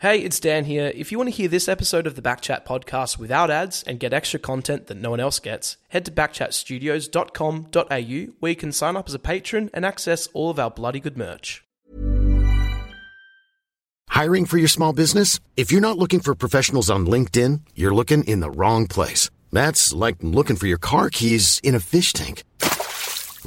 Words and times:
Hey, 0.00 0.20
it's 0.20 0.38
Dan 0.38 0.64
here. 0.64 0.92
If 0.94 1.10
you 1.10 1.18
want 1.18 1.26
to 1.26 1.34
hear 1.34 1.48
this 1.48 1.68
episode 1.68 2.06
of 2.06 2.14
the 2.14 2.22
Backchat 2.22 2.64
podcast 2.64 3.18
without 3.18 3.50
ads 3.50 3.82
and 3.82 3.98
get 3.98 4.12
extra 4.12 4.38
content 4.38 4.86
that 4.86 4.96
no 4.96 5.10
one 5.10 5.18
else 5.18 5.40
gets, 5.40 5.76
head 5.88 6.04
to 6.04 6.12
backchatstudios.com.au 6.12 8.32
where 8.38 8.50
you 8.50 8.54
can 8.54 8.70
sign 8.70 8.96
up 8.96 9.08
as 9.08 9.14
a 9.14 9.18
patron 9.18 9.70
and 9.74 9.84
access 9.84 10.28
all 10.28 10.50
of 10.50 10.60
our 10.60 10.70
bloody 10.70 11.00
good 11.00 11.18
merch. 11.18 11.64
Hiring 14.10 14.46
for 14.46 14.58
your 14.58 14.68
small 14.68 14.92
business? 14.92 15.40
If 15.56 15.72
you're 15.72 15.80
not 15.80 15.98
looking 15.98 16.20
for 16.20 16.36
professionals 16.36 16.90
on 16.90 17.04
LinkedIn, 17.04 17.62
you're 17.74 17.92
looking 17.92 18.22
in 18.22 18.38
the 18.38 18.52
wrong 18.52 18.86
place. 18.86 19.30
That's 19.50 19.92
like 19.92 20.18
looking 20.20 20.54
for 20.54 20.68
your 20.68 20.78
car 20.78 21.10
keys 21.10 21.60
in 21.64 21.74
a 21.74 21.80
fish 21.80 22.12
tank. 22.12 22.44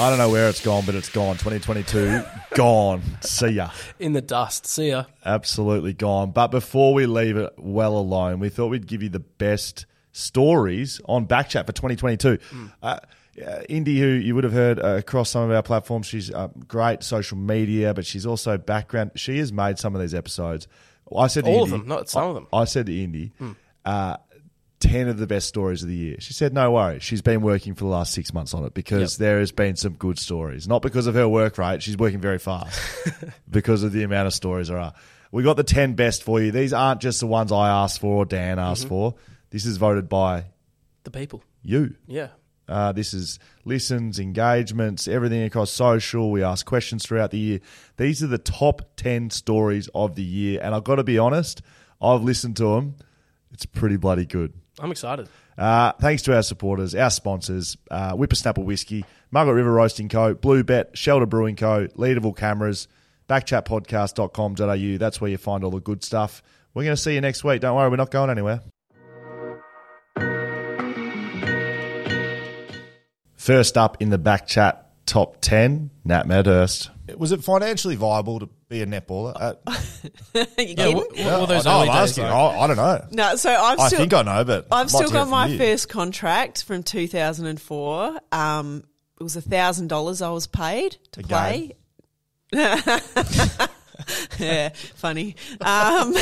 I 0.00 0.08
don't 0.08 0.16
know 0.16 0.30
where 0.30 0.48
it's 0.48 0.64
gone, 0.64 0.86
but 0.86 0.94
it's 0.94 1.10
gone. 1.10 1.36
2022, 1.36 2.22
gone. 2.54 3.02
See 3.20 3.48
ya. 3.48 3.68
In 3.98 4.14
the 4.14 4.22
dust. 4.22 4.64
See 4.64 4.88
ya. 4.88 5.04
Absolutely 5.26 5.92
gone. 5.92 6.30
But 6.30 6.46
before 6.48 6.94
we 6.94 7.04
leave 7.04 7.36
it 7.36 7.52
well 7.58 7.98
alone, 7.98 8.40
we 8.40 8.48
thought 8.48 8.68
we'd 8.68 8.86
give 8.86 9.02
you 9.02 9.10
the 9.10 9.20
best 9.20 9.84
stories 10.12 11.02
on 11.04 11.26
Backchat 11.26 11.66
for 11.66 11.72
2022. 11.72 12.38
Uh, 12.82 12.98
uh, 13.46 13.60
Indy, 13.68 14.00
who 14.00 14.06
you 14.06 14.34
would 14.34 14.44
have 14.44 14.54
heard 14.54 14.80
uh, 14.80 14.96
across 14.96 15.28
some 15.28 15.42
of 15.42 15.50
our 15.50 15.62
platforms, 15.62 16.06
she's 16.06 16.30
uh, 16.32 16.48
great 16.66 17.02
social 17.02 17.36
media, 17.36 17.92
but 17.92 18.06
she's 18.06 18.24
also 18.24 18.56
background. 18.56 19.10
She 19.16 19.36
has 19.36 19.52
made 19.52 19.78
some 19.78 19.94
of 19.94 20.00
these 20.00 20.14
episodes. 20.14 20.66
I 21.14 21.26
said 21.26 21.44
All 21.44 21.64
of 21.64 21.70
them, 21.70 21.86
not 21.86 22.08
some 22.08 22.26
of 22.26 22.34
them. 22.34 22.46
I 22.54 22.64
said 22.64 22.86
to 22.86 23.02
Indy, 23.02 23.32
uh, 23.84 24.16
10 24.80 25.08
of 25.08 25.18
the 25.18 25.26
best 25.26 25.46
stories 25.46 25.82
of 25.82 25.88
the 25.88 25.94
year. 25.94 26.16
She 26.20 26.32
said, 26.32 26.52
no 26.52 26.70
worries. 26.72 27.02
She's 27.02 27.22
been 27.22 27.42
working 27.42 27.74
for 27.74 27.84
the 27.84 27.90
last 27.90 28.12
six 28.12 28.32
months 28.34 28.54
on 28.54 28.64
it 28.64 28.74
because 28.74 29.14
Yep. 29.14 29.18
there 29.18 29.38
has 29.40 29.52
been 29.52 29.76
some 29.76 29.92
good 29.94 30.18
stories. 30.18 30.66
Not 30.66 30.82
because 30.82 31.06
of 31.06 31.14
her 31.14 31.28
work 31.28 31.58
rate. 31.58 31.82
She's 31.82 31.96
working 31.98 32.20
very 32.20 32.38
fast 32.38 32.80
because 33.50 33.82
of 33.82 33.92
the 33.92 34.02
amount 34.02 34.26
of 34.26 34.34
stories 34.34 34.68
there 34.68 34.78
are. 34.78 34.92
We 35.32 35.42
got 35.44 35.56
the 35.56 35.62
10 35.64 35.94
best 35.94 36.22
for 36.24 36.40
you. 36.40 36.50
These 36.50 36.72
aren't 36.72 37.00
just 37.00 37.20
the 37.20 37.26
ones 37.26 37.52
I 37.52 37.68
asked 37.68 38.00
for 38.00 38.16
or 38.16 38.24
Dan 38.24 38.58
asked 38.58 38.88
for. 38.88 39.14
This 39.50 39.64
is 39.64 39.76
voted 39.76 40.08
by 40.08 40.46
The 41.04 41.10
people. 41.10 41.42
you. 41.62 41.94
Yeah. 42.06 42.28
Uh, 42.68 42.92
this 42.92 43.12
is 43.14 43.38
listens, 43.64 44.18
engagements, 44.20 45.08
everything 45.08 45.42
across 45.42 45.70
social. 45.72 46.30
We 46.30 46.42
ask 46.42 46.64
questions 46.64 47.04
throughout 47.04 47.32
the 47.32 47.38
year. 47.38 47.60
These 47.96 48.22
are 48.22 48.28
the 48.28 48.38
top 48.38 48.82
10 48.96 49.30
stories 49.30 49.88
of 49.94 50.14
the 50.14 50.22
year. 50.22 50.60
And 50.62 50.74
I've 50.74 50.84
got 50.84 50.96
to 50.96 51.04
be 51.04 51.18
honest, 51.18 51.62
I've 52.00 52.22
listened 52.22 52.56
to 52.58 52.76
them. 52.76 52.94
It's 53.52 53.66
pretty 53.66 53.96
bloody 53.96 54.24
good. 54.24 54.52
I'm 54.80 54.90
excited. 54.90 55.28
Uh, 55.58 55.92
thanks 56.00 56.22
to 56.22 56.34
our 56.34 56.42
supporters, 56.42 56.94
our 56.94 57.10
sponsors, 57.10 57.76
uh, 57.90 58.12
Whippersnapper 58.12 58.62
Whiskey, 58.62 59.04
Margaret 59.30 59.54
River 59.54 59.72
Roasting 59.72 60.08
Co., 60.08 60.34
Blue 60.34 60.64
Bet, 60.64 60.96
Shelter 60.96 61.26
Brewing 61.26 61.56
Co., 61.56 61.86
Leederville 61.88 62.36
Cameras, 62.36 62.88
backchatpodcast.com.au. 63.28 64.98
That's 64.98 65.20
where 65.20 65.30
you 65.30 65.38
find 65.38 65.62
all 65.62 65.70
the 65.70 65.80
good 65.80 66.02
stuff. 66.02 66.42
We're 66.72 66.84
going 66.84 66.96
to 66.96 67.02
see 67.02 67.14
you 67.14 67.20
next 67.20 67.44
week. 67.44 67.60
Don't 67.60 67.76
worry, 67.76 67.90
we're 67.90 67.96
not 67.96 68.10
going 68.10 68.30
anywhere. 68.30 68.60
First 73.34 73.76
up 73.76 74.00
in 74.00 74.10
the 74.10 74.18
Backchat 74.18 74.78
top 75.06 75.40
10, 75.40 75.90
Nat 76.04 76.26
Medhurst. 76.26 76.90
Was 77.16 77.32
it 77.32 77.42
financially 77.42 77.96
viable 77.96 78.38
to 78.40 78.48
be 78.70 78.80
a 78.82 78.86
netballer? 78.86 79.34
Uh, 79.38 79.54
you 80.58 80.74
kidding? 80.74 80.96
what- 80.96 81.14
what 81.16 81.40
were 81.42 81.46
those 81.46 81.66
I, 81.66 81.70
know, 81.72 81.78
early 81.80 81.88
I'm 81.90 81.94
days 82.02 82.10
asking. 82.10 82.24
like? 82.24 82.32
I, 82.32 82.58
I 82.60 82.66
don't 82.68 82.76
know. 82.76 83.06
No, 83.10 83.36
so 83.36 83.50
I've 83.50 83.78
I 83.78 83.86
still, 83.88 83.98
think 83.98 84.14
I 84.14 84.22
know, 84.22 84.44
but 84.44 84.66
I've 84.72 84.84
I'd 84.86 84.88
still 84.88 85.00
to 85.00 85.06
hear 85.08 85.12
got 85.14 85.22
from 85.24 85.30
my 85.30 85.46
you. 85.48 85.58
first 85.58 85.88
contract 85.90 86.64
from 86.64 86.82
2004. 86.82 88.20
Um, 88.32 88.84
it 89.20 89.22
was 89.22 89.36
a 89.36 89.42
thousand 89.42 89.88
dollars 89.88 90.22
I 90.22 90.30
was 90.30 90.46
paid 90.46 90.96
to 91.12 91.20
A 91.20 91.24
play. 91.24 91.72
yeah, 94.38 94.70
funny. 94.96 95.36
Um, 95.60 96.14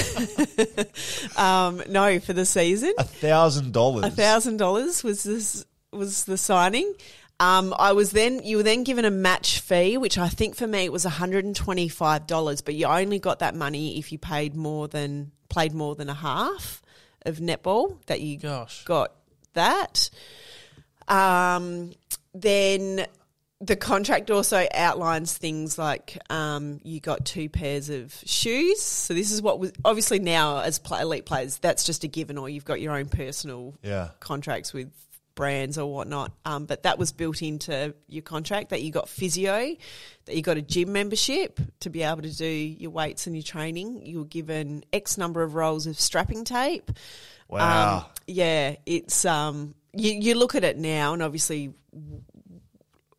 um, 1.36 1.82
no, 1.88 2.18
for 2.20 2.32
the 2.32 2.44
season, 2.44 2.92
A 2.98 3.04
thousand 3.04 3.72
dollars. 3.72 4.04
a 4.04 4.10
thousand 4.10 4.56
dollars 4.56 5.02
was 5.04 5.22
this 5.22 5.64
was 5.92 6.24
the 6.24 6.36
signing. 6.36 6.92
Um, 7.40 7.72
I 7.78 7.92
was 7.92 8.10
then 8.10 8.40
you 8.42 8.56
were 8.56 8.62
then 8.64 8.82
given 8.82 9.04
a 9.04 9.10
match 9.10 9.60
fee, 9.60 9.96
which 9.96 10.18
I 10.18 10.28
think 10.28 10.56
for 10.56 10.66
me 10.66 10.84
it 10.84 10.92
was 10.92 11.04
one 11.04 11.12
hundred 11.14 11.44
and 11.44 11.54
twenty 11.54 11.88
five 11.88 12.26
dollars, 12.26 12.60
but 12.62 12.74
you 12.74 12.86
only 12.86 13.18
got 13.20 13.38
that 13.38 13.54
money 13.54 13.98
if 13.98 14.10
you 14.10 14.18
paid 14.18 14.56
more 14.56 14.88
than 14.88 15.30
played 15.48 15.72
more 15.72 15.94
than 15.94 16.08
a 16.08 16.14
half 16.14 16.82
of 17.24 17.36
netball 17.38 17.96
that 18.06 18.20
you 18.20 18.38
Gosh. 18.38 18.84
got 18.84 19.12
that. 19.54 20.10
Um, 21.06 21.92
then 22.34 23.06
the 23.60 23.76
contract 23.76 24.30
also 24.30 24.66
outlines 24.74 25.36
things 25.36 25.78
like 25.78 26.16
um, 26.30 26.80
you 26.84 27.00
got 27.00 27.24
two 27.24 27.48
pairs 27.48 27.88
of 27.88 28.14
shoes. 28.24 28.80
So 28.82 29.14
this 29.14 29.32
is 29.32 29.42
what 29.42 29.58
was 29.58 29.72
obviously 29.84 30.18
now 30.18 30.60
as 30.60 30.78
play, 30.78 31.00
elite 31.00 31.24
players, 31.26 31.58
that's 31.58 31.84
just 31.84 32.04
a 32.04 32.08
given, 32.08 32.38
or 32.38 32.48
you've 32.48 32.64
got 32.64 32.80
your 32.80 32.94
own 32.96 33.06
personal 33.06 33.74
Yeah. 33.82 34.10
contracts 34.20 34.72
with 34.72 34.90
brands 35.38 35.78
or 35.78 35.86
whatnot. 35.94 36.32
Um, 36.44 36.66
but 36.66 36.82
that 36.82 36.98
was 36.98 37.12
built 37.12 37.42
into 37.42 37.94
your 38.08 38.22
contract 38.22 38.70
that 38.70 38.82
you 38.82 38.90
got 38.90 39.08
physio, 39.08 39.76
that 40.24 40.34
you 40.34 40.42
got 40.42 40.56
a 40.56 40.62
gym 40.62 40.92
membership 40.92 41.60
to 41.78 41.90
be 41.90 42.02
able 42.02 42.22
to 42.22 42.36
do 42.36 42.44
your 42.44 42.90
weights 42.90 43.28
and 43.28 43.36
your 43.36 43.44
training. 43.44 44.04
You 44.04 44.18
were 44.18 44.24
given 44.24 44.82
X 44.92 45.16
number 45.16 45.44
of 45.44 45.54
rolls 45.54 45.86
of 45.86 45.98
strapping 46.00 46.42
tape. 46.42 46.90
Wow. 47.48 47.98
Um, 47.98 48.04
yeah, 48.26 48.74
it's 48.84 49.24
um 49.24 49.76
you 49.92 50.12
you 50.12 50.34
look 50.34 50.56
at 50.56 50.64
it 50.64 50.76
now 50.76 51.12
and 51.12 51.22
obviously 51.22 51.72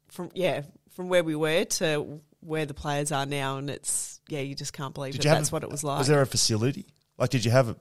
from 0.10 0.30
yeah, 0.34 0.64
from 0.92 1.08
where 1.08 1.24
we 1.24 1.38
were 1.38 1.64
to 1.64 2.20
where 2.42 2.66
the 2.66 2.74
players 2.74 3.14
are 3.14 3.26
now 3.26 3.58
and 3.60 3.70
it's 3.70 4.20
yeah, 4.28 4.42
you 4.42 4.56
just 4.56 4.74
can't 4.74 4.94
believe 4.94 5.14
Did 5.14 5.22
that 5.22 5.36
that's 5.36 5.52
a- 5.52 5.54
what 5.54 5.64
it 5.64 5.70
was 5.72 5.86
like. 5.86 6.00
Was 6.00 6.10
there 6.10 6.22
a 6.22 6.28
facility? 6.28 6.88
Like, 7.18 7.30
did 7.30 7.46
you 7.46 7.52
have 7.52 7.70
a? 7.70 7.76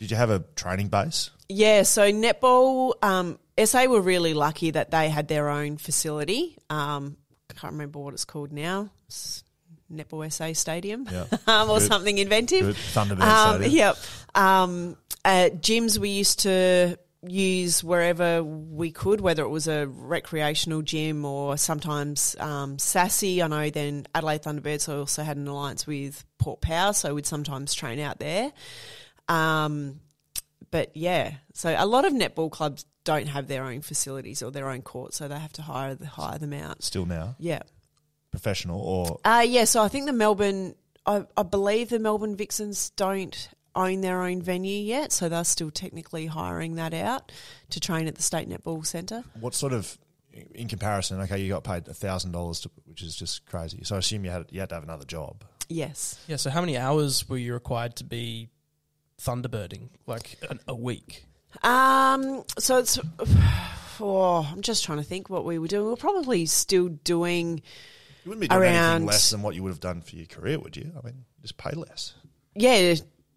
Did 0.00 0.10
you 0.10 0.16
have 0.16 0.30
a 0.30 0.40
training 0.56 0.88
base? 0.88 1.30
Yeah, 1.48 1.82
so 1.82 2.10
netball, 2.10 2.94
um, 3.02 3.38
SA 3.62 3.84
were 3.86 4.00
really 4.00 4.34
lucky 4.34 4.70
that 4.72 4.90
they 4.90 5.08
had 5.10 5.28
their 5.28 5.48
own 5.50 5.76
facility. 5.76 6.56
Um, 6.70 7.16
I 7.50 7.54
can't 7.54 7.72
remember 7.74 7.98
what 7.98 8.14
it's 8.14 8.24
called 8.24 8.52
now. 8.52 8.90
It's 9.06 9.44
Netball 9.92 10.32
SA 10.32 10.52
Stadium 10.54 11.06
Yeah. 11.10 11.24
um, 11.46 11.68
or 11.68 11.78
Good. 11.78 11.88
something 11.88 12.18
inventive. 12.18 12.66
Good. 12.66 12.76
Thunderbird 12.76 13.20
Um, 13.20 13.54
Stadium. 13.62 13.76
yep. 13.76 13.96
Um, 14.34 14.96
uh, 15.24 15.50
gyms 15.52 15.98
we 15.98 16.10
used 16.10 16.40
to 16.40 16.96
use 17.26 17.84
wherever 17.84 18.42
we 18.42 18.90
could, 18.92 19.20
whether 19.20 19.42
it 19.42 19.48
was 19.50 19.68
a 19.68 19.86
recreational 19.86 20.80
gym 20.80 21.26
or 21.26 21.58
sometimes 21.58 22.34
um, 22.40 22.78
SASI. 22.78 23.42
I 23.42 23.48
know 23.48 23.68
then 23.68 24.06
Adelaide 24.14 24.44
Thunderbirds 24.44 24.88
also 24.88 25.22
had 25.22 25.36
an 25.36 25.46
alliance 25.46 25.86
with 25.86 26.24
Port 26.38 26.62
Power, 26.62 26.94
so 26.94 27.14
we'd 27.14 27.26
sometimes 27.26 27.74
train 27.74 27.98
out 27.98 28.18
there. 28.20 28.52
Um, 29.30 30.00
but 30.70 30.96
yeah, 30.96 31.34
so 31.54 31.74
a 31.76 31.86
lot 31.86 32.04
of 32.04 32.12
netball 32.12 32.50
clubs 32.50 32.84
don't 33.04 33.26
have 33.28 33.48
their 33.48 33.64
own 33.64 33.80
facilities 33.80 34.42
or 34.42 34.50
their 34.50 34.68
own 34.68 34.82
courts, 34.82 35.16
so 35.16 35.28
they 35.28 35.38
have 35.38 35.52
to 35.54 35.62
hire 35.62 35.94
the, 35.94 36.06
hire 36.06 36.38
them 36.38 36.52
out. 36.52 36.82
Still 36.82 37.06
now, 37.06 37.34
Yeah. 37.38 37.62
professional 38.30 38.80
or 38.80 39.20
Uh, 39.24 39.44
yeah, 39.46 39.64
so 39.64 39.82
I 39.82 39.88
think 39.88 40.06
the 40.06 40.12
Melbourne, 40.12 40.74
I, 41.06 41.24
I 41.36 41.42
believe 41.42 41.88
the 41.88 41.98
Melbourne 41.98 42.36
Vixens 42.36 42.90
don't 42.90 43.48
own 43.74 44.00
their 44.00 44.22
own 44.22 44.42
venue 44.42 44.78
yet, 44.80 45.12
so 45.12 45.28
they're 45.28 45.44
still 45.44 45.70
technically 45.70 46.26
hiring 46.26 46.74
that 46.76 46.92
out 46.92 47.32
to 47.70 47.80
train 47.80 48.06
at 48.06 48.16
the 48.16 48.22
State 48.22 48.48
Netball 48.48 48.84
Centre. 48.84 49.24
what 49.40 49.54
sort 49.54 49.72
of 49.72 49.96
in 50.54 50.68
comparison, 50.68 51.20
okay, 51.22 51.40
you 51.40 51.48
got 51.48 51.64
paid 51.64 51.86
thousand 51.86 52.30
dollars, 52.32 52.64
which 52.86 53.02
is 53.02 53.16
just 53.16 53.44
crazy. 53.46 53.80
So 53.82 53.96
I 53.96 53.98
assume 53.98 54.24
you 54.24 54.30
had 54.30 54.46
you 54.50 54.60
had 54.60 54.68
to 54.68 54.76
have 54.76 54.84
another 54.84 55.04
job. 55.04 55.42
Yes. 55.68 56.18
Yeah. 56.28 56.36
So 56.36 56.50
how 56.50 56.60
many 56.60 56.76
hours 56.78 57.28
were 57.28 57.36
you 57.38 57.52
required 57.52 57.96
to 57.96 58.04
be 58.04 58.48
thunderbirding? 59.20 59.88
Like 60.06 60.38
an, 60.50 60.60
a 60.66 60.74
week? 60.74 61.24
Um. 61.62 62.44
So 62.58 62.78
it's. 62.78 62.98
Oh, 64.02 64.48
I'm 64.50 64.62
just 64.62 64.82
trying 64.84 64.96
to 64.98 65.04
think 65.04 65.28
what 65.28 65.44
we 65.44 65.58
were 65.58 65.66
doing. 65.68 65.86
We 65.86 65.92
are 65.92 65.96
probably 65.96 66.46
still 66.46 66.88
doing. 66.88 67.60
You 68.24 68.30
wouldn't 68.30 68.40
be 68.40 68.48
doing 68.48 68.62
Around- 68.62 68.74
anything 68.92 69.06
less 69.06 69.30
than 69.30 69.42
what 69.42 69.54
you 69.54 69.62
would 69.62 69.70
have 69.70 69.80
done 69.80 70.00
for 70.00 70.16
your 70.16 70.26
career, 70.26 70.58
would 70.58 70.76
you? 70.76 70.90
I 70.98 71.04
mean, 71.04 71.24
just 71.42 71.56
pay 71.58 71.70
less. 71.72 72.14
Yeah. 72.54 72.94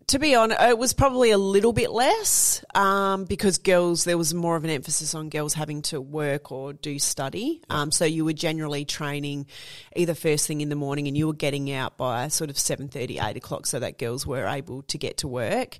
To 0.08 0.20
be 0.20 0.36
honest, 0.36 0.62
it 0.62 0.78
was 0.78 0.94
probably 0.94 1.32
a 1.32 1.38
little 1.38 1.74
bit 1.74 1.92
less 1.92 2.64
um, 2.76 3.26
because 3.26 3.58
girls, 3.58 4.04
there 4.04 4.18
was 4.18 4.34
more 4.34 4.56
of 4.56 4.64
an 4.64 4.70
emphasis 4.70 5.16
on 5.16 5.30
girls 5.30 5.54
having 5.54 5.82
to 5.84 6.02
work 6.02 6.52
or 6.52 6.74
do 6.74 7.00
study. 7.00 7.62
Um, 7.70 7.92
so 7.92 8.06
you 8.06 8.26
were 8.26 8.34
generally 8.34 8.86
training 8.86 9.48
either 9.96 10.14
first 10.14 10.48
thing 10.48 10.62
in 10.62 10.70
the 10.70 10.76
morning 10.76 11.08
and 11.08 11.18
you 11.18 11.28
were 11.28 11.34
getting 11.34 11.72
out 11.72 11.98
by 11.98 12.28
sort 12.28 12.50
of 12.50 12.58
7.30, 12.58 13.24
8 13.24 13.38
o'clock 13.38 13.66
so 13.66 13.80
that 13.80 13.98
girls 13.98 14.28
were 14.28 14.46
able 14.46 14.82
to 14.84 14.98
get 14.98 15.18
to 15.18 15.28
work 15.28 15.78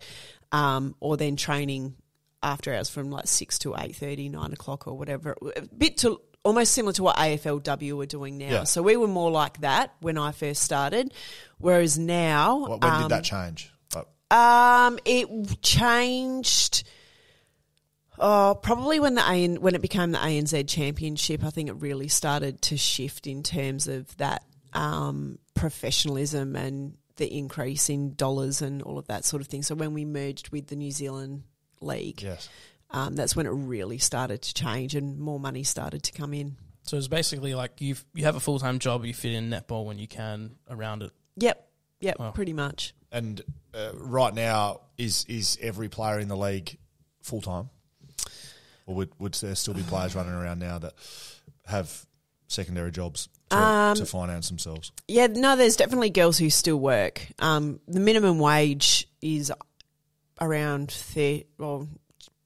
um, 0.52 0.96
or 1.00 1.18
then 1.18 1.36
training 1.36 1.96
after 2.42 2.74
hours 2.74 2.90
from 2.90 3.10
like 3.10 3.28
6 3.28 3.60
to 3.60 3.70
8.30, 3.72 4.32
9 4.32 4.54
o'clock 4.54 4.88
or 4.88 4.98
whatever. 4.98 5.36
A 5.56 5.62
bit 5.62 5.98
to 5.98 6.22
almost 6.44 6.74
similar 6.74 6.94
to 6.94 7.04
what 7.04 7.16
AFLW 7.18 8.04
are 8.04 8.06
doing 8.06 8.38
now. 8.38 8.50
Yeah. 8.50 8.64
So 8.66 8.84
we 8.84 8.98
were 8.98 9.08
more 9.08 9.32
like 9.32 9.62
that 9.62 9.94
when 10.02 10.18
I 10.18 10.32
first 10.32 10.62
started, 10.62 11.14
whereas 11.58 11.98
now... 11.98 12.68
When 12.68 12.84
um, 12.84 13.02
did 13.04 13.12
that 13.12 13.24
change? 13.24 13.73
Like, 14.32 14.40
um, 14.40 15.00
it 15.06 15.62
changed. 15.62 16.84
Oh, 18.20 18.58
probably 18.62 19.00
when 19.00 19.16
the 19.16 19.28
AN, 19.28 19.56
when 19.62 19.76
it 19.76 19.82
became 19.82 20.12
the 20.12 20.20
ANZ 20.20 20.68
Championship, 20.70 21.44
I 21.44 21.50
think 21.50 21.70
it 21.70 21.74
really 21.74 22.08
started 22.08 22.62
to 22.64 22.78
shift 22.78 23.26
in 23.28 23.42
terms 23.44 23.88
of 23.88 24.16
that 24.18 24.44
um, 24.74 25.40
professionalism 25.56 26.56
and 26.56 26.96
the 27.16 27.32
increase 27.38 27.90
in 27.90 28.14
dollars 28.16 28.62
and 28.62 28.82
all 28.82 28.98
of 28.98 29.08
that 29.08 29.26
sort 29.26 29.42
of 29.42 29.48
thing. 29.48 29.64
So 29.64 29.76
when 29.76 29.94
we 29.94 30.06
merged 30.06 30.50
with 30.50 30.68
the 30.68 30.76
New 30.76 30.92
Zealand 30.92 31.44
League, 31.82 32.22
yes. 32.22 32.50
um, 32.92 33.16
that's 33.16 33.36
when 33.36 33.46
it 33.46 33.52
really 33.52 33.98
started 33.98 34.42
to 34.44 34.54
change 34.54 34.96
and 34.96 35.20
more 35.20 35.40
money 35.40 35.64
started 35.64 36.04
to 36.04 36.12
come 36.12 36.34
in. 36.34 36.56
So 36.84 36.98
it's 36.98 37.08
basically 37.08 37.56
like 37.56 37.80
you 37.82 37.96
you 38.14 38.26
have 38.26 38.36
a 38.36 38.40
full 38.42 38.60
time 38.60 38.78
job, 38.80 39.06
you 39.06 39.14
fit 39.14 39.34
in 39.34 39.50
netball 39.50 39.86
when 39.86 39.98
you 39.98 40.08
can 40.08 40.56
around 40.70 41.02
it. 41.02 41.12
Yep, 41.38 41.68
yep, 42.02 42.20
Wow. 42.20 42.32
pretty 42.32 42.54
much. 42.54 42.94
And 43.14 43.42
uh, 43.74 43.92
right 43.94 44.34
now, 44.34 44.82
is 44.98 45.24
is 45.30 45.58
every 45.62 45.88
player 45.88 46.20
in 46.20 46.28
the 46.28 46.36
league 46.36 46.78
full 47.22 47.42
time, 47.42 47.70
or 48.88 48.96
would 48.96 49.12
would 49.20 49.36
there 49.36 49.56
still 49.56 49.76
be 49.76 49.84
players 49.84 50.16
running 50.16 50.34
around 50.34 50.60
now 50.60 50.80
that 50.80 50.94
have 51.68 52.06
secondary 52.48 52.92
jobs 52.92 53.30
to, 53.50 53.58
Um, 53.58 53.96
to 53.98 54.06
finance 54.08 54.50
themselves? 54.50 54.92
Yeah, 55.08 55.28
no, 55.28 55.56
there's 55.56 55.76
definitely 55.76 56.10
girls 56.10 56.38
who 56.40 56.50
still 56.50 56.78
work. 56.80 57.22
Um, 57.40 57.80
the 57.88 58.00
minimum 58.00 58.40
wage 58.40 59.08
is 59.22 59.52
around 60.42 60.92
thir- 60.92 61.44
well, 61.60 61.88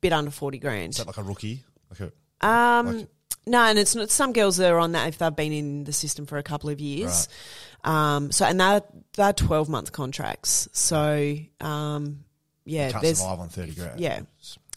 bit 0.02 0.12
under 0.12 0.32
forty 0.32 0.60
grand. 0.60 0.92
Is 0.92 0.98
that 0.98 1.08
like 1.08 1.18
a 1.18 1.24
rookie? 1.24 1.64
Like 1.90 2.12
a, 2.42 2.46
Um, 2.48 2.98
like- 2.98 3.08
no, 3.48 3.64
and 3.64 3.80
it's 3.80 3.96
not. 3.96 4.10
Some 4.10 4.34
girls 4.34 4.58
that 4.58 4.72
are 4.72 4.80
on 4.80 4.92
that 4.92 5.08
if 5.08 5.18
they've 5.18 5.36
been 5.36 5.54
in 5.54 5.84
the 5.86 5.94
system 5.94 6.26
for 6.26 6.38
a 6.38 6.44
couple 6.44 6.70
of 6.70 6.80
years. 6.80 7.28
Um, 7.84 8.32
so 8.32 8.46
and 8.46 8.60
they're 8.60 8.82
they're 9.16 9.34
twelve 9.34 9.70
month 9.70 9.92
contracts. 9.92 10.68
So 10.74 11.36
um, 11.62 12.26
yeah, 12.66 12.92
can't 12.92 13.04
there's 13.04 13.20
survive 13.20 13.40
on 13.40 13.50
thirty 13.50 13.74
grand. 13.74 14.00
yeah. 14.00 14.22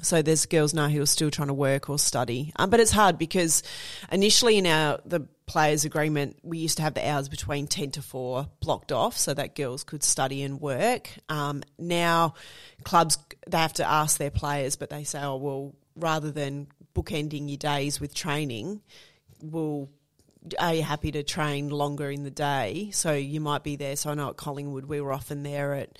So 0.02 0.22
there's 0.22 0.46
girls 0.46 0.72
now 0.72 0.88
who 0.88 1.02
are 1.02 1.06
still 1.06 1.30
trying 1.30 1.48
to 1.48 1.54
work 1.54 1.90
or 1.90 1.98
study, 1.98 2.52
um, 2.56 2.70
but 2.70 2.80
it's 2.80 2.90
hard 2.90 3.18
because 3.18 3.62
initially 4.10 4.56
in 4.56 4.66
our 4.66 5.00
the 5.04 5.26
players' 5.46 5.84
agreement 5.84 6.38
we 6.42 6.58
used 6.58 6.76
to 6.76 6.82
have 6.82 6.94
the 6.94 7.06
hours 7.06 7.28
between 7.28 7.66
ten 7.66 7.90
to 7.90 8.02
four 8.02 8.48
blocked 8.60 8.92
off 8.92 9.16
so 9.16 9.34
that 9.34 9.56
girls 9.56 9.82
could 9.84 10.02
study 10.02 10.42
and 10.42 10.60
work. 10.60 11.10
Um, 11.28 11.62
now 11.78 12.34
clubs 12.84 13.18
they 13.46 13.58
have 13.58 13.74
to 13.74 13.86
ask 13.86 14.18
their 14.18 14.30
players, 14.30 14.76
but 14.76 14.90
they 14.90 15.04
say, 15.04 15.20
oh 15.22 15.36
well, 15.36 15.74
rather 15.96 16.30
than 16.30 16.68
bookending 17.02 17.48
your 17.48 17.56
days 17.56 18.00
with 18.00 18.14
training, 18.14 18.80
we'll 19.42 19.88
are 20.58 20.74
you 20.74 20.82
happy 20.82 21.12
to 21.12 21.22
train 21.22 21.68
longer 21.68 22.10
in 22.10 22.22
the 22.22 22.30
day? 22.30 22.90
So 22.92 23.12
you 23.12 23.40
might 23.40 23.62
be 23.62 23.76
there. 23.76 23.94
So 23.96 24.10
I 24.10 24.14
know 24.14 24.30
at 24.30 24.36
Collingwood 24.36 24.86
we 24.86 25.00
were 25.00 25.12
often 25.12 25.42
there 25.42 25.74
at 25.74 25.98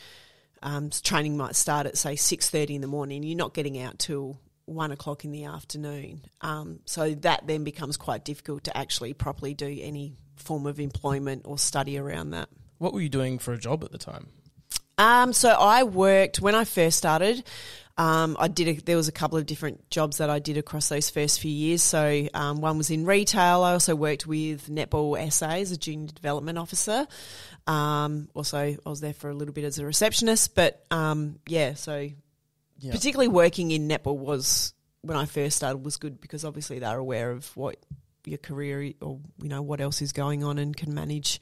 um, 0.63 0.91
training 0.91 1.37
might 1.37 1.57
start 1.57 1.87
at 1.87 1.99
say 1.99 2.17
six 2.17 2.49
thirty 2.49 2.75
in 2.75 2.81
the 2.81 2.87
morning. 2.87 3.23
You're 3.23 3.37
not 3.37 3.55
getting 3.55 3.79
out 3.79 3.99
till 3.99 4.41
one 4.65 4.93
o'clock 4.93 5.25
in 5.25 5.33
the 5.33 5.45
afternoon. 5.45 6.23
Um, 6.41 6.81
so 6.85 7.15
that 7.17 7.47
then 7.47 7.65
becomes 7.65 7.97
quite 7.97 8.25
difficult 8.25 8.65
to 8.65 8.77
actually 8.77 9.13
properly 9.15 9.53
do 9.53 9.67
any 9.67 10.17
form 10.37 10.67
of 10.67 10.79
employment 10.79 11.43
or 11.45 11.59
study 11.59 11.99
around 11.99 12.31
that. 12.31 12.49
What 12.79 12.95
were 12.95 13.01
you 13.01 13.09
doing 13.09 13.39
for 13.39 13.53
a 13.53 13.59
job 13.59 13.85
at 13.85 13.93
the 13.93 13.99
time? 13.99 14.29
Um, 14.97 15.33
so 15.33 15.51
I 15.51 15.83
worked 15.83 16.41
when 16.41 16.55
I 16.55 16.65
first 16.65 16.99
started. 16.99 17.43
Um, 18.01 18.35
I 18.41 18.49
did. 18.49 18.67
A, 18.69 18.81
there 18.83 18.97
was 18.97 19.09
a 19.09 19.13
couple 19.13 19.37
of 19.37 19.45
different 19.45 19.91
jobs 19.91 20.17
that 20.19 20.31
I 20.31 20.39
did 20.39 20.57
across 20.57 20.89
those 20.89 21.11
first 21.11 21.39
few 21.39 21.51
years. 21.51 21.83
So 21.83 22.27
um, 22.33 22.63
one 22.63 22.79
was 22.79 22.91
in 22.91 23.05
retail. 23.05 23.63
I 23.63 23.73
also 23.73 23.95
worked 23.95 24.27
with 24.27 24.69
Netball 24.71 25.31
SA 25.31 25.51
as 25.51 25.71
a 25.71 25.77
junior 25.77 26.07
development 26.09 26.57
officer. 26.57 27.07
Um, 27.67 28.31
also, 28.33 28.57
I 28.59 28.79
was 28.89 29.01
there 29.03 29.13
for 29.13 29.29
a 29.29 29.35
little 29.35 29.53
bit 29.53 29.65
as 29.65 29.79
a 29.79 29.85
receptionist. 29.85 30.55
But 30.55 30.83
um, 30.91 31.41
yeah, 31.47 31.75
so 31.75 32.09
Yeah. 32.79 32.93
particularly 32.93 33.29
working 33.29 33.71
in 33.71 33.87
netball 33.87 34.17
was 34.17 34.73
when 35.03 35.19
I 35.19 35.27
first 35.27 35.59
started 35.59 35.85
was 35.85 35.99
good 35.99 36.23
because 36.23 36.43
obviously 36.47 36.79
they're 36.79 36.97
aware 36.97 37.31
of 37.31 37.55
what 37.55 37.77
your 38.25 38.39
career 38.39 38.93
or 39.03 39.19
you 39.43 39.49
know 39.51 39.61
what 39.61 39.81
else 39.83 40.01
is 40.01 40.13
going 40.13 40.43
on 40.43 40.59
and 40.59 40.75
can 40.75 40.95
manage 40.95 41.39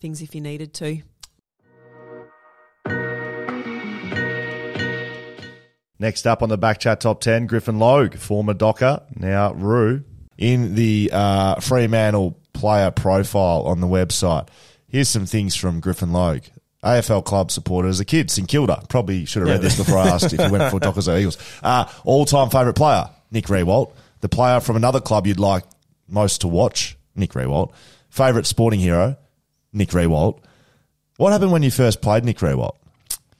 things 0.00 0.22
if 0.22 0.36
you 0.36 0.40
needed 0.40 0.72
to. 0.74 1.02
Next 6.00 6.26
up 6.26 6.42
on 6.42 6.48
the 6.48 6.56
Backchat 6.56 6.98
Top 7.00 7.20
10, 7.20 7.46
Griffin 7.46 7.78
Logue, 7.78 8.14
former 8.16 8.54
Docker, 8.54 9.02
now 9.14 9.52
Roo. 9.52 10.02
in 10.38 10.74
the 10.74 11.10
uh, 11.12 11.60
Fremantle 11.60 12.38
player 12.54 12.90
profile 12.90 13.64
on 13.66 13.82
the 13.82 13.86
website. 13.86 14.48
Here's 14.88 15.10
some 15.10 15.26
things 15.26 15.54
from 15.54 15.78
Griffin 15.80 16.10
Logue. 16.10 16.44
AFL 16.82 17.22
club 17.26 17.50
supporter 17.50 17.86
as 17.86 18.00
a 18.00 18.06
kid, 18.06 18.30
St 18.30 18.48
Kilda. 18.48 18.82
Probably 18.88 19.26
should 19.26 19.42
have 19.42 19.50
read 19.50 19.60
this 19.60 19.76
before 19.76 19.98
I 19.98 20.08
asked 20.08 20.32
if 20.32 20.40
you 20.40 20.50
went 20.50 20.70
for 20.70 20.80
Dockers 20.80 21.06
or 21.06 21.18
Eagles. 21.18 21.36
Uh, 21.62 21.84
All 22.04 22.24
time 22.24 22.48
favourite 22.48 22.76
player, 22.76 23.10
Nick 23.30 23.44
Riewoldt. 23.44 23.92
The 24.22 24.30
player 24.30 24.60
from 24.60 24.76
another 24.76 25.00
club 25.00 25.26
you'd 25.26 25.38
like 25.38 25.64
most 26.08 26.40
to 26.40 26.48
watch, 26.48 26.96
Nick 27.14 27.32
Riewoldt. 27.32 27.72
Favourite 28.08 28.46
sporting 28.46 28.80
hero, 28.80 29.16
Nick 29.74 29.90
Riewoldt. 29.90 30.40
What 31.18 31.32
happened 31.32 31.52
when 31.52 31.62
you 31.62 31.70
first 31.70 32.00
played 32.00 32.24
Nick 32.24 32.38
Riewoldt? 32.38 32.76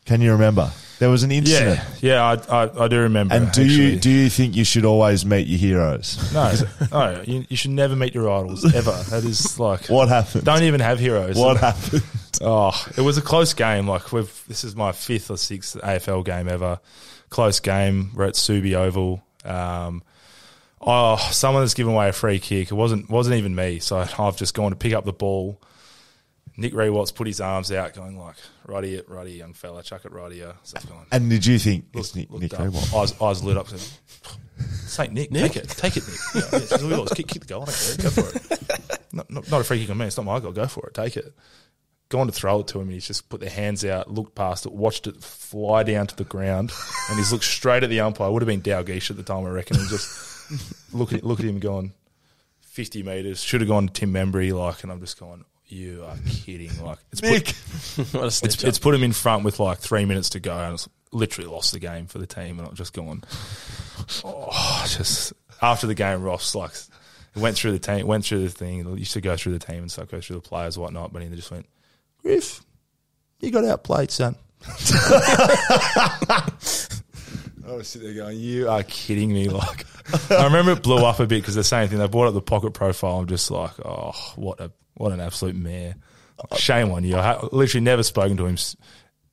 Can 0.04 0.20
you 0.20 0.32
remember? 0.32 0.70
There 1.00 1.08
was 1.08 1.22
an 1.22 1.32
incident. 1.32 1.80
Yeah, 2.02 2.12
yeah, 2.12 2.44
I, 2.50 2.64
I, 2.64 2.84
I 2.84 2.88
do 2.88 3.00
remember. 3.00 3.34
And 3.34 3.50
do 3.52 3.64
you 3.64 3.98
do 3.98 4.10
you 4.10 4.28
think 4.28 4.54
you 4.54 4.64
should 4.64 4.84
always 4.84 5.24
meet 5.24 5.46
your 5.46 5.58
heroes? 5.58 6.32
No, 6.34 6.52
no, 6.92 7.22
you, 7.26 7.46
you 7.48 7.56
should 7.56 7.70
never 7.70 7.96
meet 7.96 8.14
your 8.14 8.30
idols 8.30 8.66
ever. 8.74 8.92
That 9.08 9.24
is 9.24 9.58
like 9.58 9.86
What 9.88 10.10
happened? 10.10 10.44
Don't 10.44 10.62
even 10.62 10.80
have 10.80 10.98
heroes. 11.00 11.36
What 11.36 11.56
happened? 11.56 12.04
Oh, 12.42 12.72
it 12.96 13.02
was 13.02 13.18
a 13.18 13.22
close 13.22 13.52
game. 13.52 13.86
Like 13.86 14.12
we've 14.12 14.44
this 14.48 14.64
is 14.64 14.74
my 14.74 14.92
fifth 14.92 15.30
or 15.30 15.36
sixth 15.36 15.76
AFL 15.76 16.24
game 16.24 16.48
ever. 16.48 16.80
Close 17.28 17.60
game. 17.60 18.12
We're 18.14 18.28
at 18.28 18.34
Subi 18.34 18.72
Oval. 18.72 19.22
Um, 19.44 20.02
oh, 20.80 21.16
someone 21.32 21.62
has 21.62 21.74
given 21.74 21.92
away 21.92 22.08
a 22.08 22.12
free 22.12 22.38
kick. 22.38 22.70
It 22.70 22.74
wasn't 22.74 23.10
wasn't 23.10 23.36
even 23.36 23.54
me. 23.54 23.78
So 23.78 24.06
I've 24.18 24.38
just 24.38 24.54
gone 24.54 24.70
to 24.70 24.76
pick 24.76 24.94
up 24.94 25.04
the 25.04 25.12
ball. 25.12 25.60
Nick 26.60 26.74
Riewoldt's 26.74 27.10
put 27.10 27.26
his 27.26 27.40
arms 27.40 27.72
out, 27.72 27.94
going 27.94 28.18
like, 28.18 28.36
"Righty 28.66 28.94
it, 28.94 29.08
righty, 29.08 29.32
young 29.32 29.54
fella, 29.54 29.82
chuck 29.82 30.04
it 30.04 30.12
righty." 30.12 30.42
So 30.62 30.76
I've. 30.76 31.06
And 31.10 31.30
did 31.30 31.46
you 31.46 31.58
think 31.58 31.86
Look, 31.94 32.04
it's 32.04 32.14
Nick, 32.14 32.30
looked 32.30 32.42
Nick 32.42 32.54
up. 32.54 32.60
Riewoldt? 32.60 33.02
Eyes, 33.02 33.20
eyes 33.22 33.42
lit 33.42 33.56
up. 33.56 33.68
Said, 33.68 33.80
Saint 34.66 35.14
Nick, 35.14 35.30
Nick, 35.30 35.52
take 35.52 35.64
it, 35.64 35.68
take 35.70 35.96
it, 35.96 36.02
Nick. 36.06 36.18
Yeah, 36.34 36.40
yeah, 36.52 36.58
it's 36.58 36.72
all 36.82 37.06
kick, 37.06 37.28
kick 37.28 37.40
the 37.42 37.48
goal. 37.48 37.62
I 37.62 37.64
don't 37.66 37.96
care. 37.96 37.96
Go 37.96 38.10
for 38.10 38.36
it. 38.36 39.00
Not, 39.12 39.28
not, 39.28 39.50
not 39.50 39.60
a 39.60 39.64
free 39.64 39.80
kick 39.80 39.90
on 39.90 39.98
me. 39.98 40.06
It's 40.06 40.16
not 40.16 40.24
my 40.24 40.38
goal. 40.38 40.52
Go 40.52 40.66
for 40.68 40.86
it. 40.86 40.94
Take 40.94 41.16
it. 41.16 41.34
Gone 42.10 42.26
to 42.26 42.32
throw 42.32 42.60
it 42.60 42.68
to 42.68 42.78
him, 42.78 42.84
and 42.84 42.92
he's 42.92 43.08
just 43.08 43.28
put 43.28 43.40
their 43.40 43.50
hands 43.50 43.84
out, 43.84 44.08
looked 44.08 44.36
past 44.36 44.66
it, 44.66 44.72
watched 44.72 45.08
it 45.08 45.16
fly 45.20 45.82
down 45.82 46.06
to 46.06 46.14
the 46.14 46.22
ground, 46.22 46.70
and 47.08 47.18
he's 47.18 47.32
looked 47.32 47.44
straight 47.44 47.82
at 47.82 47.90
the 47.90 47.98
umpire. 48.00 48.30
Would 48.30 48.42
have 48.42 48.46
been 48.46 48.62
Dalgish 48.62 49.10
at 49.10 49.16
the 49.16 49.24
time, 49.24 49.44
I 49.46 49.48
reckon. 49.48 49.78
And 49.78 49.88
just 49.88 50.92
look 50.94 51.12
at 51.12 51.24
look 51.24 51.40
at 51.40 51.46
him 51.46 51.58
going 51.58 51.92
fifty 52.60 53.02
meters. 53.02 53.42
Should 53.42 53.62
have 53.62 53.68
gone 53.68 53.88
to 53.88 53.92
Tim 53.92 54.12
Membrey, 54.12 54.52
like, 54.52 54.84
and 54.84 54.92
I'm 54.92 55.00
just 55.00 55.18
going. 55.18 55.44
You 55.70 56.04
are 56.04 56.16
kidding! 56.28 56.70
Like 56.82 56.98
it's 57.12 57.20
put, 57.20 57.30
Nick. 57.30 57.48
what 58.12 58.22
a 58.24 58.26
it's, 58.26 58.64
it's 58.64 58.78
put 58.80 58.92
him 58.92 59.04
in 59.04 59.12
front 59.12 59.44
with 59.44 59.60
like 59.60 59.78
three 59.78 60.04
minutes 60.04 60.30
to 60.30 60.40
go, 60.40 60.52
and 60.56 60.74
it's 60.74 60.88
literally 61.12 61.48
lost 61.48 61.72
the 61.72 61.78
game 61.78 62.06
for 62.06 62.18
the 62.18 62.26
team. 62.26 62.58
And 62.58 62.66
I've 62.66 62.74
just 62.74 62.92
gone, 62.92 63.22
oh, 64.24 64.84
just 64.88 65.32
after 65.62 65.86
the 65.86 65.94
game, 65.94 66.22
Ross 66.22 66.56
like 66.56 66.72
went 67.36 67.56
through 67.56 67.72
the 67.72 67.78
team, 67.78 68.06
went 68.06 68.24
through 68.24 68.42
the 68.42 68.50
thing. 68.50 68.84
He 68.84 69.00
used 69.00 69.12
to 69.12 69.20
go 69.20 69.36
through 69.36 69.52
the 69.52 69.64
team 69.64 69.78
and 69.78 69.92
stuff, 69.92 70.10
go 70.10 70.20
through 70.20 70.36
the 70.36 70.42
players, 70.42 70.76
and 70.76 70.82
whatnot. 70.82 71.12
But 71.12 71.22
he 71.22 71.28
just 71.28 71.52
went, 71.52 71.66
Griff, 72.20 72.62
you 73.38 73.52
got 73.52 73.64
outplayed, 73.64 74.10
son. 74.10 74.34
I 77.70 77.76
was 77.76 77.86
sitting 77.88 78.08
there 78.08 78.24
going, 78.24 78.38
"You 78.38 78.68
are 78.68 78.82
kidding 78.82 79.32
me!" 79.32 79.48
Like, 79.48 79.86
I 80.30 80.44
remember 80.44 80.72
it 80.72 80.82
blew 80.82 80.96
up 80.96 81.20
a 81.20 81.26
bit 81.26 81.42
because 81.42 81.54
the 81.54 81.62
same 81.62 81.88
thing. 81.88 81.98
They 81.98 82.08
brought 82.08 82.26
up 82.26 82.34
the 82.34 82.42
pocket 82.42 82.72
profile. 82.72 83.20
I'm 83.20 83.26
just 83.26 83.50
like, 83.50 83.70
"Oh, 83.84 84.12
what 84.34 84.60
a 84.60 84.72
what 85.00 85.12
an 85.12 85.20
absolute 85.20 85.56
mare!" 85.56 85.96
Shame 86.56 86.90
on 86.92 87.04
you. 87.04 87.16
I 87.16 87.22
ha- 87.34 87.48
literally 87.52 87.84
never 87.84 88.02
spoken 88.02 88.36
to 88.38 88.46
him 88.46 88.54
s- 88.54 88.74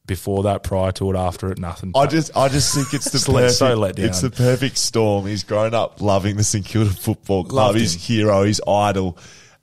before 0.05 0.43
that, 0.43 0.63
prior 0.63 0.91
to 0.93 1.09
it, 1.11 1.15
after 1.17 1.51
it, 1.51 1.57
nothing. 1.59 1.91
I 1.95 2.05
just, 2.07 2.35
I 2.35 2.47
just 2.49 2.73
think 2.75 2.93
it's 2.93 3.05
the 3.05 3.11
Just 3.17 3.29
let- 3.29 3.41
perfect. 3.43 3.57
so 3.57 3.75
let 3.75 3.95
down. 3.95 4.05
It's 4.07 4.21
the 4.21 4.29
perfect 4.29 4.77
storm. 4.77 5.25
He's 5.25 5.43
grown 5.43 5.73
up 5.73 6.01
loving 6.01 6.35
the 6.37 6.43
St 6.43 6.65
Kilda 6.65 6.89
Football 6.89 7.43
Club. 7.45 7.75
Loved 7.75 7.79
him. 7.79 7.99
hero, 7.99 8.43
his 8.43 8.61
idol, 8.67 9.17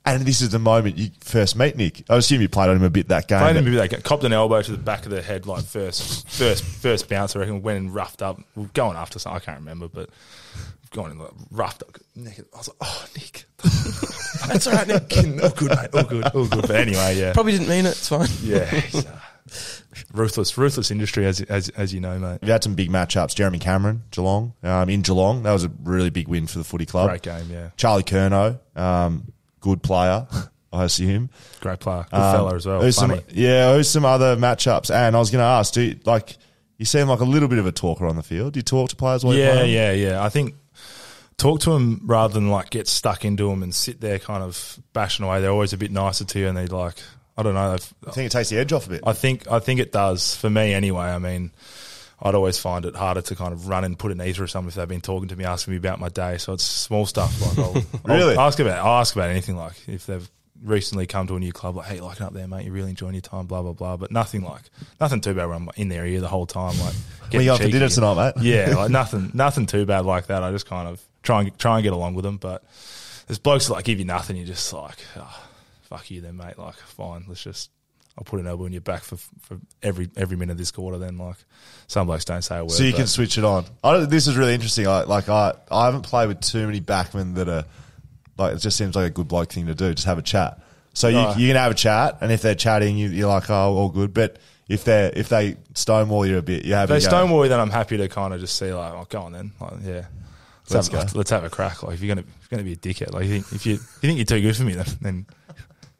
and 0.05 0.23
this 0.23 0.41
is 0.41 0.49
the 0.49 0.59
moment 0.59 0.97
you 0.97 1.09
first 1.21 1.55
meet 1.55 1.75
Nick. 1.75 2.03
I 2.09 2.15
assume 2.17 2.41
you 2.41 2.49
played 2.49 2.69
on 2.69 2.75
him 2.77 2.83
a 2.83 2.89
bit 2.91 3.07
that 3.09 3.27
game. 3.27 3.39
Played 3.39 3.55
him 3.57 3.63
but- 3.65 3.69
a 3.69 3.87
bit 3.87 3.91
like 3.93 4.03
copped 4.03 4.23
an 4.23 4.33
elbow 4.33 4.61
to 4.61 4.71
the 4.71 4.77
back 4.77 5.05
of 5.05 5.11
the 5.11 5.21
head, 5.21 5.45
like 5.47 5.63
first, 5.65 6.27
first, 6.29 6.63
first 6.63 7.09
bounce. 7.09 7.35
I 7.35 7.39
reckon 7.39 7.61
went 7.61 7.77
and 7.79 7.93
roughed 7.93 8.21
up, 8.23 8.39
going 8.73 8.97
after 8.97 9.17
something. 9.19 9.37
I 9.41 9.43
can't 9.45 9.59
remember, 9.59 9.87
but 9.87 10.09
going 10.95 11.11
and 11.11 11.19
like, 11.19 11.31
roughed 11.51 11.83
up. 11.83 11.97
Naked. 12.15 12.45
I 12.53 12.57
was 12.57 12.67
like, 12.69 12.77
"Oh, 12.81 13.05
Nick, 13.15 13.45
that's 14.47 14.67
all 14.67 14.73
right, 14.73 14.87
Nick. 14.87 15.13
all 15.43 15.49
good, 15.51 15.69
mate. 15.69 15.89
All 15.93 16.03
good, 16.03 16.25
all 16.27 16.45
good." 16.47 16.61
But 16.67 16.71
anyway, 16.75 17.17
yeah, 17.17 17.33
Probably 17.33 17.51
didn't 17.51 17.67
mean 17.69 17.85
it. 17.85 17.89
It's 17.89 18.07
fine. 18.09 18.27
yeah. 18.41 18.81
uh, 18.95 19.01
ruthless, 20.13 20.57
ruthless 20.57 20.91
industry, 20.91 21.25
as 21.25 21.41
as 21.41 21.69
as 21.69 21.93
you 21.93 21.99
know, 21.99 22.17
mate. 22.19 22.39
We've 22.41 22.51
had 22.51 22.63
some 22.63 22.75
big 22.75 22.89
matchups. 22.89 23.35
Jeremy 23.35 23.59
Cameron, 23.59 24.03
Geelong, 24.11 24.53
um, 24.63 24.89
in 24.89 25.01
Geelong. 25.01 25.43
That 25.43 25.51
was 25.53 25.63
a 25.63 25.71
really 25.83 26.09
big 26.09 26.27
win 26.27 26.47
for 26.47 26.57
the 26.57 26.63
footy 26.63 26.85
club. 26.85 27.09
Great 27.09 27.21
game, 27.21 27.47
yeah. 27.51 27.69
Charlie 27.77 28.03
Curnow, 28.03 28.59
um, 28.75 29.31
good 29.59 29.83
player, 29.83 30.27
I 30.73 30.83
assume. 30.85 31.29
Great 31.61 31.79
player, 31.79 32.05
good 32.09 32.17
Um, 32.17 32.35
fella 32.35 32.55
as 32.55 32.65
well. 32.65 32.81
who's 32.81 32.95
some, 32.95 33.19
yeah, 33.29 33.73
who's 33.75 33.89
some 33.89 34.05
other 34.05 34.35
matchups? 34.35 34.93
And 34.93 35.15
I 35.15 35.19
was 35.19 35.31
going 35.31 35.41
to 35.41 35.45
ask, 35.45 35.73
do 35.73 35.81
you, 35.81 35.99
like 36.05 36.37
you 36.77 36.85
seem 36.85 37.07
like 37.07 37.19
a 37.19 37.25
little 37.25 37.47
bit 37.47 37.59
of 37.59 37.65
a 37.65 37.71
talker 37.71 38.05
on 38.05 38.15
the 38.15 38.23
field? 38.23 38.53
Do 38.53 38.59
you 38.59 38.63
talk 38.63 38.89
to 38.89 38.95
players 38.95 39.23
while 39.23 39.33
you're 39.33 39.45
Yeah, 39.45 39.53
playing? 39.53 39.73
yeah, 39.73 39.91
yeah. 39.91 40.23
I 40.23 40.29
think 40.29 40.55
talk 41.37 41.59
to 41.61 41.71
them 41.71 42.01
rather 42.05 42.33
than 42.33 42.49
like 42.49 42.69
get 42.69 42.87
stuck 42.87 43.25
into 43.25 43.49
them 43.49 43.63
and 43.63 43.73
sit 43.73 44.01
there 44.01 44.19
kind 44.19 44.43
of 44.43 44.79
bashing 44.93 45.25
away. 45.25 45.41
They're 45.41 45.51
always 45.51 45.73
a 45.73 45.77
bit 45.77 45.91
nicer 45.91 46.25
to 46.25 46.39
you, 46.39 46.47
and 46.47 46.57
they 46.57 46.67
like 46.67 46.97
I 47.37 47.43
don't 47.43 47.53
know. 47.53 47.73
I 47.73 48.11
think 48.11 48.27
it 48.27 48.31
takes 48.31 48.49
the 48.49 48.57
edge 48.57 48.71
off 48.73 48.87
a 48.87 48.91
bit. 48.91 49.01
I 49.05 49.13
think 49.13 49.49
I 49.51 49.59
think 49.59 49.79
it 49.79 49.91
does 49.91 50.35
for 50.35 50.49
me 50.49 50.73
anyway. 50.73 51.05
I 51.05 51.19
mean, 51.19 51.51
I'd 52.21 52.35
always 52.35 52.57
find 52.57 52.85
it 52.85 52.95
harder 52.95 53.21
to 53.21 53.35
kind 53.35 53.51
of 53.51 53.67
run 53.67 53.83
and 53.83 53.99
put 53.99 54.11
an 54.11 54.21
ether 54.21 54.43
or 54.43 54.47
something 54.47 54.69
if 54.69 54.75
they've 54.75 54.87
been 54.87 55.01
talking 55.01 55.27
to 55.29 55.35
me, 55.35 55.43
asking 55.43 55.71
me 55.73 55.77
about 55.77 55.99
my 55.99 56.09
day. 56.09 56.37
So 56.37 56.53
it's 56.53 56.63
small 56.63 57.05
stuff 57.05 57.41
like 57.41 57.59
I'll, 57.59 57.83
Really? 58.15 58.35
I'll 58.35 58.47
ask 58.47 58.59
about 58.59 58.79
I'll 58.79 59.01
ask 59.01 59.15
about 59.15 59.29
anything 59.29 59.57
like 59.57 59.75
if 59.87 60.05
they've 60.05 60.29
recently 60.63 61.05
come 61.05 61.27
to 61.27 61.35
a 61.35 61.39
new 61.39 61.51
club 61.51 61.75
like 61.75 61.85
hey 61.85 61.99
like 61.99 62.21
up 62.21 62.33
there 62.33 62.47
mate 62.47 62.63
you're 62.63 62.73
really 62.73 62.89
enjoying 62.89 63.13
your 63.13 63.21
time 63.21 63.45
blah 63.45 63.61
blah 63.61 63.73
blah 63.73 63.97
but 63.97 64.09
nothing 64.09 64.41
like 64.41 64.63
nothing 65.01 65.19
too 65.19 65.33
bad 65.33 65.45
when 65.47 65.57
I'm 65.57 65.69
in 65.75 65.89
their 65.89 66.05
ear 66.07 66.21
the 66.21 66.29
whole 66.29 66.45
time 66.47 66.79
like 66.79 66.93
Where 67.31 67.41
you 67.41 67.49
going 67.49 67.61
for 67.61 67.67
dinner 67.67 67.89
tonight, 67.89 68.33
mate? 68.37 68.41
yeah 68.43 68.73
like 68.75 68.89
nothing 68.89 69.31
nothing 69.33 69.65
too 69.65 69.85
bad 69.85 70.05
like 70.05 70.27
that 70.27 70.43
I 70.43 70.51
just 70.51 70.65
kind 70.65 70.87
of 70.87 71.03
try 71.25 71.41
and 71.41 71.59
try 71.59 71.75
and 71.77 71.83
get 71.83 71.93
along 71.93 72.13
with 72.13 72.23
them 72.23 72.37
but 72.37 72.63
there's 73.27 73.39
blokes 73.39 73.67
that 73.67 73.73
like 73.73 73.85
give 73.85 73.99
you 73.99 74.05
nothing 74.05 74.37
you're 74.37 74.45
just 74.45 74.71
like 74.71 74.97
oh, 75.17 75.43
fuck 75.81 76.09
you 76.09 76.21
then 76.21 76.37
mate 76.37 76.57
like 76.57 76.75
fine 76.75 77.25
let's 77.27 77.43
just 77.43 77.69
I'll 78.17 78.23
put 78.23 78.39
an 78.39 78.47
elbow 78.47 78.65
in 78.65 78.71
your 78.71 78.81
back 78.81 79.03
for 79.03 79.17
for 79.17 79.59
every 79.83 80.09
every 80.15 80.37
minute 80.37 80.53
of 80.53 80.57
this 80.57 80.71
quarter. 80.71 80.97
Then 80.97 81.17
like 81.17 81.35
some 81.87 82.07
blokes 82.07 82.23
don't 82.23 82.41
say 82.43 82.57
a 82.57 82.63
word. 82.63 82.71
So 82.71 82.83
you 82.83 82.93
can 82.93 83.07
switch 83.07 83.37
it 83.37 83.43
on. 83.43 83.65
This 84.07 84.27
is 84.27 84.37
really 84.37 84.53
interesting. 84.53 84.87
I, 84.87 85.03
like 85.03 85.27
I, 85.27 85.53
I 85.69 85.85
haven't 85.85 86.03
played 86.03 86.29
with 86.29 86.39
too 86.39 86.65
many 86.65 86.79
backmen 86.79 87.35
that 87.35 87.49
are 87.49 87.65
like 88.37 88.55
it 88.55 88.59
just 88.59 88.77
seems 88.77 88.95
like 88.95 89.07
a 89.07 89.09
good 89.09 89.27
bloke 89.27 89.51
thing 89.51 89.65
to 89.65 89.75
do. 89.75 89.93
Just 89.93 90.07
have 90.07 90.17
a 90.17 90.21
chat. 90.21 90.61
So 90.93 91.09
you, 91.09 91.17
Oh. 91.17 91.35
you 91.35 91.49
can 91.49 91.57
have 91.57 91.73
a 91.73 91.75
chat, 91.75 92.19
and 92.21 92.31
if 92.31 92.41
they're 92.41 92.55
chatting, 92.55 92.95
you, 92.97 93.09
you're 93.09 93.27
like, 93.27 93.49
oh, 93.49 93.75
all 93.75 93.89
good. 93.89 94.13
But 94.13 94.37
if 94.69 94.85
they 94.85 95.07
are 95.07 95.11
if 95.13 95.27
they 95.27 95.57
stonewall 95.73 96.25
you 96.25 96.37
a 96.37 96.41
bit, 96.41 96.63
you 96.63 96.73
have 96.73 96.89
If 96.89 97.01
they 97.01 97.05
stonewall 97.05 97.43
you, 97.43 97.49
then 97.49 97.59
I'm 97.59 97.69
happy 97.69 97.97
to 97.97 98.07
kind 98.07 98.33
of 98.33 98.39
just 98.39 98.57
see 98.57 98.71
like, 98.71 98.93
oh, 98.93 99.05
go 99.09 99.23
on 99.23 99.33
then, 99.33 99.51
like, 99.59 99.73
yeah. 99.83 100.05
Let's, 100.69 100.89
go. 100.89 100.97
let's, 100.97 101.15
let's 101.15 101.29
have 101.29 101.43
a 101.43 101.49
crack. 101.49 101.83
Like 101.83 101.93
if 101.95 102.01
you're 102.01 102.15
gonna 102.15 102.27
if 102.41 102.47
you're 102.51 102.57
gonna 102.57 102.63
be 102.63 102.73
a 102.73 102.75
dickhead, 102.75 103.13
like 103.13 103.25
you 103.25 103.41
think, 103.41 103.53
if 103.53 103.65
you 103.65 103.73
you 103.73 103.77
think 103.77 104.17
you're 104.17 104.25
too 104.25 104.41
good 104.41 104.55
for 104.57 104.63
me, 104.63 104.73
then, 104.73 104.85
then 105.01 105.25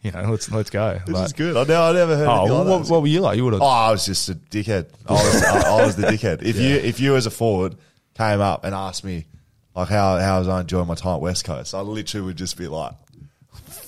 you 0.02 0.12
know 0.12 0.24
let's 0.32 0.50
let's 0.52 0.70
go. 0.70 1.00
This 1.06 1.16
Like, 1.16 1.26
is 1.28 1.34
good. 1.34 1.56
I 1.56 1.60
never, 1.62 1.74
I 1.76 1.92
never 1.94 2.18
heard. 2.18 2.28
Oh, 2.28 2.32
anything 2.40 2.58
like 2.58 2.68
what, 2.68 2.84
that. 2.86 2.92
what 2.92 3.02
were 3.02 3.08
you 3.08 3.22
like? 3.22 3.38
You 3.38 3.44
would 3.46 3.54
have. 3.54 3.62
Oh, 3.62 3.66
I 3.66 3.92
was 3.92 4.06
just 4.06 4.28
a 4.30 4.36
dickhead. 4.36 4.88
I 5.08 5.14
was, 5.14 5.44
I, 5.44 5.70
I 5.70 5.86
was 5.86 5.96
the 5.96 6.08
dickhead. 6.08 6.42
If 6.44 6.58
you 6.58 6.76
if 6.76 7.00
you 7.00 7.16
as 7.16 7.26
a 7.26 7.32
forward 7.32 7.76
came 8.16 8.42
up 8.42 8.64
and 8.64 8.74
asked 8.74 9.04
me 9.04 9.26
like 9.76 9.90
how 9.90 10.18
how 10.20 10.40
was 10.40 10.48
I 10.48 10.62
enjoying 10.62 10.88
my 10.88 10.96
time 10.96 11.16
at 11.16 11.22
West 11.22 11.46
Coast, 11.46 11.74
I 11.76 11.82
literally 11.82 12.26
would 12.26 12.38
just 12.38 12.58
be 12.58 12.68
like, 12.68 12.94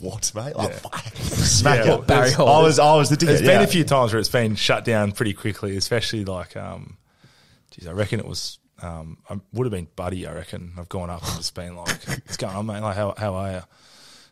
"What, 0.02 0.32
mate? 0.36 0.56
Like, 0.56 0.74
fuck. 0.74 1.06
smack 1.16 1.86
Yeah, 1.86 1.96
it." 1.96 2.08
Barry 2.08 2.32
Hall. 2.32 2.48
I 2.50 2.62
was 2.62 2.78
I 2.78 2.96
was 2.96 3.10
the 3.10 3.16
dickhead. 3.16 3.26
There's 3.28 3.42
been 3.42 3.62
a 3.62 3.68
few 3.68 3.84
times 3.84 4.14
where 4.14 4.20
it's 4.20 4.30
been 4.30 4.56
shut 4.56 4.86
down 4.86 5.12
pretty 5.12 5.34
quickly, 5.34 5.76
especially 5.78 6.26
like, 6.26 6.56
um, 6.58 6.98
geez, 7.72 7.88
I 7.88 7.92
reckon 7.94 8.20
it 8.20 8.28
was, 8.28 8.60
um, 8.82 9.18
I 9.30 9.40
would 9.54 9.66
have 9.66 9.72
been 9.72 9.88
Buddy. 9.96 10.28
I 10.28 10.34
reckon 10.34 10.74
I've 10.78 10.90
gone 10.90 11.10
up 11.10 11.24
and 11.24 11.38
just 11.38 11.54
been 11.56 11.76
like, 11.76 12.04
"What's 12.08 12.38
going 12.38 12.56
on, 12.56 12.66
mate? 12.66 12.80
Like, 12.82 12.96
how 12.96 13.14
how 13.18 13.34
are 13.36 13.52
you? 13.52 13.62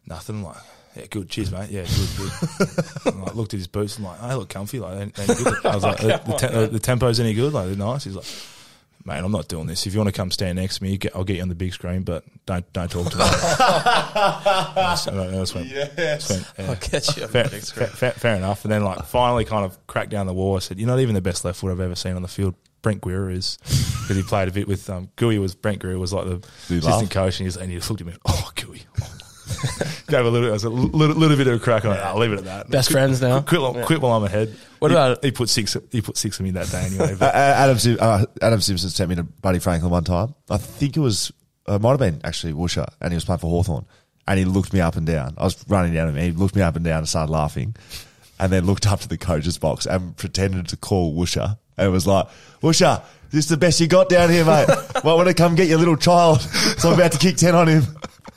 Nothing. 0.08 0.44
Like, 0.44 0.58
yeah, 0.96 1.06
good. 1.10 1.30
Cheers, 1.30 1.52
mate. 1.52 1.70
Yeah, 1.72 1.86
good, 1.86 2.10
good. 2.18 2.86
and, 3.14 3.24
like, 3.24 3.36
looked 3.36 3.54
at 3.54 3.58
his 3.58 3.68
boots 3.68 3.98
and 3.98 4.06
like, 4.06 4.22
I 4.22 4.36
look 4.36 4.50
comfy. 4.50 4.80
Like, 4.80 5.14
they- 5.14 5.24
they 5.26 5.34
any 5.34 5.44
good. 5.44 5.66
I 5.66 5.76
was 5.76 5.84
like, 5.84 5.98
the, 5.98 6.22
the, 6.26 6.34
te- 6.38 6.66
the 6.74 6.80
tempo's 6.80 7.20
any 7.20 7.34
good? 7.34 7.54
Like, 7.54 7.68
they're 7.68 7.76
nice. 7.76 8.04
He's 8.06 8.16
like. 8.16 8.26
Mate, 9.08 9.20
I'm 9.20 9.32
not 9.32 9.48
doing 9.48 9.68
this. 9.68 9.86
If 9.86 9.94
you 9.94 10.00
want 10.00 10.08
to 10.08 10.18
come 10.20 10.32
stand 10.32 10.58
next 10.58 10.78
to 10.80 10.84
me, 10.84 10.98
get, 10.98 11.16
I'll 11.16 11.24
get 11.24 11.36
you 11.36 11.44
on 11.44 11.48
the 11.50 11.54
big 11.54 11.72
screen, 11.74 12.02
but 12.02 12.24
don't 12.48 12.66
don't 12.74 12.90
talk 12.90 13.12
to 13.12 13.18
me. 13.20 13.24
I 13.24 14.74
just- 14.96 15.08
I 15.08 15.32
just 15.32 15.54
went- 15.56 15.68
just 15.70 16.32
yeah. 16.58 16.68
I'll 16.70 16.76
get 16.76 17.16
you. 17.18 17.24
on 17.24 17.30
Fair, 17.30 17.44
the 17.44 17.50
big 17.52 17.62
screen. 17.64 17.88
fair, 17.88 17.96
fair, 17.96 18.12
fair 18.14 18.36
enough. 18.36 18.66
And 18.66 18.72
then, 18.72 18.84
like, 18.84 19.06
finally, 19.06 19.46
kind 19.46 19.64
of 19.64 19.78
cracked 19.86 20.10
down 20.10 20.26
the 20.26 20.34
wall. 20.34 20.56
I 20.56 20.60
said, 20.60 20.80
"You're 20.80 20.88
not 20.88 21.00
even 21.02 21.14
the 21.14 21.22
best 21.22 21.46
left 21.46 21.60
foot 21.60 21.72
I've 21.72 21.80
ever 21.80 21.94
seen 21.96 22.16
on 22.16 22.24
the 22.24 22.28
field." 22.28 22.56
Brent 22.86 23.02
Guerra 23.02 23.34
is 23.34 23.58
because 23.64 24.16
he 24.16 24.22
played 24.22 24.48
a 24.48 24.52
bit 24.52 24.68
with 24.68 24.88
um, 24.92 25.10
Gooey. 25.16 25.40
Was 25.40 25.56
Brent 25.56 25.80
Guerra 25.80 25.98
was 25.98 26.14
like 26.14 26.26
the 26.26 26.48
he 26.68 26.78
assistant 26.78 27.02
laugh? 27.02 27.10
coach, 27.10 27.40
and, 27.40 27.48
he's, 27.48 27.58
and 27.58 27.72
he 27.72 27.78
just 27.78 27.90
looked 27.90 28.02
at 28.02 28.06
me. 28.08 28.14
Oh, 28.28 28.52
Gooey. 28.56 28.84
Gave 30.08 30.24
a 30.26 30.30
little, 30.30 30.50
I 30.50 30.54
was 30.54 30.64
a 30.64 30.70
little, 30.70 31.16
little 31.16 31.36
bit 31.38 31.48
of 31.48 31.56
a 31.56 31.60
crack 31.60 31.84
on 31.84 31.96
it. 31.96 32.00
I'll 32.00 32.20
leave 32.20 32.32
it 32.32 32.38
at 32.40 32.46
that. 32.46 32.70
Best 32.70 32.90
Quit- 32.90 32.94
friends 32.94 33.22
now. 33.22 33.42
Quit, 33.42 33.60
quit, 33.60 33.86
quit 33.88 34.02
while 34.02 34.14
I'm 34.14 34.24
ahead. 34.24 34.56
What 34.80 34.92
he, 34.92 34.96
about- 34.98 35.24
he 35.24 35.32
put 35.32 35.50
six? 35.50 35.76
He 35.92 36.02
put 36.02 36.16
six 36.18 36.40
of 36.40 36.44
me 36.46 36.52
that 36.52 36.70
day 36.70 36.84
anyway. 36.86 37.14
Uh, 37.14 37.18
But 37.18 37.34
Adam, 37.36 37.78
Sim- 37.80 37.98
uh, 38.00 38.26
Adam 38.42 38.62
Simpson 38.62 38.90
sent 38.92 39.10
me 39.10 39.16
to 39.16 39.24
Buddy 39.24 39.58
Franklin 39.60 39.92
one 39.92 40.04
time. 40.04 40.36
I 40.50 40.58
think 40.58 40.96
it 40.96 41.00
was, 41.00 41.32
uh, 41.66 41.80
might 41.80 41.90
have 41.92 42.00
been 42.00 42.22
actually 42.24 42.54
Woosha, 42.54 42.88
and 43.02 43.12
he 43.12 43.16
was 43.16 43.26
playing 43.26 43.40
for 43.40 43.50
Hawthorn. 43.50 43.86
And 44.28 44.38
he 44.40 44.46
looked 44.46 44.74
me 44.74 44.82
up 44.82 44.96
and 44.96 45.06
down. 45.08 45.34
I 45.38 45.44
was 45.44 45.64
running 45.68 45.94
down 45.94 46.10
him. 46.10 46.16
He 46.16 46.32
looked 46.32 46.56
me 46.56 46.62
up 46.62 46.76
and 46.76 46.86
down 46.86 47.00
and 47.00 47.10
started 47.10 47.32
laughing. 47.32 47.76
And 48.40 48.52
then 48.52 48.66
looked 48.66 48.86
up 48.86 49.00
to 49.00 49.08
the 49.08 49.18
coach's 49.18 49.58
box 49.58 49.86
and 49.86 50.16
pretended 50.18 50.68
to 50.70 50.78
call 50.78 51.16
Woosha. 51.16 51.58
And 51.78 51.92
was 51.92 52.08
like, 52.08 52.28
Woosha, 52.62 53.04
this 53.32 53.46
is 53.46 53.50
the 53.50 53.58
best 53.58 53.80
you 53.82 53.88
got 53.88 54.08
down 54.10 54.30
here, 54.30 54.46
mate? 54.46 54.68
Might 54.68 55.04
want 55.04 55.28
to 55.28 55.34
come 55.34 55.56
get 55.56 55.68
your 55.68 55.78
little 55.80 55.98
child. 55.98 56.42
So 56.78 56.90
I'm 56.90 56.96
about 56.96 57.14
to 57.14 57.18
kick 57.18 57.38
10 57.38 57.56
on 57.56 57.68
him. 57.68 57.84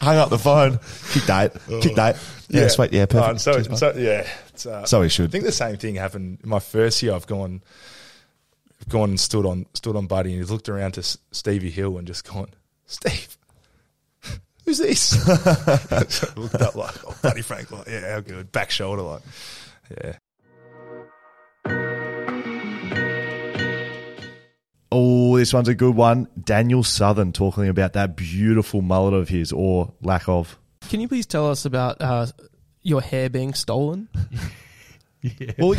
Hung 0.00 0.16
up 0.16 0.30
the 0.30 0.38
phone. 0.38 0.78
Kicked 1.10 1.28
eight. 1.28 1.50
Kicked 1.82 1.98
eight. 1.98 2.16
Yeah, 2.48 2.68
sweet. 2.68 2.92
Yeah, 2.92 3.06
perfect. 3.06 3.34
Oh, 3.34 3.36
so, 3.36 3.62
Cheers, 3.62 3.78
so 3.78 3.94
yeah, 3.96 4.26
uh, 4.70 4.84
So 4.86 5.02
he 5.02 5.08
should. 5.08 5.28
I 5.28 5.32
think 5.32 5.44
the 5.44 5.52
same 5.52 5.76
thing 5.76 5.96
happened 5.96 6.38
my 6.44 6.60
first 6.60 7.02
year. 7.02 7.12
I've 7.14 7.26
gone, 7.26 7.62
I've 8.80 8.88
gone 8.88 9.10
and 9.10 9.20
stood 9.20 9.44
on 9.44 9.66
stood 9.74 9.96
on 9.96 10.06
Buddy, 10.06 10.30
and 10.30 10.38
he's 10.40 10.50
looked 10.50 10.68
around 10.68 10.92
to 10.92 11.00
S- 11.00 11.18
Stevie 11.32 11.70
Hill 11.70 11.98
and 11.98 12.06
just 12.06 12.26
gone, 12.26 12.48
Steve, 12.86 13.36
who's 14.64 14.78
this? 14.78 15.00
so 16.08 16.26
looked 16.36 16.54
up 16.62 16.74
like, 16.76 16.94
oh, 17.06 17.14
Buddy 17.20 17.42
Frank, 17.42 17.70
like, 17.70 17.88
yeah, 17.88 18.14
how 18.14 18.20
good, 18.20 18.50
back 18.52 18.70
shoulder, 18.70 19.02
like, 19.02 19.22
yeah. 20.02 20.16
Oh, 24.90 25.36
this 25.36 25.52
one's 25.52 25.68
a 25.68 25.74
good 25.74 25.94
one. 25.94 26.28
Daniel 26.42 26.82
Southern 26.82 27.32
talking 27.32 27.68
about 27.68 27.92
that 27.92 28.16
beautiful 28.16 28.80
mullet 28.82 29.14
of 29.14 29.28
his, 29.28 29.52
or 29.52 29.92
lack 30.02 30.28
of. 30.28 30.58
Can 30.88 31.00
you 31.00 31.08
please 31.08 31.26
tell 31.26 31.50
us 31.50 31.64
about 31.66 32.00
uh, 32.00 32.26
your 32.82 33.02
hair 33.02 33.28
being 33.30 33.54
stolen? 33.54 34.08
Well, 35.58 35.74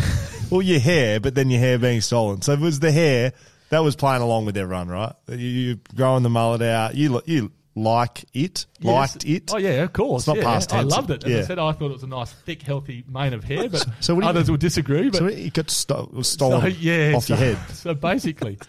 well, 0.51 0.62
your 0.62 0.82
hair, 0.82 1.22
but 1.22 1.34
then 1.34 1.50
your 1.50 1.62
hair 1.62 1.80
being 1.80 2.01
stolen. 2.01 2.42
So 2.42 2.51
it 2.51 2.60
was 2.60 2.82
the 2.82 2.92
hair 2.92 3.32
that 3.70 3.80
was 3.80 3.96
playing 3.96 4.22
along 4.22 4.46
with 4.46 4.58
everyone, 4.58 4.89
right? 4.89 5.13
You, 5.30 5.38
you 5.38 5.80
growing 5.96 6.24
the 6.24 6.30
mullet 6.30 6.62
out. 6.62 6.96
You 6.96 7.22
you 7.25 7.50
like 7.74 8.25
it, 8.34 8.66
Yes. 8.80 8.94
liked 9.13 9.25
it. 9.25 9.50
Oh 9.54 9.58
yeah, 9.58 9.84
of 9.84 9.94
course. 9.94 10.24
It's 10.24 10.28
not 10.28 10.38
yeah. 10.38 10.44
past 10.44 10.70
tense. 10.72 10.92
I 10.94 10.96
loved 10.98 11.12
it. 11.12 11.24
As 11.24 11.32
Yeah. 11.32 11.38
I 11.39 11.42
said, 11.44 11.58
I 11.58 11.72
thought 11.72 11.86
it 11.89 11.94
was 11.94 12.04
a 12.04 12.08
nice, 12.08 12.34
thick, 12.34 12.62
healthy 12.63 13.06
mane 13.08 13.32
of 13.34 13.46
hair, 13.46 13.70
but 13.70 13.86
So 14.01 14.13
what 14.13 14.22
do 14.22 14.25
you- 14.25 14.30
others 14.32 14.51
will 14.51 14.58
disagree. 14.58 15.10
But 15.10 15.20
So 15.20 15.25
it 15.28 15.54
got 15.54 15.70
sto- 15.70 16.12
stolen 16.22 16.62
so, 16.62 16.68
yeah, 16.68 17.13
off 17.16 17.24
so, 17.24 17.34
your 17.36 17.38
head. 17.44 17.58
So 17.75 17.94
basically, 17.94 18.60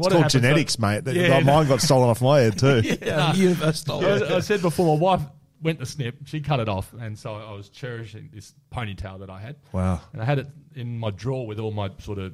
It's 0.00 0.04
what 0.06 0.12
called 0.12 0.22
happened- 0.24 0.32
so- 0.32 0.38
genetics, 0.40 0.78
mate. 0.78 1.04
That- 1.04 1.14
Yeah, 1.14 1.40
Mine 1.40 1.68
got 1.68 1.80
stolen 1.80 2.08
off 2.08 2.20
my 2.22 2.40
head 2.40 2.58
too. 2.58 2.82
Yeah, 3.02 3.32
universe 3.34 3.80
stole 3.80 4.04
it. 4.04 4.22
I, 4.30 4.36
I 4.36 4.40
said 4.40 4.62
before, 4.62 4.96
my 4.96 5.00
wife 5.00 5.20
went 5.62 5.78
to 5.78 5.86
snip. 5.86 6.16
She 6.24 6.40
cut 6.40 6.58
it 6.60 6.68
off, 6.68 6.92
and 6.98 7.18
so 7.18 7.34
I 7.34 7.52
was 7.52 7.68
cherishing 7.68 8.30
this 8.32 8.54
ponytail 8.72 9.20
that 9.20 9.30
I 9.30 9.40
had. 9.40 9.56
Wow. 9.72 10.00
And 10.12 10.22
I 10.22 10.24
had 10.24 10.38
it 10.38 10.46
in 10.74 10.98
my 10.98 11.10
drawer 11.10 11.46
with 11.46 11.58
all 11.60 11.70
my 11.70 11.90
sort 11.98 12.18
of, 12.18 12.32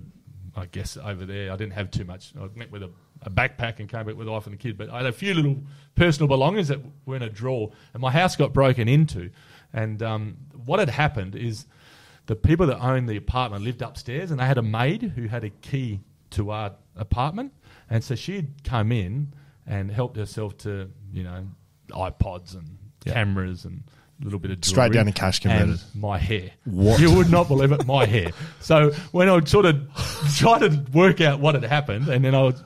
I 0.55 0.67
guess, 0.67 0.97
over 0.97 1.27
there. 1.27 1.53
I 1.53 1.57
didn't 1.57 1.73
have 1.73 1.91
too 1.91 2.05
much. 2.05 2.33
I 2.41 2.47
went 2.57 2.71
with 2.71 2.83
a, 2.85 2.91
a 3.23 3.31
backpack 3.31 3.81
and 3.81 3.89
came 3.89 4.07
back 4.07 4.17
with 4.17 4.27
the 4.27 4.33
wife 4.33 4.47
and 4.47 4.53
the 4.55 4.59
kid. 4.59 4.79
But 4.79 4.91
I 4.91 4.99
had 4.99 5.07
a 5.07 5.13
few 5.13 5.35
little 5.35 5.57
personal 5.97 6.29
belongings 6.29 6.69
that 6.69 6.79
were 7.05 7.17
in 7.17 7.23
a 7.23 7.29
drawer. 7.29 7.73
And 7.95 8.01
my 8.01 8.11
house 8.13 8.37
got 8.37 8.53
broken 8.53 8.87
into. 8.89 9.31
And 9.73 10.03
um, 10.05 10.37
what 10.65 10.79
had 10.79 10.89
happened 10.91 11.35
is 11.35 11.67
the 12.27 12.37
people 12.37 12.67
that 12.69 12.79
owned 12.81 13.09
the 13.09 13.17
apartment 13.17 13.65
lived 13.65 13.83
upstairs 13.83 14.31
and 14.31 14.39
they 14.41 14.45
had 14.47 14.59
a 14.59 14.63
maid 14.63 15.03
who 15.03 15.27
had 15.27 15.43
a 15.45 15.51
key 15.51 16.01
to 16.37 16.51
our 16.51 16.73
apartment, 16.97 17.53
and 17.91 18.03
so 18.03 18.15
she'd 18.15 18.65
come 18.65 18.93
in 18.93 19.35
and 19.67 19.91
helped 19.91 20.17
herself 20.17 20.57
to 20.59 20.91
you 21.13 21.23
know 21.25 21.47
iPods 21.91 22.55
and 22.55 22.79
cameras 23.05 23.65
and 23.65 23.83
a 24.21 24.25
little 24.25 24.39
bit 24.39 24.51
of 24.51 24.65
Straight 24.65 24.93
down 24.93 25.07
to 25.07 25.13
cash 25.13 25.45
and 25.45 25.53
converted. 25.53 25.81
my 25.95 26.19
hair. 26.19 26.51
What? 26.65 27.01
You 27.01 27.15
would 27.15 27.31
not 27.31 27.49
believe 27.49 27.71
it, 27.73 27.87
my 27.87 28.07
hair. 28.07 28.31
So 28.61 28.91
when 29.13 29.29
I 29.29 29.45
sort 29.45 29.67
of 29.67 29.77
tried 30.37 30.61
to 30.61 30.85
work 30.93 31.21
out 31.21 31.39
what 31.41 31.55
had 31.55 31.65
happened, 31.65 32.09
and 32.09 32.25
then 32.25 32.35
I 32.35 32.43
was, 32.43 32.63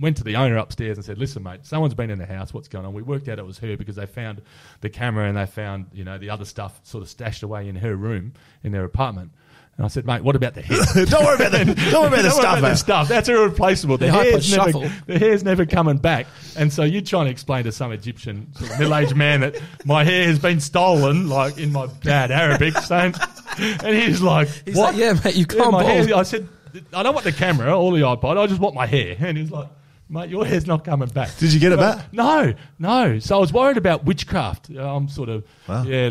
went 0.00 0.16
to 0.16 0.24
the 0.24 0.34
owner 0.36 0.56
upstairs 0.56 0.98
and 0.98 1.04
said, 1.04 1.18
"Listen, 1.18 1.42
mate, 1.44 1.64
someone's 1.64 1.94
been 1.94 2.10
in 2.10 2.18
the 2.18 2.26
house. 2.26 2.52
What's 2.52 2.68
going 2.68 2.84
on?" 2.84 2.92
We 2.92 3.02
worked 3.02 3.28
out 3.28 3.38
it 3.38 3.46
was 3.46 3.58
her 3.58 3.76
because 3.76 3.96
they 3.96 4.06
found 4.06 4.42
the 4.80 4.90
camera 4.90 5.28
and 5.28 5.36
they 5.36 5.46
found 5.46 5.86
you 5.92 6.04
know 6.04 6.18
the 6.18 6.30
other 6.30 6.44
stuff 6.44 6.80
sort 6.82 7.02
of 7.02 7.08
stashed 7.08 7.42
away 7.44 7.68
in 7.68 7.76
her 7.76 7.94
room 7.94 8.32
in 8.64 8.72
their 8.72 8.84
apartment. 8.84 9.30
And 9.78 9.86
I 9.86 9.88
said, 9.88 10.04
"Mate, 10.04 10.22
what 10.22 10.36
about 10.36 10.54
the 10.54 10.60
hair?" 10.62 11.06
don't 11.06 11.24
worry 11.24 11.34
about 11.36 11.52
the 11.52 11.64
don't 11.64 11.66
worry 11.66 11.74
about 11.74 11.76
the 11.76 11.90
Don't 11.90 12.10
worry 12.12 12.30
stuff, 12.30 12.58
about 12.58 12.68
the 12.68 12.74
stuff. 12.76 13.08
That's 13.08 13.28
irreplaceable. 13.28 13.96
The, 13.96 14.10
hair's 14.10 14.54
never, 14.54 14.92
the 15.06 15.18
hair's 15.18 15.42
never 15.42 15.64
coming 15.64 15.96
back. 15.96 16.26
And 16.56 16.70
so 16.72 16.82
you're 16.82 17.00
trying 17.02 17.24
to 17.24 17.30
explain 17.30 17.64
to 17.64 17.72
some 17.72 17.90
Egyptian 17.90 18.52
sort 18.54 18.70
of 18.70 18.78
middle-aged 18.78 19.16
man 19.16 19.40
that 19.40 19.60
my 19.86 20.04
hair 20.04 20.26
has 20.26 20.38
been 20.38 20.60
stolen, 20.60 21.28
like 21.28 21.56
in 21.58 21.72
my 21.72 21.86
bad 21.86 22.30
Arabic, 22.30 22.76
saying, 22.78 23.14
and 23.58 23.96
he's 23.96 24.20
like, 24.20 24.48
He's 24.66 24.76
"What? 24.76 24.92
like, 24.94 24.96
yeah, 24.96 25.18
mate, 25.24 25.36
you 25.36 25.46
can't 25.46 25.72
my 25.72 25.82
hair." 25.84 26.14
I 26.16 26.22
said, 26.22 26.46
"I 26.92 27.02
don't 27.02 27.14
want 27.14 27.24
the 27.24 27.32
camera 27.32 27.74
or 27.76 27.92
the 27.92 28.02
iPod. 28.02 28.36
I 28.36 28.46
just 28.46 28.60
want 28.60 28.74
my 28.74 28.86
hair." 28.86 29.16
And 29.18 29.36
he's 29.38 29.50
like. 29.50 29.68
Mate, 30.08 30.28
your 30.28 30.44
hair's 30.44 30.66
not 30.66 30.84
coming 30.84 31.08
back. 31.08 31.34
Did 31.38 31.54
you 31.54 31.58
get 31.60 31.72
it 31.72 31.78
back? 31.78 32.12
No, 32.12 32.52
no. 32.78 33.18
So 33.18 33.34
I 33.34 33.40
was 33.40 33.50
worried 33.50 33.78
about 33.78 34.04
witchcraft. 34.04 34.68
I'm 34.68 35.08
sort 35.08 35.30
of, 35.30 35.42
Wow. 35.66 35.84
yeah, 35.84 36.10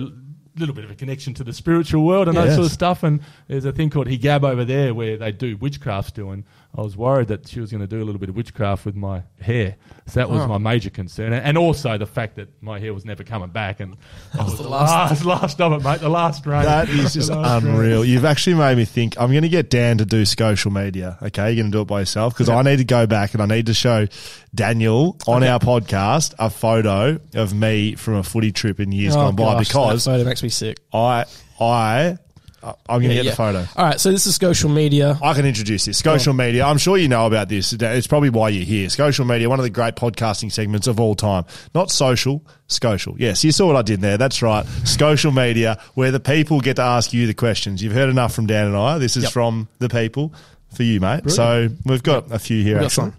little 0.58 0.76
bit 0.76 0.84
of 0.84 0.92
a 0.92 0.96
connection 0.96 1.34
to 1.36 1.44
the 1.44 1.54
spiritual 1.54 2.06
world 2.06 2.28
and 2.28 2.38
that 2.38 2.54
sort 2.54 2.66
of 2.66 2.72
stuff. 2.72 3.04
And 3.04 3.22
there's 3.48 3.66
a 3.66 3.72
thing 3.72 3.90
called 3.90 4.08
hijab 4.08 4.44
over 4.44 4.66
there 4.66 4.94
where 4.94 5.18
they 5.18 5.32
do 5.32 5.58
witchcraft 5.58 6.10
still. 6.10 6.32
And 6.32 6.44
I 6.74 6.80
was 6.82 6.96
worried 6.96 7.28
that 7.28 7.50
she 7.50 7.60
was 7.60 7.70
going 7.70 7.82
to 7.82 7.88
do 7.88 7.98
a 8.02 8.06
little 8.06 8.18
bit 8.20 8.30
of 8.30 8.36
witchcraft 8.38 8.86
with 8.86 8.96
my 8.96 9.24
hair. 9.42 9.76
So 10.08 10.22
that 10.22 10.30
was 10.30 10.42
Oh. 10.44 10.48
my 10.48 10.58
major 10.58 10.90
concern. 10.90 11.34
And 11.34 11.58
also 11.58 11.98
the 11.98 12.06
fact 12.06 12.36
that 12.38 12.48
my 12.64 12.80
hair 12.80 12.94
was 12.94 13.04
never 13.04 13.24
coming 13.26 13.50
back. 13.50 13.82
And 13.82 13.98
that 14.34 14.46
was 14.46 14.56
the 14.58 14.64
the 14.64 14.70
last- 14.70 15.26
last, 15.26 15.26
last 15.26 15.62
of 15.62 15.74
it, 15.74 15.84
mate. 15.84 16.00
The 16.00 16.08
last 16.08 16.46
rain. 16.46 16.64
That 16.64 16.88
is 16.88 17.14
just 17.14 17.28
The 17.30 17.36
last 17.36 17.64
rain. 17.64 17.74
unreal. 17.74 18.06
You've 18.06 18.24
actually 18.24 18.54
made 18.54 18.78
me 18.78 18.86
think. 18.86 19.20
I'm 19.20 19.32
going 19.32 19.42
to 19.44 19.50
get 19.50 19.70
Dan 19.70 19.98
to 19.98 20.06
do 20.06 20.24
social 20.24 20.72
media. 20.72 21.18
Okay, 21.22 21.52
you're 21.52 21.62
going 21.62 21.72
to 21.74 21.78
do 21.78 21.82
it 21.82 21.88
by 21.88 22.00
yourself 22.00 22.34
because 22.34 22.48
I 22.48 22.62
need 22.62 22.78
to 22.78 22.86
go 22.86 23.06
back 23.06 23.34
and 23.34 23.44
I 23.44 23.48
need 23.48 23.66
to 23.66 23.74
show 23.74 24.08
Daniel 24.56 25.18
on 25.28 25.44
our 25.44 25.60
podcast 25.60 26.34
a 26.40 26.50
photo 26.50 27.20
of 27.36 27.54
me 27.54 27.96
from 27.96 28.16
a 28.16 28.24
footy 28.24 28.54
trip 28.54 28.80
in 28.80 28.92
years 28.94 29.14
Oh, 29.16 29.20
gone 29.32 29.36
by 29.36 29.44
gosh, 29.56 29.68
because 29.68 30.06
that 30.06 30.12
photo 30.12 30.24
makes 30.24 30.42
me 30.42 30.50
sick. 30.50 30.80
I 30.94 31.26
I 31.60 32.18
I'm 32.64 32.76
going 32.88 33.02
to 33.04 33.08
Yeah, 33.10 33.14
get 33.16 33.26
yeah. 33.26 33.32
the 33.32 33.36
photo. 33.36 33.68
All 33.76 33.86
right, 33.86 34.00
so 34.00 34.12
this 34.12 34.28
is 34.28 34.36
social 34.36 34.70
media. 34.70 35.18
I 35.24 35.34
can 35.34 35.46
introduce 35.46 35.86
this. 35.86 35.98
Social 35.98 36.34
media. 36.34 36.66
I'm 36.66 36.78
sure 36.78 36.98
you 36.98 37.08
know 37.08 37.26
about 37.26 37.50
this. 37.50 37.74
It's 37.74 38.08
probably 38.08 38.30
why 38.30 38.50
you're 38.50 38.66
here. 38.66 38.90
Social 38.90 39.26
media, 39.26 39.50
one 39.50 39.60
of 39.60 39.64
the 39.64 39.70
great 39.70 39.96
podcasting 39.96 40.52
segments 40.52 40.88
of 40.88 41.00
all 41.00 41.16
time. 41.16 41.46
Not 41.74 41.90
social, 41.92 42.46
social. 42.68 43.16
Yes, 43.18 43.44
you 43.44 43.52
saw 43.52 43.68
what 43.68 43.76
I 43.78 43.82
did 43.82 44.02
there. 44.02 44.18
That's 44.18 44.42
right. 44.42 44.66
Social 44.86 45.32
media, 45.32 45.80
where 45.96 46.12
the 46.12 46.20
people 46.20 46.60
get 46.62 46.76
to 46.76 46.84
ask 46.84 47.14
you 47.14 47.26
the 47.28 47.34
questions. 47.34 47.82
You've 47.82 47.94
heard 47.94 48.10
enough 48.10 48.34
from 48.34 48.46
Dan 48.48 48.68
and 48.68 48.78
I. 48.78 48.98
This 49.00 49.18
is 49.18 49.24
Yep. 49.24 49.32
from 49.34 49.68
the 49.80 49.90
people 49.90 50.34
for 50.74 50.84
you, 50.84 51.00
mate. 51.02 51.30
So 51.32 51.68
we've 51.86 52.04
got 52.04 52.32
a 52.32 52.40
few 52.40 52.64
here, 52.64 52.78
actually. 52.78 52.90
some. 52.90 53.14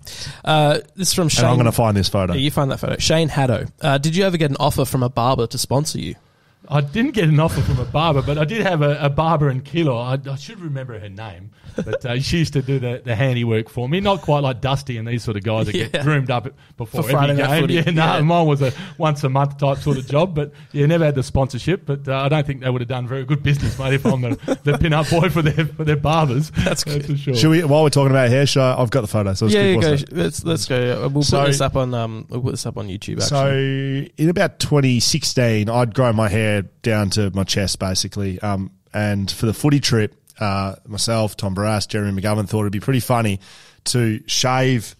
Uh, 0.44 0.78
this 0.96 1.08
is 1.08 1.14
from 1.14 1.28
Shane. 1.28 1.44
And 1.44 1.50
I'm 1.50 1.56
going 1.56 1.66
to 1.66 1.72
find 1.72 1.96
this 1.96 2.08
photo. 2.08 2.32
Yeah, 2.32 2.38
you 2.40 2.50
find 2.50 2.70
that 2.70 2.78
photo. 2.78 2.96
Shane 2.98 3.28
Haddo. 3.28 3.66
Uh, 3.80 3.98
did 3.98 4.16
you 4.16 4.24
ever 4.24 4.36
get 4.36 4.50
an 4.50 4.56
offer 4.60 4.84
from 4.84 5.02
a 5.02 5.08
barber 5.10 5.46
to 5.48 5.58
sponsor 5.58 5.98
you? 5.98 6.14
I 6.72 6.80
didn't 6.80 7.10
get 7.12 7.28
an 7.28 7.38
offer 7.38 7.60
from 7.60 7.78
a 7.78 7.84
barber, 7.84 8.22
but 8.22 8.38
I 8.38 8.44
did 8.44 8.62
have 8.62 8.80
a, 8.82 8.96
a 9.04 9.10
barber 9.10 9.50
in 9.50 9.60
Kilo. 9.60 9.96
I, 9.96 10.18
I 10.30 10.36
should 10.36 10.58
remember 10.60 10.98
her 10.98 11.08
name, 11.10 11.50
but 11.76 12.04
uh, 12.06 12.18
she 12.20 12.38
used 12.38 12.54
to 12.54 12.62
do 12.62 12.78
the, 12.78 13.02
the 13.04 13.14
handiwork 13.14 13.68
for 13.68 13.88
me. 13.88 14.00
Not 14.00 14.22
quite 14.22 14.40
like 14.40 14.60
Dusty 14.62 14.96
and 14.96 15.06
these 15.06 15.22
sort 15.22 15.36
of 15.36 15.42
guys 15.42 15.66
that 15.66 15.74
Yeah. 15.82 15.86
get 15.88 16.02
groomed 16.02 16.30
up 16.30 16.48
before 16.78 17.02
For 17.02 17.10
every 17.22 17.36
game. 17.36 17.60
footy. 17.60 17.74
Yeah, 17.82 17.82
no, 17.90 17.92
Yeah. 18.16 18.20
mine 18.22 18.46
was 18.46 18.62
a 18.62 18.72
once 18.96 19.22
a 19.24 19.28
month 19.28 19.58
type 19.58 19.78
sort 19.78 19.98
of 19.98 20.06
job, 20.06 20.34
but 20.34 20.52
yeah, 20.72 20.86
never 20.86 21.04
had 21.04 21.14
the 21.14 21.22
sponsorship. 21.22 21.84
But 21.84 22.08
uh, 22.08 22.16
I 22.16 22.28
don't 22.28 22.46
think 22.46 22.62
they 22.62 22.70
would 22.70 22.80
have 22.80 22.88
done 22.88 23.06
very 23.06 23.24
good 23.24 23.42
business, 23.42 23.78
mate, 23.78 23.92
if 23.94 24.06
I'm 24.06 24.22
the, 24.22 24.58
the 24.64 24.78
pin-up 24.78 25.10
boy 25.10 25.28
for 25.28 25.42
their 25.42 25.66
for 25.66 25.84
their 25.84 25.96
barbers. 25.96 26.50
That's, 26.64 26.84
for 26.84 27.16
sure. 27.16 27.34
Should 27.34 27.50
we, 27.50 27.64
while 27.64 27.82
we're 27.82 27.90
talking 27.90 28.10
about 28.12 28.30
hair 28.30 28.46
show, 28.46 28.74
I've 28.78 28.90
got 28.90 29.02
the 29.02 29.06
photo. 29.08 29.34
So 29.34 29.44
let's 29.46 29.54
yeah, 29.54 29.74
quick 29.74 29.84
yeah, 29.84 29.96
go. 29.96 30.22
Let's 30.22 30.44
let's 30.44 30.64
go. 30.66 31.08
We'll 31.08 31.22
So- 31.22 31.40
put 31.40 31.46
this 31.48 31.60
up 31.60 31.76
on 31.76 31.92
um. 31.92 32.26
We'll 32.30 32.40
put 32.40 32.52
this 32.52 32.64
up 32.66 32.78
on 32.78 32.88
YouTube. 32.88 33.20
Actually. 33.22 34.06
So 34.06 34.12
in 34.16 34.28
about 34.30 34.58
2016, 34.58 35.68
I'd 35.68 35.94
grown 35.94 36.16
my 36.16 36.28
hair 36.28 36.61
down 36.82 37.10
to 37.10 37.30
my 37.30 37.44
chest, 37.44 37.78
basically. 37.78 38.40
Um, 38.40 38.70
and 38.92 39.30
for 39.30 39.46
the 39.46 39.54
footy 39.54 39.80
trip, 39.80 40.14
uh, 40.40 40.76
myself, 40.86 41.36
Tom 41.36 41.54
Barrass, 41.54 41.86
Jeremy 41.88 42.20
McGovern 42.20 42.48
thought 42.48 42.60
it'd 42.60 42.72
be 42.72 42.80
pretty 42.80 43.00
funny 43.00 43.40
to 43.84 44.20
shave 44.26 44.96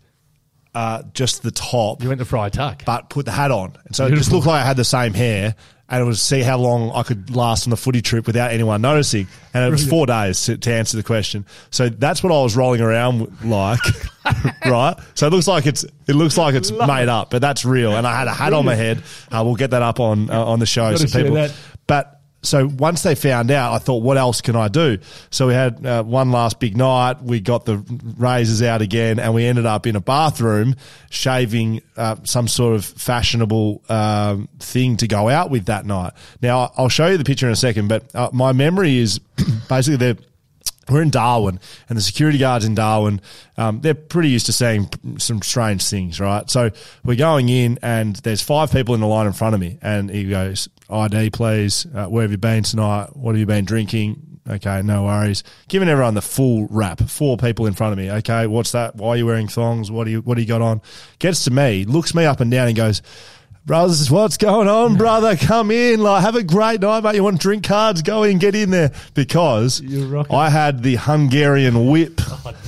uh, 0.74 1.02
just 1.12 1.42
the 1.42 1.50
top, 1.50 2.02
You 2.02 2.08
went 2.08 2.20
to 2.20 2.24
Friar 2.24 2.50
Tuck. 2.50 2.84
but 2.84 3.10
put 3.10 3.26
the 3.26 3.32
hat 3.32 3.50
on. 3.50 3.76
And 3.84 3.94
so 3.94 4.06
it 4.06 4.14
just 4.14 4.32
looked 4.32 4.46
like 4.46 4.62
I 4.62 4.66
had 4.66 4.76
the 4.76 4.84
same 4.84 5.12
hair. 5.12 5.54
And 5.92 6.00
it 6.00 6.04
was 6.04 6.22
see 6.22 6.40
how 6.40 6.56
long 6.56 6.90
I 6.92 7.02
could 7.02 7.36
last 7.36 7.66
on 7.66 7.70
the 7.70 7.76
footy 7.76 8.00
trip 8.00 8.26
without 8.26 8.50
anyone 8.50 8.80
noticing. 8.80 9.28
And 9.52 9.62
it 9.62 9.70
was 9.70 9.86
four 9.86 10.06
days 10.06 10.42
to, 10.46 10.56
to 10.56 10.72
answer 10.72 10.96
the 10.96 11.02
question. 11.02 11.44
So 11.70 11.90
that's 11.90 12.22
what 12.22 12.32
I 12.32 12.42
was 12.42 12.56
rolling 12.56 12.80
around 12.80 13.44
like, 13.44 13.78
right? 14.64 14.96
So 15.12 15.26
it 15.26 15.30
looks 15.30 15.46
like 15.46 15.66
it's 15.66 15.84
it 16.08 16.14
looks 16.14 16.38
like 16.38 16.54
it's 16.54 16.70
made 16.70 17.10
up, 17.10 17.28
but 17.28 17.42
that's 17.42 17.66
real. 17.66 17.94
And 17.94 18.06
I 18.06 18.18
had 18.18 18.26
a 18.26 18.32
hat 18.32 18.54
on 18.54 18.64
my 18.64 18.74
head. 18.74 19.02
Uh, 19.30 19.42
we'll 19.44 19.54
get 19.54 19.72
that 19.72 19.82
up 19.82 20.00
on 20.00 20.30
uh, 20.30 20.42
on 20.42 20.60
the 20.60 20.66
show. 20.66 20.96
So 20.96 21.06
people, 21.18 21.34
that. 21.34 21.54
but 21.86 22.21
so 22.42 22.66
once 22.66 23.02
they 23.02 23.14
found 23.14 23.50
out, 23.50 23.72
I 23.72 23.78
thought, 23.78 24.02
what 24.02 24.18
else 24.18 24.40
can 24.40 24.56
I 24.56 24.68
do? 24.68 24.98
So 25.30 25.46
we 25.46 25.54
had 25.54 25.86
uh, 25.86 26.02
one 26.02 26.32
last 26.32 26.58
big 26.58 26.76
night. 26.76 27.22
We 27.22 27.40
got 27.40 27.64
the 27.64 27.78
razors 28.18 28.62
out 28.62 28.82
again, 28.82 29.20
and 29.20 29.32
we 29.32 29.46
ended 29.46 29.64
up 29.64 29.86
in 29.86 29.94
a 29.94 30.00
bathroom 30.00 30.74
shaving 31.08 31.82
uh, 31.96 32.16
some 32.24 32.48
sort 32.48 32.74
of 32.74 32.84
fashionable 32.84 33.82
um, 33.88 34.48
thing 34.58 34.96
to 34.98 35.06
go 35.06 35.28
out 35.28 35.50
with 35.50 35.66
that 35.66 35.86
night. 35.86 36.14
Now 36.40 36.72
I'll 36.76 36.88
show 36.88 37.06
you 37.06 37.16
the 37.16 37.24
picture 37.24 37.46
in 37.46 37.52
a 37.52 37.56
second, 37.56 37.88
but 37.88 38.12
uh, 38.14 38.30
my 38.32 38.52
memory 38.52 38.98
is 38.98 39.18
basically 39.68 39.96
they're 39.96 40.16
we're 40.90 41.02
in 41.02 41.10
Darwin, 41.10 41.60
and 41.88 41.96
the 41.96 42.02
security 42.02 42.38
guards 42.38 42.64
in 42.64 42.74
Darwin, 42.74 43.20
um, 43.56 43.80
they're 43.80 43.94
pretty 43.94 44.30
used 44.30 44.46
to 44.46 44.52
seeing 44.52 44.88
some 45.18 45.42
strange 45.42 45.86
things, 45.86 46.18
right? 46.20 46.48
So 46.50 46.70
we're 47.04 47.16
going 47.16 47.48
in, 47.48 47.78
and 47.82 48.16
there's 48.16 48.42
five 48.42 48.72
people 48.72 48.94
in 48.94 49.00
the 49.00 49.06
line 49.06 49.26
in 49.26 49.32
front 49.32 49.54
of 49.54 49.60
me, 49.60 49.78
and 49.82 50.10
he 50.10 50.24
goes, 50.24 50.68
"ID, 50.90 51.30
please. 51.30 51.86
Uh, 51.94 52.06
where 52.06 52.22
have 52.22 52.30
you 52.30 52.38
been 52.38 52.62
tonight? 52.64 53.16
What 53.16 53.34
have 53.34 53.40
you 53.40 53.46
been 53.46 53.64
drinking?" 53.64 54.32
Okay, 54.48 54.82
no 54.82 55.04
worries. 55.04 55.44
Giving 55.68 55.88
everyone 55.88 56.14
the 56.14 56.22
full 56.22 56.66
wrap. 56.68 57.00
Four 57.00 57.36
people 57.36 57.66
in 57.66 57.74
front 57.74 57.92
of 57.92 57.98
me. 57.98 58.10
Okay, 58.10 58.48
what's 58.48 58.72
that? 58.72 58.96
Why 58.96 59.10
are 59.10 59.16
you 59.16 59.26
wearing 59.26 59.46
thongs? 59.46 59.90
What 59.90 60.04
do 60.04 60.10
you 60.10 60.20
What 60.20 60.34
do 60.34 60.40
you 60.40 60.48
got 60.48 60.62
on? 60.62 60.80
Gets 61.20 61.44
to 61.44 61.52
me, 61.52 61.84
looks 61.84 62.14
me 62.14 62.24
up 62.24 62.40
and 62.40 62.50
down, 62.50 62.68
and 62.68 62.76
goes. 62.76 63.02
Brothers, 63.64 64.10
what's 64.10 64.36
going 64.36 64.66
on, 64.66 64.96
brother? 64.96 65.36
Come 65.36 65.70
in, 65.70 66.00
like 66.00 66.22
have 66.22 66.34
a 66.34 66.42
great 66.42 66.80
night, 66.80 67.04
mate. 67.04 67.14
You 67.14 67.22
want 67.22 67.40
drink 67.40 67.62
cards? 67.62 68.02
Go 68.02 68.24
in, 68.24 68.38
get 68.38 68.56
in 68.56 68.70
there 68.70 68.90
because 69.14 69.80
I 70.30 70.50
had 70.50 70.82
the 70.82 70.96
Hungarian 70.96 71.86
whip. 71.88 72.20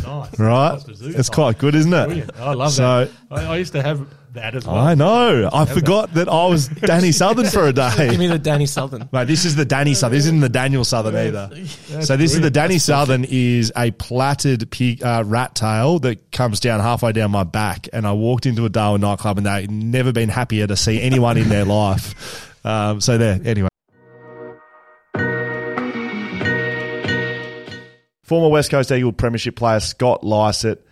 Oh, 0.07 0.29
nice. 0.31 0.39
Right, 0.39 0.81
it's 1.01 1.31
quite 1.31 1.59
good, 1.59 1.75
isn't 1.75 1.93
it? 1.93 2.07
Brilliant. 2.07 2.37
I 2.39 2.53
love 2.55 2.73
So- 2.73 3.07
that. 3.07 3.11
I, 3.31 3.55
I 3.55 3.57
used 3.57 3.73
to 3.73 3.83
have 3.83 4.07
that 4.35 4.55
as 4.55 4.67
well. 4.67 4.77
I 4.77 4.95
know. 4.95 5.49
I 5.53 5.65
forgot 5.65 6.15
that 6.15 6.29
I 6.29 6.47
was 6.47 6.69
Danny 6.69 7.13
Southern 7.13 7.47
for 7.47 7.67
a 7.67 7.73
day. 7.73 7.91
Give 7.97 8.11
day. 8.11 8.17
me 8.17 8.27
the 8.27 8.39
Danny 8.39 8.67
Southern. 8.67 9.09
Mate, 9.13 9.27
this 9.27 9.45
is 9.45 9.57
the 9.57 9.65
Danny 9.65 9.95
Southern. 9.95 10.17
This 10.17 10.27
isn't 10.27 10.41
the 10.41 10.49
Daniel 10.49 10.85
Southern 10.85 11.17
either. 11.17 11.51
So 12.03 12.17
this 12.17 12.35
is 12.35 12.41
the 12.41 12.51
Danny 12.51 12.79
Southern 12.79 13.25
is 13.25 13.73
a 13.77 13.91
plaited 13.93 14.71
pig, 14.71 15.03
uh, 15.03 15.25
rat 15.27 15.55
tail 15.55 15.99
that 16.01 16.31
comes 16.31 16.61
down 16.61 16.81
halfway 16.81 17.13
down 17.13 17.31
my 17.31 17.45
back. 17.45 17.89
And 17.93 18.07
I 18.07 18.13
walked 18.13 18.47
into 18.47 18.65
a 18.65 18.69
Darwin 18.69 19.01
nightclub 19.01 19.39
and 19.39 19.47
they'd 19.47 19.71
never 19.71 20.13
been 20.13 20.29
happier 20.29 20.67
to 20.67 20.77
see 20.77 21.01
anyone 21.01 21.37
in 21.39 21.49
their 21.49 21.65
life. 21.65 22.55
Um, 22.65 23.01
so 23.01 23.19
there, 23.19 23.41
anyway. 23.45 23.69
Former 28.23 28.49
West 28.49 28.71
Coast 28.71 28.91
Eagle 28.91 29.13
Premiership 29.13 29.55
player 29.55 29.81
Scott 29.81 30.25
Lycett. 30.25 30.85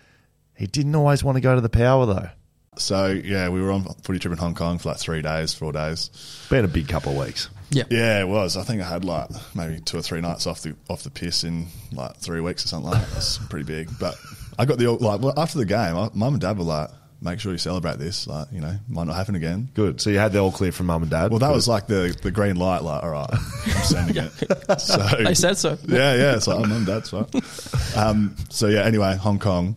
He 0.55 0.67
didn't 0.67 0.95
always 0.95 1.25
want 1.25 1.37
to 1.37 1.41
go 1.41 1.55
to 1.55 1.61
the 1.61 1.71
power 1.71 2.07
though. 2.07 2.29
So 2.77 3.09
yeah, 3.09 3.51
we 3.51 3.61
were 3.61 3.71
on 3.71 3.85
footy 4.03 4.19
trip 4.19 4.33
in 4.33 4.39
Hong 4.39 4.55
Kong 4.55 4.79
for 4.79 4.89
like 4.91 4.99
three 4.99 5.21
days, 5.21 5.53
four 5.53 5.73
days. 5.73 6.09
Been 6.49 6.65
a 6.65 6.69
big 6.69 6.89
couple 6.89 7.13
of 7.13 7.27
weeks. 7.27 7.51
Yeah. 7.71 7.85
Yeah, 7.91 8.21
it 8.21 8.29
was. 8.29 8.57
I 8.57 8.63
think 8.63 8.81
I 8.81 8.89
had 8.89 9.05
like 9.05 9.29
maybe 9.55 9.81
two 9.81 9.99
or 9.99 10.03
three 10.03 10.21
nights 10.23 10.47
off 10.47 10.63
the 10.63 10.75
off 10.89 11.03
the 11.03 11.11
piss 11.11 11.45
in 11.45 11.67
like 11.93 12.17
three 12.17 12.41
weeks 12.41 12.65
or 12.65 12.69
something 12.69 12.91
like 12.91 13.01
that. 13.01 13.11
That's 13.13 13.39
pretty 13.39 13.65
big. 13.65 13.91
But 13.99 14.17
I 14.59 14.65
got 14.65 14.79
the 14.79 14.91
like 14.91 15.21
well, 15.21 15.35
after 15.37 15.59
the 15.59 15.67
game, 15.67 15.97
I, 15.97 16.09
mum 16.15 16.35
and 16.35 16.41
dad 16.41 16.57
were 16.57 16.65
like, 16.65 16.89
"Make 17.21 17.41
sure 17.41 17.53
you 17.53 17.59
celebrate 17.59 17.99
this. 17.99 18.27
Like, 18.27 18.49
you 18.53 18.61
know, 18.61 18.75
might 18.89 19.07
not 19.07 19.17
happen 19.17 19.35
again." 19.35 19.69
Good. 19.75 20.01
So 20.01 20.09
you 20.09 20.19
had 20.19 20.33
the 20.33 20.39
all 20.39 20.53
clear 20.53 20.73
from 20.73 20.87
mum 20.87 21.03
and 21.03 21.11
dad. 21.11 21.31
Well, 21.31 21.41
that 21.41 21.49
Good. 21.49 21.55
was 21.55 21.69
like 21.69 21.87
the 21.89 22.17
the 22.23 22.31
green 22.31 22.57
light. 22.57 22.83
Like, 22.83 23.03
all 23.03 23.11
right, 23.11 23.31
I'm 23.33 23.83
sending 23.85 24.17
it. 24.25 24.81
So 24.81 24.97
They 25.25 25.35
said 25.35 25.59
so. 25.59 25.77
yeah, 25.87 26.15
yeah. 26.15 26.37
It's 26.37 26.47
like, 26.47 26.59
oh, 26.59 26.65
mum, 26.67 26.87
dad's 26.87 27.13
right. 27.13 27.97
Um, 27.97 28.35
so 28.49 28.69
yeah. 28.69 28.81
Anyway, 28.85 29.15
Hong 29.17 29.39
Kong. 29.39 29.77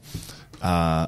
Uh, 0.62 1.08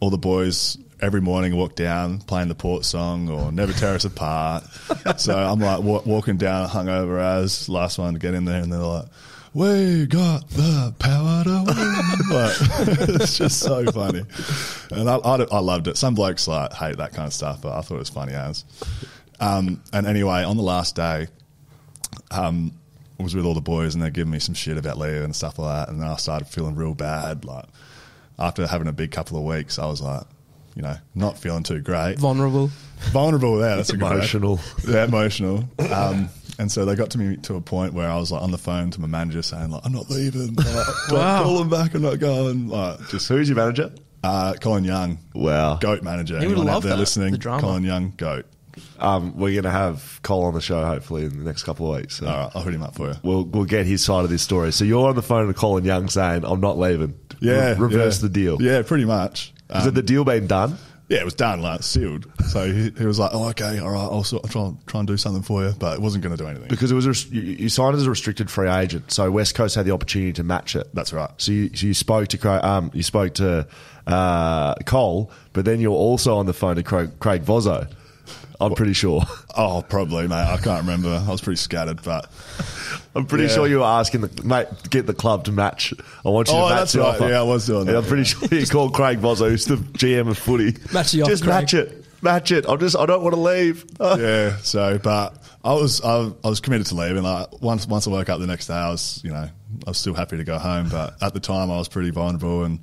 all 0.00 0.10
the 0.10 0.18
boys 0.18 0.76
every 1.00 1.20
morning 1.20 1.54
walk 1.56 1.74
down 1.74 2.18
playing 2.20 2.48
the 2.48 2.54
port 2.54 2.84
song 2.84 3.28
or 3.28 3.52
never 3.52 3.72
tear 3.72 3.94
us 3.94 4.04
apart. 4.04 4.64
so 5.16 5.36
I'm 5.36 5.60
like 5.60 5.82
wa- 5.82 6.02
walking 6.04 6.36
down 6.36 6.68
hungover 6.68 7.20
as 7.20 7.68
last 7.68 7.98
one 7.98 8.14
to 8.14 8.18
get 8.20 8.34
in 8.34 8.44
there, 8.44 8.62
and 8.62 8.72
they're 8.72 8.78
like. 8.80 9.06
we 9.54 10.06
got 10.06 10.48
the 10.50 10.94
power 10.98 11.44
to 11.44 11.64
win. 11.66 12.30
like, 12.30 12.56
it's 13.20 13.38
just 13.38 13.58
so 13.60 13.84
funny, 13.92 14.22
and 14.90 15.08
I, 15.08 15.16
I, 15.16 15.42
I 15.50 15.58
loved 15.60 15.88
it. 15.88 15.96
Some 15.96 16.14
blokes 16.14 16.46
like 16.48 16.72
hate 16.72 16.98
that 16.98 17.12
kind 17.12 17.26
of 17.26 17.32
stuff, 17.32 17.62
but 17.62 17.76
I 17.76 17.80
thought 17.80 17.96
it 17.96 18.00
was 18.00 18.10
funny 18.10 18.34
as. 18.34 18.64
Um, 19.38 19.82
and 19.92 20.06
anyway, 20.06 20.44
on 20.44 20.56
the 20.56 20.62
last 20.62 20.96
day, 20.96 21.28
um, 22.30 22.72
I 23.18 23.22
was 23.22 23.34
with 23.34 23.44
all 23.44 23.54
the 23.54 23.60
boys, 23.60 23.94
and 23.94 24.02
they're 24.02 24.10
giving 24.10 24.30
me 24.30 24.38
some 24.38 24.54
shit 24.54 24.76
about 24.76 24.98
leaving 24.98 25.24
and 25.24 25.36
stuff 25.36 25.58
like 25.58 25.86
that, 25.86 25.92
and 25.92 26.00
then 26.00 26.08
I 26.08 26.16
started 26.16 26.48
feeling 26.48 26.74
real 26.74 26.94
bad. 26.94 27.44
Like 27.44 27.66
after 28.38 28.66
having 28.66 28.88
a 28.88 28.92
big 28.92 29.10
couple 29.10 29.38
of 29.38 29.44
weeks, 29.44 29.78
I 29.78 29.86
was 29.86 30.00
like, 30.02 30.24
you 30.76 30.82
know, 30.82 30.96
not 31.14 31.36
feeling 31.38 31.62
too 31.64 31.80
great. 31.80 32.18
Vulnerable. 32.18 32.70
Vulnerable, 33.10 33.58
yeah, 33.60 33.76
that's 33.76 33.90
a 33.90 33.96
good. 33.96 34.06
Emotional. 34.12 34.60
Yeah, 34.86 35.04
emotional. 35.04 35.64
Um, 35.92 36.28
and 36.58 36.70
so 36.70 36.84
they 36.84 36.94
got 36.94 37.10
to 37.10 37.18
me 37.18 37.36
to 37.38 37.54
a 37.56 37.60
point 37.60 37.92
where 37.94 38.08
I 38.08 38.16
was 38.16 38.30
like 38.32 38.42
on 38.42 38.50
the 38.50 38.58
phone 38.58 38.90
to 38.92 39.00
my 39.00 39.06
manager 39.06 39.42
saying 39.42 39.70
like, 39.70 39.82
"I'm 39.84 39.92
not 39.92 40.08
leaving. 40.08 40.54
Like, 40.54 40.66
Wow. 41.10 41.42
Call 41.42 41.58
them 41.58 41.68
back. 41.68 41.94
I'm 41.94 42.02
not 42.02 42.18
going." 42.18 42.68
Like 42.68 43.00
just 43.08 43.28
Who's 43.28 43.48
your 43.48 43.56
manager? 43.56 43.92
uh, 44.24 44.54
Colin 44.60 44.84
Young, 44.84 45.18
Wow. 45.34 45.76
goat 45.76 46.02
manager. 46.02 46.38
He 46.38 46.46
would 46.46 46.52
Anyone 46.52 46.68
out 46.68 46.74
love 46.74 46.82
there 46.84 46.92
that, 46.94 46.98
listening? 46.98 47.32
the 47.32 47.38
drama. 47.38 47.60
Colin 47.62 47.84
Young, 47.84 48.12
goat. 48.16 48.46
Um, 48.98 49.36
we're 49.38 49.52
going 49.52 49.64
to 49.64 49.70
have 49.70 50.20
Cole 50.22 50.44
on 50.44 50.52
the 50.54 50.60
show 50.60 50.84
hopefully 50.84 51.24
in 51.24 51.38
the 51.38 51.44
next 51.44 51.62
couple 51.62 51.90
of 51.94 51.98
weeks. 52.00 52.16
So 52.16 52.26
All 52.26 52.36
right, 52.36 52.50
I'll 52.54 52.62
hit 52.62 52.74
him 52.74 52.82
up 52.82 52.94
for 52.94 53.08
you. 53.08 53.14
We'll 53.22 53.44
we'll 53.44 53.64
get 53.64 53.86
his 53.86 54.04
side 54.04 54.24
of 54.24 54.30
this 54.30 54.42
story. 54.42 54.70
So 54.72 54.84
you're 54.84 55.08
on 55.08 55.14
the 55.14 55.22
phone 55.22 55.46
to 55.48 55.54
Colin 55.54 55.84
Young 55.84 56.08
saying, 56.08 56.44
"I'm 56.44 56.60
not 56.60 56.78
leaving." 56.78 57.18
Yeah, 57.40 57.70
Re- 57.72 57.74
reverse 57.74 58.18
yeah. 58.22 58.28
the 58.28 58.32
deal. 58.32 58.60
Yeah, 58.62 58.82
pretty 58.82 59.04
much. 59.04 59.52
Um, 59.70 59.94
the 59.94 60.02
deal 60.02 60.24
been 60.24 60.46
done? 60.46 60.78
yeah, 61.08 61.18
it 61.18 61.24
was 61.24 61.34
done, 61.34 61.62
like 61.62 61.84
sealed. 61.84 62.26
So 62.48 62.66
he, 62.72 62.90
he 62.90 63.06
was 63.06 63.18
like, 63.18 63.30
"Oh, 63.32 63.48
okay, 63.50 63.78
all 63.78 63.90
right, 63.90 64.00
I'll, 64.00 64.24
sort 64.24 64.44
I'll 64.44 64.50
try, 64.50 64.72
try 64.86 65.00
and 65.00 65.06
do 65.06 65.16
something 65.16 65.42
for 65.42 65.64
you," 65.64 65.72
but 65.78 65.94
it 65.94 66.00
wasn't 66.00 66.24
going 66.24 66.36
to 66.36 66.42
do 66.42 66.48
anything. 66.48 66.68
Because 66.68 66.90
it 66.90 66.96
was 66.96 67.06
a, 67.06 67.28
you, 67.34 67.42
you 67.42 67.68
signed 67.68 67.94
as 67.94 68.04
a 68.06 68.10
restricted 68.10 68.50
free 68.50 68.68
agent, 68.68 69.12
so 69.12 69.30
West 69.30 69.54
Coast 69.54 69.76
had 69.76 69.86
the 69.86 69.92
opportunity 69.92 70.32
to 70.32 70.42
match 70.42 70.74
it. 70.74 70.88
That's 70.94 71.12
right. 71.12 71.30
So 71.36 71.52
you, 71.52 71.70
so 71.74 71.86
you 71.86 71.94
spoke 71.94 72.28
to 72.28 72.38
Craig, 72.38 72.64
um, 72.64 72.90
you 72.92 73.04
spoke 73.04 73.34
to 73.34 73.68
uh, 74.08 74.74
Cole, 74.84 75.30
but 75.52 75.64
then 75.64 75.80
you're 75.80 75.92
also 75.92 76.36
on 76.38 76.46
the 76.46 76.54
phone 76.54 76.74
to 76.74 76.82
Craig, 76.82 77.12
Craig 77.20 77.44
Vozzo. 77.44 77.88
I'm 78.60 78.74
pretty 78.74 78.92
sure. 78.94 79.22
Oh, 79.56 79.82
probably, 79.88 80.28
mate. 80.28 80.34
I 80.34 80.56
can't 80.58 80.80
remember. 80.82 81.08
I 81.26 81.30
was 81.30 81.40
pretty 81.40 81.56
scattered, 81.58 82.02
but 82.02 82.30
I'm 83.14 83.26
pretty 83.26 83.44
Yeah. 83.44 83.50
sure 83.54 83.66
you 83.66 83.78
were 83.78 83.84
asking 83.84 84.22
the 84.22 84.42
mate 84.44 84.66
get 84.90 85.06
the 85.06 85.14
club 85.14 85.44
to 85.44 85.52
match. 85.52 85.92
I 86.24 86.28
want 86.28 86.48
you 86.48 86.54
Oh, 86.54 86.68
to 86.68 86.74
match 86.74 86.78
that's 86.80 86.92
the 86.92 87.00
right. 87.00 87.08
offer. 87.16 87.28
Yeah, 87.28 87.40
I 87.40 87.42
was 87.42 87.66
doing 87.66 87.80
And 87.80 87.88
that, 87.90 87.96
I'm 87.98 88.04
pretty 88.04 88.22
yeah. 88.22 88.48
sure 88.48 88.58
you 88.58 88.66
called 88.66 88.94
Craig 88.94 89.20
Vozzo, 89.20 89.48
who's 89.48 89.64
the 89.66 89.76
GM 89.76 90.28
of 90.28 90.38
footy. 90.38 90.76
Match 90.92 91.12
the 91.12 91.22
offer, 91.22 91.30
Just 91.32 91.44
match 91.46 91.70
Craig. 91.70 91.86
it. 91.88 92.04
Match 92.22 92.50
it. 92.52 92.64
I'm 92.68 92.78
just. 92.80 92.96
I 92.96 93.06
don't 93.06 93.22
want 93.22 93.34
to 93.34 93.40
leave. 93.40 93.84
yeah. 94.00 94.56
So, 94.62 94.98
but 94.98 95.36
I 95.64 95.74
was 95.74 96.00
I, 96.02 96.30
I 96.44 96.48
was 96.48 96.60
committed 96.60 96.86
to 96.88 96.94
leaving. 96.94 97.22
Like 97.22 97.60
once 97.60 97.86
once 97.86 98.06
I 98.06 98.10
woke 98.10 98.28
up 98.30 98.40
the 98.40 98.46
next 98.46 98.66
day, 98.68 98.74
I 98.74 98.90
was 98.90 99.20
you 99.22 99.30
know 99.30 99.48
I 99.86 99.90
was 99.90 99.98
still 99.98 100.14
happy 100.14 100.36
to 100.38 100.44
go 100.44 100.58
home. 100.58 100.88
But 100.88 101.14
at 101.22 101.34
the 101.34 101.40
time, 101.40 101.70
I 101.70 101.76
was 101.76 101.88
pretty 101.88 102.10
vulnerable, 102.10 102.64
and 102.64 102.80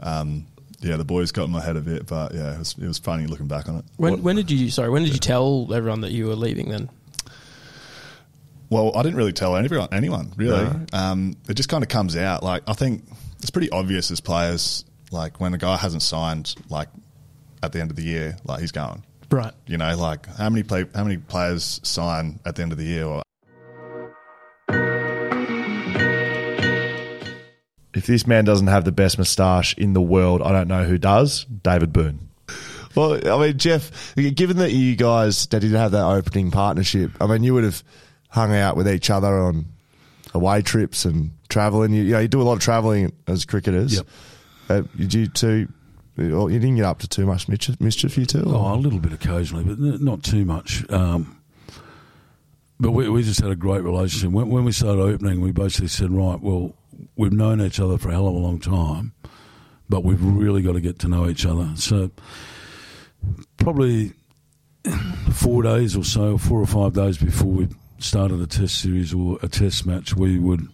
um, 0.00 0.46
yeah, 0.84 0.96
the 0.96 1.04
boys 1.04 1.32
got 1.32 1.44
in 1.44 1.50
my 1.50 1.62
head 1.62 1.76
a 1.76 1.80
bit. 1.80 2.06
But 2.06 2.34
yeah, 2.34 2.54
it 2.54 2.58
was 2.58 2.74
it 2.78 2.86
was 2.86 2.98
funny 2.98 3.26
looking 3.26 3.48
back 3.48 3.68
on 3.68 3.76
it. 3.76 3.84
When 3.96 4.22
when 4.22 4.36
did 4.36 4.50
you 4.50 4.70
sorry 4.70 4.90
when 4.90 5.02
did 5.02 5.12
you 5.12 5.18
tell 5.18 5.68
everyone 5.72 6.02
that 6.02 6.12
you 6.12 6.26
were 6.26 6.36
leaving 6.36 6.68
then? 6.68 6.90
Well, 8.70 8.96
I 8.96 9.02
didn't 9.02 9.16
really 9.16 9.32
tell 9.32 9.56
anyone, 9.56 9.88
anyone 9.92 10.32
really. 10.36 10.68
Um, 10.92 11.36
it 11.48 11.54
just 11.54 11.68
kind 11.68 11.82
of 11.82 11.88
comes 11.88 12.16
out. 12.16 12.42
Like 12.42 12.62
I 12.66 12.72
think 12.72 13.04
it's 13.38 13.50
pretty 13.50 13.70
obvious 13.70 14.10
as 14.10 14.20
players. 14.20 14.84
Like 15.10 15.40
when 15.40 15.54
a 15.54 15.58
guy 15.58 15.76
hasn't 15.76 16.02
signed, 16.02 16.54
like 16.68 16.88
at 17.62 17.72
the 17.72 17.80
end 17.80 17.90
of 17.90 17.96
the 17.96 18.02
year, 18.02 18.36
like 18.44 18.60
he's 18.60 18.72
going. 18.72 19.02
Right. 19.30 19.52
You 19.66 19.78
know, 19.78 19.96
like 19.96 20.26
how 20.26 20.48
many 20.50 20.62
play, 20.62 20.86
how 20.94 21.04
many 21.04 21.16
players 21.16 21.80
sign 21.82 22.40
at 22.44 22.56
the 22.56 22.62
end 22.62 22.72
of 22.72 22.78
the 22.78 22.84
year? 22.84 23.04
Or 23.04 23.22
If 27.94 28.06
this 28.06 28.26
man 28.26 28.44
doesn't 28.44 28.66
have 28.66 28.84
the 28.84 28.92
best 28.92 29.18
moustache 29.18 29.74
in 29.74 29.92
the 29.92 30.02
world, 30.02 30.42
I 30.42 30.52
don't 30.52 30.68
know 30.68 30.84
who 30.84 30.98
does. 30.98 31.44
David 31.44 31.92
Boon. 31.92 32.28
Well, 32.96 33.14
I 33.28 33.46
mean, 33.46 33.58
Geoff, 33.58 34.14
given 34.16 34.58
that 34.58 34.72
you 34.72 34.94
guys 34.96 35.46
that 35.48 35.60
didn't 35.60 35.76
have 35.78 35.92
that 35.92 36.04
opening 36.04 36.50
partnership, 36.50 37.10
I 37.20 37.26
mean, 37.26 37.42
you 37.42 37.54
would 37.54 37.64
have 37.64 37.82
hung 38.28 38.54
out 38.54 38.76
with 38.76 38.88
each 38.88 39.10
other 39.10 39.36
on 39.38 39.66
away 40.32 40.62
trips 40.62 41.04
and 41.04 41.30
traveling. 41.48 41.92
You, 41.92 42.02
you 42.02 42.12
know, 42.12 42.18
you 42.20 42.28
do 42.28 42.40
a 42.40 42.44
lot 42.44 42.54
of 42.54 42.60
traveling 42.60 43.12
as 43.26 43.44
cricketers. 43.44 43.96
Yep. 43.96 44.06
Uh, 44.68 44.82
did 44.96 45.14
you 45.14 45.26
two? 45.26 45.68
You 46.16 46.48
didn't 46.48 46.76
get 46.76 46.84
up 46.84 47.00
to 47.00 47.08
too 47.08 47.26
much 47.26 47.48
mischief, 47.48 47.80
mischief 47.80 48.16
you 48.16 48.26
two? 48.26 48.42
or- 48.42 48.54
Oh, 48.54 48.74
a 48.74 48.76
little 48.76 49.00
bit 49.00 49.12
occasionally, 49.12 49.64
but 49.64 49.78
not 50.00 50.22
too 50.22 50.44
much. 50.44 50.88
Um, 50.90 51.40
but 52.78 52.92
we, 52.92 53.08
we 53.08 53.22
just 53.24 53.40
had 53.40 53.50
a 53.50 53.56
great 53.56 53.82
relationship. 53.82 54.30
When, 54.30 54.48
when 54.48 54.64
we 54.64 54.70
started 54.70 55.00
opening, 55.02 55.40
we 55.40 55.50
basically 55.50 55.88
said, 55.88 56.10
right, 56.12 56.40
well, 56.40 56.74
we've 57.16 57.32
known 57.32 57.60
each 57.60 57.80
other 57.80 57.98
for 57.98 58.08
a 58.08 58.12
hell 58.12 58.28
of 58.28 58.34
a 58.34 58.38
long 58.38 58.58
time, 58.58 59.12
but 59.88 60.04
we've 60.04 60.22
really 60.22 60.62
got 60.62 60.72
to 60.72 60.80
get 60.80 60.98
to 61.00 61.08
know 61.08 61.28
each 61.28 61.46
other. 61.46 61.70
So 61.76 62.10
probably 63.56 64.12
four 65.32 65.62
days 65.62 65.96
or 65.96 66.04
so, 66.04 66.38
four 66.38 66.60
or 66.60 66.66
five 66.66 66.92
days 66.92 67.18
before 67.18 67.50
we 67.50 67.68
started 67.98 68.40
a 68.40 68.46
test 68.46 68.80
series 68.80 69.14
or 69.14 69.38
a 69.42 69.48
test 69.48 69.86
match, 69.86 70.14
we 70.14 70.38
would 70.38 70.68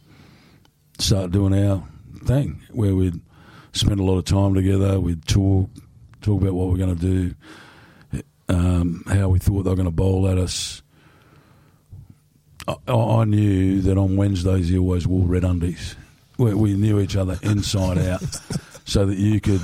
start 0.98 1.30
doing 1.30 1.54
our 1.54 1.86
thing 2.24 2.60
where 2.70 2.94
we'd 2.94 3.20
spend 3.72 4.00
a 4.00 4.02
lot 4.02 4.18
of 4.18 4.24
time 4.24 4.54
together. 4.54 4.98
We'd 5.00 5.26
talk, 5.26 5.70
talk 6.20 6.42
about 6.42 6.54
what 6.54 6.68
we're 6.68 6.76
going 6.76 6.96
to 6.96 7.34
do, 8.12 8.22
um, 8.48 9.04
how 9.06 9.28
we 9.28 9.38
thought 9.38 9.62
they 9.62 9.70
were 9.70 9.76
going 9.76 9.86
to 9.86 9.92
bowl 9.92 10.28
at 10.28 10.38
us. 10.38 10.82
I, 12.66 12.92
I 12.92 13.24
knew 13.24 13.80
that 13.82 13.96
on 13.96 14.16
Wednesdays 14.16 14.68
he 14.68 14.78
always 14.78 15.06
wore 15.06 15.26
red 15.26 15.44
undies. 15.44 15.96
We, 16.40 16.54
we 16.54 16.72
knew 16.72 16.98
each 16.98 17.16
other 17.16 17.38
inside 17.42 17.98
out, 18.08 18.22
so 18.86 19.04
that 19.04 19.18
you 19.18 19.42
could 19.42 19.60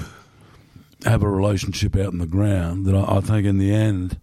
have 1.04 1.22
a 1.22 1.28
relationship 1.28 1.96
out 1.96 2.12
in 2.12 2.18
the 2.18 2.26
ground. 2.26 2.84
That 2.84 2.94
I, 2.94 3.16
I 3.16 3.20
think 3.22 3.46
in 3.46 3.56
the 3.56 3.72
end 3.74 4.20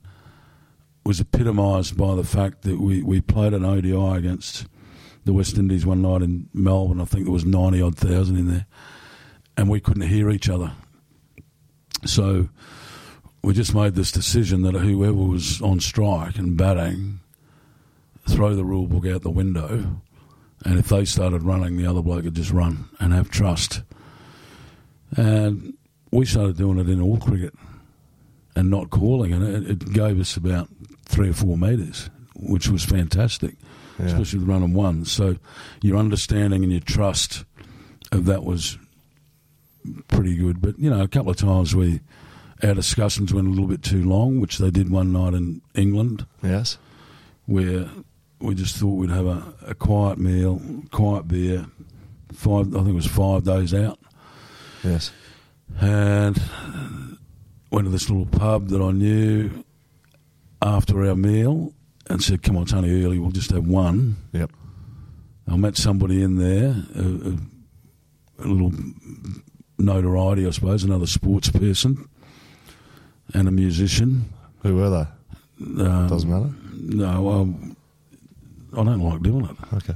was 1.04 1.20
epitomised 1.20 1.98
by 1.98 2.14
the 2.14 2.24
fact 2.24 2.62
that 2.62 2.80
we, 2.80 3.02
we 3.02 3.22
played 3.22 3.54
an 3.54 3.66
ODI 3.66 4.18
against 4.18 4.68
the 5.26 5.34
West 5.34 5.58
Indies 5.58 5.84
one 5.84 6.04
night 6.04 6.22
in 6.22 6.48
Melbourne. 6.54 7.02
I 7.02 7.06
think 7.06 7.26
there 7.26 7.34
was 7.34 7.44
ninety 7.44 7.82
odd 7.82 7.98
thousand 7.98 8.38
in 8.38 8.48
there, 8.48 8.68
and 9.58 9.68
we 9.68 9.80
couldn't 9.80 10.08
hear 10.08 10.30
each 10.30 10.48
other. 10.48 10.74
So 12.06 12.50
we 13.42 13.56
just 13.56 13.74
made 13.74 13.96
this 13.96 14.12
decision 14.12 14.62
that 14.62 14.76
whoever 14.76 15.14
was 15.14 15.60
on 15.60 15.80
strike 15.80 16.38
and 16.38 16.56
batting, 16.56 17.20
throw 18.30 18.56
the 18.56 18.64
rule 18.64 18.86
book 18.86 19.08
out 19.08 19.24
the 19.24 19.32
window, 19.32 20.02
and 20.66 20.80
if 20.80 20.90
they 20.90 21.06
started 21.06 21.44
running, 21.44 21.78
the 21.78 21.86
other 21.86 22.02
bloke 22.02 22.24
would 22.24 22.36
just 22.36 22.52
run 22.52 22.90
and 23.00 23.14
have 23.14 23.30
trust. 23.30 23.82
And 25.16 25.74
we 26.12 26.26
started 26.26 26.58
doing 26.58 26.80
it 26.80 26.90
in 26.90 27.02
all 27.02 27.18
cricket 27.18 27.54
and 28.56 28.70
not 28.70 28.90
calling, 28.90 29.34
and 29.34 29.44
it, 29.44 29.70
it 29.70 29.94
gave 29.94 30.20
us 30.20 30.38
about 30.38 30.70
three 31.06 31.30
or 31.30 31.34
four 31.34 31.58
metres, 31.58 32.10
which 32.36 32.68
was 32.70 32.84
fantastic, 32.86 33.56
especially 34.00 34.40
with 34.40 34.48
running 34.48 34.74
one. 34.74 35.06
So 35.06 35.38
your 35.82 35.98
understanding 35.98 36.64
and 36.64 36.72
your 36.72 36.82
trust 36.82 37.46
of 38.12 38.26
that 38.26 38.44
was 38.44 38.78
pretty 40.08 40.36
good. 40.36 40.62
But 40.62 40.80
you 40.80 40.90
know, 40.90 41.02
a 41.02 41.08
couple 41.08 41.32
of 41.32 41.38
times 41.38 41.76
we 41.76 42.00
our 42.64 42.74
discussions 42.74 43.34
went 43.34 43.48
a 43.48 43.50
little 43.50 43.68
bit 43.68 43.84
too 43.84 44.04
long, 44.04 44.40
which 44.40 44.58
they 44.58 44.72
did 44.72 44.90
one 44.90 45.12
night 45.12 45.34
in 45.34 45.62
England, 45.76 46.26
yes. 46.42 46.78
where 47.46 47.90
we 48.44 48.56
just 48.56 48.76
thought 48.78 48.96
we'd 48.96 49.10
have 49.10 49.26
a, 49.26 49.54
a 49.68 49.74
quiet 49.76 50.18
meal, 50.18 50.62
quiet 50.92 51.28
beer. 51.28 51.66
Five, 52.34 52.74
I 52.76 52.80
think 52.80 52.90
it 52.90 52.94
was 52.94 53.06
five 53.08 53.44
days 53.44 53.74
out, 53.74 54.00
Yes. 54.84 55.12
and 55.80 56.38
went 57.72 57.86
to 57.86 57.92
this 57.92 58.10
little 58.10 58.26
pub 58.26 58.68
that 58.70 58.82
I 58.82 58.92
knew 58.92 59.64
after 60.62 61.06
our 61.08 61.16
meal, 61.16 61.74
and 62.10 62.22
said, 62.24 62.42
"Come 62.44 62.58
on, 62.58 62.64
it's 62.64 62.74
only 62.74 63.04
early. 63.04 63.20
We'll 63.20 63.32
just 63.32 63.52
have 63.52 63.68
one." 63.68 64.18
Yep. 64.34 64.52
I 65.48 65.56
met 65.58 65.78
somebody 65.78 66.22
in 66.24 66.38
there, 66.38 66.76
a, 66.96 67.02
a, 67.02 67.38
a 68.40 68.48
little 68.48 68.72
notoriety, 69.78 70.48
I 70.48 70.52
suppose, 70.52 70.84
another 70.84 71.06
sports 71.06 71.50
person 71.52 72.08
and 73.34 73.48
a 73.48 73.52
musician. 73.52 74.26
Who 74.64 74.76
were 74.78 74.90
they? 74.90 75.82
Um, 75.84 76.08
Doesn't 76.08 76.30
matter. 76.30 76.50
No, 76.74 77.22
well, 77.22 77.54
I 78.74 78.84
don't 78.84 79.00
like 79.00 79.22
doing 79.22 79.46
it. 79.46 79.56
Okay. 79.76 79.94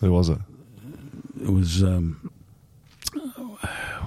Who 0.00 0.12
was 0.12 0.28
it? 0.28 0.38
It 1.42 1.50
was 1.50 1.82
um, 1.82 2.30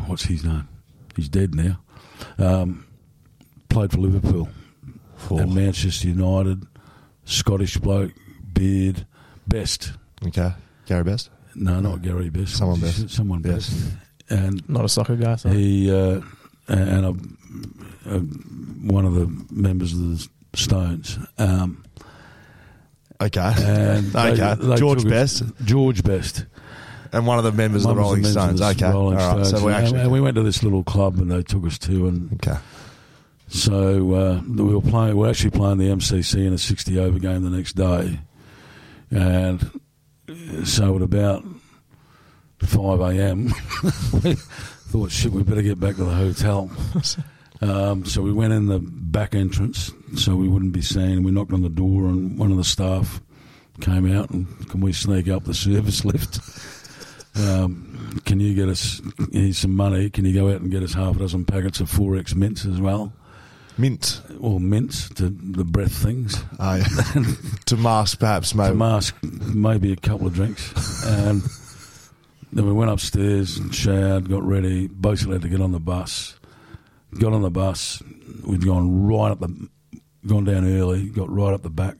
what's 0.07 0.23
his 0.23 0.43
name? 0.43 0.67
He's 1.15 1.29
dead 1.29 1.53
now. 1.55 1.79
Um, 2.37 2.85
played 3.69 3.91
for 3.91 3.97
Liverpool 3.99 4.49
and 5.29 5.53
Manchester 5.53 6.07
United. 6.09 6.65
Scottish 7.25 7.77
bloke, 7.77 8.11
beard, 8.53 9.05
best. 9.47 9.93
Okay. 10.25 10.51
Gary 10.87 11.03
Best. 11.03 11.29
No, 11.55 11.79
not 11.79 12.01
Gary 12.01 12.29
Best. 12.29 12.57
Someone 12.57 12.81
What's 12.81 12.95
his- 12.95 13.03
best. 13.05 13.15
Someone 13.15 13.41
Yes. 13.45 13.69
best. 13.69 13.93
And 14.29 14.69
Not 14.69 14.85
a 14.85 14.89
soccer 14.89 15.15
guy. 15.15 15.35
So. 15.35 15.49
He 15.49 15.91
uh, 15.91 16.21
and 16.67 17.05
a, 17.05 18.15
a, 18.15 18.19
one 18.19 19.05
of 19.05 19.13
the 19.13 19.27
members 19.51 19.93
of 19.93 19.99
the 19.99 20.27
Stones. 20.53 21.17
Um, 21.37 21.83
Okay. 23.21 23.53
And 23.57 24.15
okay. 24.15 24.55
they 24.59 24.75
George 24.75 25.03
took 25.03 25.11
us- 25.11 25.41
Best 25.41 25.43
George 25.65 26.03
Best. 26.03 26.45
and 27.13 27.27
one 27.27 27.37
of 27.37 27.43
the 27.43 27.51
members 27.51 27.85
of 27.85 27.95
the 27.95 28.01
Rolling 28.01 28.23
Stones. 28.23 28.61
Okay. 28.61 28.89
Rolling 28.89 29.17
All 29.19 29.35
right. 29.37 29.45
Stones. 29.45 29.61
So 29.61 29.65
we 29.67 29.73
And- 29.73 29.83
actually. 29.85 30.01
and 30.01 30.11
we 30.11 30.21
went 30.21 30.35
to 30.35 30.43
this 30.43 30.63
little 30.63 30.83
club 30.83 31.17
and 31.19 31.31
they 31.31 31.43
took 31.43 31.65
us 31.65 31.77
to 31.79 32.07
and 32.07 32.33
okay. 32.33 32.59
So 33.49 34.13
uh, 34.13 34.41
we 34.47 34.73
were 34.73 34.81
playing. 34.81 35.15
We 35.17 35.23
were 35.23 35.29
actually 35.29 35.49
playing 35.51 35.77
the 35.77 35.89
MCC 35.89 36.45
in 36.47 36.53
a 36.53 36.57
sixty 36.57 36.97
over 36.97 37.19
game 37.19 37.43
the 37.43 37.49
next 37.49 37.73
day, 37.73 38.19
and 39.11 39.81
so 40.63 40.95
at 40.95 41.01
about 41.01 41.43
five 42.59 43.01
a.m. 43.01 43.53
we 44.23 44.35
thought, 44.35 45.11
"Shit, 45.11 45.33
we 45.33 45.43
better 45.43 45.61
get 45.61 45.81
back 45.81 45.97
to 45.97 46.03
the 46.05 46.15
hotel." 46.15 46.71
Um, 47.63 48.05
so 48.05 48.23
we 48.23 48.33
went 48.33 48.53
in 48.53 48.65
the 48.65 48.79
back 48.79 49.35
entrance 49.35 49.91
so 50.15 50.35
we 50.35 50.47
wouldn't 50.47 50.73
be 50.73 50.81
seen. 50.81 51.23
We 51.23 51.31
knocked 51.31 51.53
on 51.53 51.61
the 51.61 51.69
door, 51.69 52.05
and 52.05 52.37
one 52.37 52.51
of 52.51 52.57
the 52.57 52.63
staff 52.63 53.21
came 53.79 54.15
out 54.15 54.29
and 54.29 54.69
can 54.69 54.81
we 54.81 54.93
sneak 54.93 55.27
up 55.29 55.43
the 55.43 55.53
service 55.53 56.05
lift? 56.05 56.39
Um, 57.35 58.21
can 58.25 58.39
you 58.39 58.53
get 58.53 58.67
us 58.69 59.01
here's 59.31 59.57
some 59.57 59.75
money? 59.75 60.09
Can 60.09 60.25
you 60.25 60.33
go 60.33 60.49
out 60.49 60.61
and 60.61 60.69
get 60.69 60.83
us 60.83 60.93
half 60.93 61.15
a 61.15 61.19
dozen 61.19 61.45
packets 61.45 61.79
of 61.79 61.89
Forex 61.89 62.35
mints 62.35 62.65
as 62.65 62.79
well? 62.79 63.13
Mint. 63.77 64.21
or 64.41 64.59
mints 64.59 65.09
to 65.09 65.29
the 65.29 65.63
breath 65.63 65.93
things. 65.93 66.43
Oh, 66.59 66.75
yeah. 66.75 67.23
to 67.65 67.77
mask, 67.77 68.19
perhaps, 68.19 68.53
maybe. 68.53 68.71
To 68.71 68.75
mask 68.75 69.15
maybe 69.21 69.93
a 69.93 69.95
couple 69.95 70.27
of 70.27 70.33
drinks. 70.33 71.05
and 71.05 71.41
then 72.51 72.65
we 72.65 72.73
went 72.73 72.91
upstairs 72.91 73.57
and 73.57 73.73
showered, 73.73 74.29
got 74.29 74.43
ready, 74.43 74.87
basically 74.87 75.33
had 75.33 75.41
to 75.43 75.49
get 75.49 75.61
on 75.61 75.71
the 75.71 75.79
bus. 75.79 76.35
Got 77.17 77.33
on 77.33 77.41
the 77.41 77.49
bus, 77.49 78.03
we'd 78.45 78.65
gone 78.65 79.07
right 79.07 79.31
up 79.31 79.39
the, 79.39 79.69
gone 80.25 80.45
down 80.45 80.65
early, 80.65 81.09
got 81.09 81.29
right 81.29 81.53
up 81.53 81.61
the 81.61 81.69
back. 81.69 81.97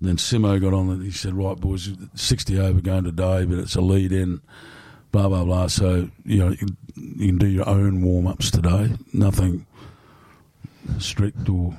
then 0.00 0.16
Simo 0.16 0.60
got 0.60 0.74
on 0.74 0.90
and 0.90 1.02
he 1.02 1.10
said, 1.10 1.34
right 1.34 1.56
boys, 1.56 1.90
60 2.14 2.58
over 2.58 2.80
going 2.80 3.04
today, 3.04 3.44
but 3.44 3.58
it's 3.58 3.74
a 3.74 3.80
lead 3.80 4.12
in, 4.12 4.40
blah, 5.12 5.28
blah, 5.28 5.44
blah. 5.44 5.66
So, 5.66 6.10
you 6.24 6.38
know, 6.38 6.50
you 6.50 6.56
can, 6.56 6.76
you 6.96 7.26
can 7.28 7.38
do 7.38 7.46
your 7.46 7.68
own 7.68 8.02
warm-ups 8.02 8.50
today. 8.50 8.92
Nothing 9.12 9.66
strict 10.98 11.48
or 11.48 11.76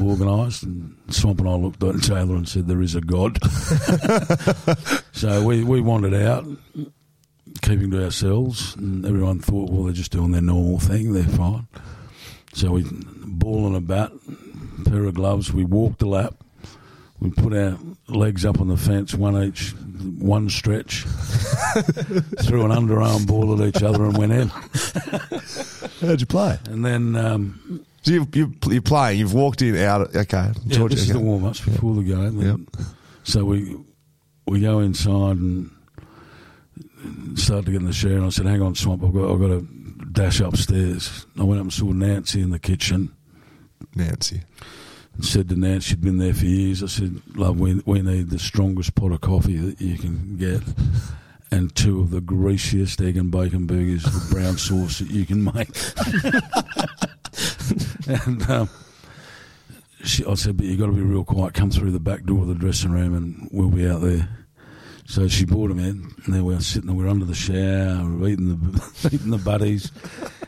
organised. 0.00 0.62
And 0.62 0.96
Swamp 1.08 1.40
and 1.40 1.48
I 1.48 1.54
looked 1.54 1.82
at 1.82 2.10
other 2.10 2.34
and 2.34 2.48
said, 2.48 2.68
"There 2.68 2.82
is 2.82 2.94
a 2.94 3.00
God." 3.00 3.38
so 5.12 5.44
we 5.44 5.64
we 5.64 5.80
wandered 5.80 6.14
out, 6.14 6.46
keeping 7.62 7.90
to 7.92 8.04
ourselves, 8.04 8.76
and 8.76 9.04
everyone 9.04 9.40
thought, 9.40 9.70
"Well, 9.70 9.84
they're 9.84 9.92
just 9.92 10.12
doing 10.12 10.32
their 10.32 10.42
normal 10.42 10.78
thing. 10.78 11.12
They're 11.12 11.24
fine." 11.24 11.66
So 12.52 12.72
we 12.72 12.84
ball 12.90 13.66
and 13.66 13.76
a 13.76 13.80
bat, 13.80 14.12
pair 14.84 15.04
of 15.04 15.14
gloves. 15.14 15.52
We 15.52 15.64
walked 15.64 16.02
a 16.02 16.08
lap. 16.08 16.34
We 17.20 17.30
put 17.30 17.52
our 17.54 17.76
legs 18.08 18.46
up 18.46 18.60
on 18.60 18.68
the 18.68 18.78
fence, 18.78 19.14
one 19.14 19.42
each, 19.42 19.74
one 20.18 20.48
stretch, 20.48 21.02
threw 22.42 22.64
an 22.64 22.70
underarm 22.70 23.26
ball 23.26 23.60
at 23.60 23.76
each 23.76 23.82
other 23.82 24.04
and 24.04 24.16
went 24.16 24.32
in. 24.32 24.48
How'd 26.00 26.20
you 26.20 26.26
play? 26.26 26.58
And 26.64 26.82
then 26.82 27.14
um, 27.16 27.84
So 28.02 28.12
you, 28.12 28.28
you, 28.32 28.54
you're 28.68 28.80
playing. 28.80 29.18
You've 29.18 29.34
walked 29.34 29.60
in, 29.60 29.76
out. 29.76 30.16
Okay. 30.16 30.50
Yeah, 30.64 30.76
George, 30.76 30.92
this 30.92 31.02
is 31.02 31.10
okay. 31.10 31.18
the 31.18 31.24
warm 31.24 31.44
ups 31.44 31.60
before 31.60 31.94
the 31.94 32.04
game. 32.04 32.40
And 32.40 32.68
So 33.24 33.44
we 33.44 33.76
we 34.46 34.60
go 34.60 34.80
inside 34.80 35.36
and 35.36 35.70
start 37.34 37.66
to 37.66 37.70
get 37.70 37.82
in 37.82 37.86
the 37.86 37.92
shower. 37.92 38.12
And 38.12 38.24
I 38.24 38.30
said, 38.30 38.46
"Hang 38.46 38.62
on, 38.62 38.74
Swamp, 38.74 39.04
I've 39.04 39.12
got 39.12 39.30
I've 39.30 39.40
got 39.40 39.48
to 39.48 39.66
dash 40.10 40.40
upstairs." 40.40 41.26
I 41.38 41.44
went 41.44 41.60
up 41.60 41.64
and 41.64 41.72
saw 41.72 41.92
Nancy 41.92 42.40
in 42.40 42.50
the 42.50 42.58
kitchen. 42.58 43.12
Nancy. 43.94 44.42
And 45.14 45.24
said 45.24 45.48
to 45.48 45.56
Nancy, 45.56 45.90
she'd 45.90 46.00
been 46.00 46.18
there 46.18 46.34
for 46.34 46.46
years. 46.46 46.82
I 46.82 46.86
said, 46.86 47.20
"Love, 47.34 47.58
we 47.58 47.82
we 47.84 48.02
need 48.02 48.30
the 48.30 48.38
strongest 48.38 48.94
pot 48.94 49.12
of 49.12 49.20
coffee 49.20 49.56
that 49.56 49.80
you 49.80 49.98
can 49.98 50.36
get." 50.36 50.62
And 51.52 51.74
two 51.74 52.00
of 52.00 52.10
the 52.10 52.20
greasiest 52.20 53.00
egg 53.00 53.16
and 53.16 53.30
bacon 53.30 53.66
burgers 53.66 54.04
with 54.04 54.30
brown 54.30 54.56
sauce 54.58 55.00
that 55.00 55.10
you 55.10 55.26
can 55.26 55.42
make. 55.42 55.68
and 58.26 58.48
um, 58.48 58.70
she, 60.04 60.24
I 60.24 60.34
said, 60.34 60.56
but 60.56 60.66
you've 60.66 60.78
got 60.78 60.86
to 60.86 60.92
be 60.92 61.02
real 61.02 61.24
quiet. 61.24 61.54
Come 61.54 61.70
through 61.70 61.90
the 61.90 62.00
back 62.00 62.24
door 62.24 62.42
of 62.42 62.48
the 62.48 62.54
dressing 62.54 62.92
room, 62.92 63.14
and 63.14 63.48
we'll 63.52 63.68
be 63.68 63.88
out 63.88 64.00
there. 64.00 64.28
So 65.10 65.26
she 65.26 65.44
brought 65.44 65.72
him 65.72 65.80
in, 65.80 66.14
and 66.24 66.34
then 66.34 66.44
we 66.44 66.54
were 66.54 66.60
sitting. 66.60 66.94
We're 66.96 67.08
under 67.08 67.24
the 67.24 67.34
shower, 67.34 68.08
we're 68.08 68.28
eating 68.28 68.48
the 68.48 69.10
eating 69.12 69.32
the 69.32 69.38
buddies, 69.38 69.90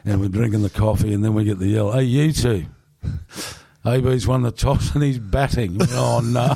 and 0.05 0.21
we're 0.21 0.29
drinking 0.29 0.63
the 0.63 0.71
coffee, 0.71 1.13
and 1.13 1.25
then 1.25 1.35
we 1.35 1.43
get 1.43 1.59
the 1.59 1.67
yell, 1.67 1.91
"Hey, 1.91 2.05
you 2.05 2.33
two!" 2.33 2.67
AB's 3.85 4.29
won 4.29 4.43
the 4.43 4.53
toss 4.53 4.95
and 4.95 5.03
he's 5.03 5.19
batting. 5.19 5.79
Oh 5.91 6.21
no! 6.23 6.55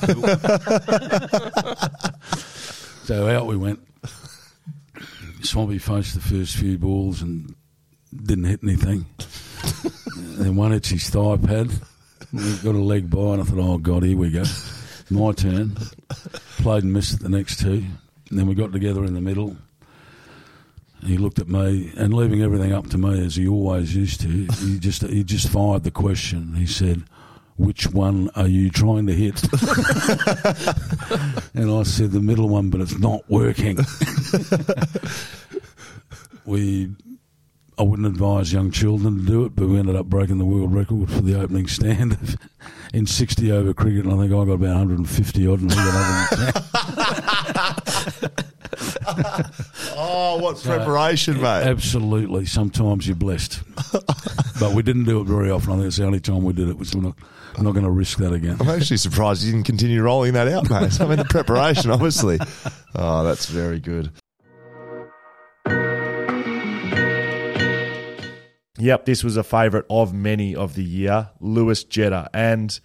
so 3.03 3.29
out 3.29 3.49
we 3.49 3.57
went. 3.57 3.81
Swampy 5.43 5.79
faced 5.79 6.15
the 6.15 6.21
first 6.21 6.55
few 6.55 6.79
balls 6.79 7.23
and 7.23 7.57
didn't 8.15 8.45
hit 8.45 8.61
anything. 8.63 9.05
then 10.39 10.55
one 10.55 10.71
hits 10.71 10.91
his 10.91 11.11
thigh 11.11 11.39
pad. 11.39 11.73
We 12.33 12.57
got 12.59 12.77
a 12.77 12.79
leg 12.79 13.11
by, 13.11 13.33
and 13.33 13.43
I 13.43 13.45
thought, 13.45 13.59
oh, 13.59 13.79
God, 13.79 14.05
here 14.05 14.17
we 14.17 14.31
go. 14.31 14.45
My 15.11 15.33
turn. 15.33 15.77
Played 16.67 16.83
and 16.83 16.93
missed 16.93 17.21
the 17.21 17.29
next 17.29 17.61
two. 17.61 17.85
And 18.29 18.37
then 18.37 18.49
we 18.49 18.57
got 18.57 18.73
together 18.73 19.05
in 19.05 19.15
the 19.15 19.21
middle. 19.21 19.57
He 21.05 21.17
looked 21.17 21.39
at 21.39 21.47
me, 21.47 21.93
and 21.97 22.13
leaving 22.13 22.43
everything 22.43 22.73
up 22.73 22.89
to 22.89 22.99
me 22.99 23.25
as 23.25 23.37
he 23.37 23.47
always 23.47 23.95
used 23.95 24.21
to. 24.23 24.29
He 24.29 24.81
just 24.81 25.03
he 25.03 25.23
just 25.23 25.49
fired 25.49 25.85
the 25.85 25.93
question. 25.93 26.57
He 26.57 26.67
said, 26.67 27.05
"Which 27.57 27.87
one 27.93 28.31
are 28.35 28.49
you 28.49 28.71
trying 28.71 29.07
to 29.07 29.15
hit?" 29.15 29.45
and 31.55 31.71
I 31.71 31.85
said, 31.85 32.11
"The 32.11 32.21
middle 32.21 32.49
one, 32.49 32.71
but 32.71 32.81
it's 32.81 32.99
not 32.99 33.23
working." 33.31 33.77
we 36.47 36.91
I 37.79 37.83
wouldn't 37.83 38.09
advise 38.09 38.55
young 38.55 38.71
children 38.71 39.19
to 39.19 39.25
do 39.27 39.45
it, 39.45 39.55
but 39.55 39.69
we 39.69 39.79
ended 39.79 39.97
up 39.97 40.07
breaking 40.07 40.39
the 40.39 40.47
world 40.47 40.73
record 40.75 41.11
for 41.11 41.21
the 41.21 41.39
opening 41.39 41.67
stand 41.69 42.39
in 42.95 43.05
60 43.07 43.53
over 43.53 43.75
cricket, 43.75 44.07
and 44.07 44.15
I 44.15 44.17
think 44.17 44.33
I 44.33 44.35
got 44.35 44.49
about 44.53 44.77
150 44.77 45.47
odd, 45.47 45.61
and 45.61 45.71
he 45.71 45.77
got 45.77 46.31
110. 46.31 48.47
Oh, 49.99 50.39
what 50.41 50.63
preparation, 50.63 51.41
mate. 51.41 51.65
Absolutely. 51.65 52.45
Sometimes 52.45 53.07
you're 53.07 53.17
blessed. 53.17 53.63
but 54.61 54.73
we 54.75 54.83
didn't 54.83 55.05
do 55.05 55.21
it 55.21 55.25
very 55.25 55.51
often. 55.51 55.73
I 55.73 55.77
think 55.77 55.87
it's 55.87 55.97
the 55.97 56.05
only 56.05 56.21
time 56.21 56.45
we 56.45 56.53
did 56.53 56.69
it. 56.69 56.87
So 56.87 56.99
we're 56.99 57.05
not, 57.07 57.15
I'm 57.57 57.65
not 57.65 57.73
going 57.73 57.85
to 57.85 57.91
risk 57.91 58.19
that 58.19 58.33
again. 58.33 58.57
I'm 58.61 58.69
actually 58.69 58.99
surprised 58.99 59.43
you 59.43 59.53
didn't 59.53 59.67
continue 59.67 60.03
rolling 60.03 60.35
that 60.35 60.49
out, 60.49 60.69
mate. 60.69 61.01
I 61.01 61.07
mean, 61.07 61.19
the 61.19 61.25
preparation, 61.25 61.91
obviously. 61.91 62.39
Oh, 62.99 63.25
that's 63.25 63.45
very 63.47 63.79
good. 63.79 64.11
Yep, 68.79 69.07
this 69.07 69.25
was 69.25 69.37
a 69.37 69.43
favourite 69.43 69.87
of 69.89 70.13
many 70.13 70.55
of 70.55 70.75
the 70.75 70.85
year, 70.85 71.31
Lewis 71.41 71.85
Jetta, 71.85 72.29
and 72.35 72.79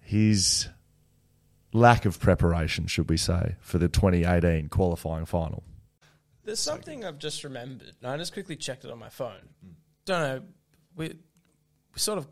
his 0.00 0.68
lack 1.72 2.04
of 2.04 2.20
preparation, 2.20 2.86
should 2.86 3.08
we 3.08 3.16
say, 3.16 3.56
for 3.60 3.78
the 3.78 3.88
2018 3.88 4.68
qualifying 4.68 5.24
final. 5.24 5.62
There's 6.44 6.60
something 6.60 7.04
I've 7.04 7.18
just 7.18 7.42
remembered. 7.42 7.92
and 8.02 8.10
I 8.10 8.16
just 8.18 8.32
quickly 8.34 8.56
checked 8.56 8.84
it 8.84 8.90
on 8.90 8.98
my 8.98 9.08
phone. 9.08 9.48
Don't 10.04 10.20
know. 10.20 10.42
We, 10.94 11.08
we 11.08 11.98
sort 11.98 12.18
of 12.18 12.28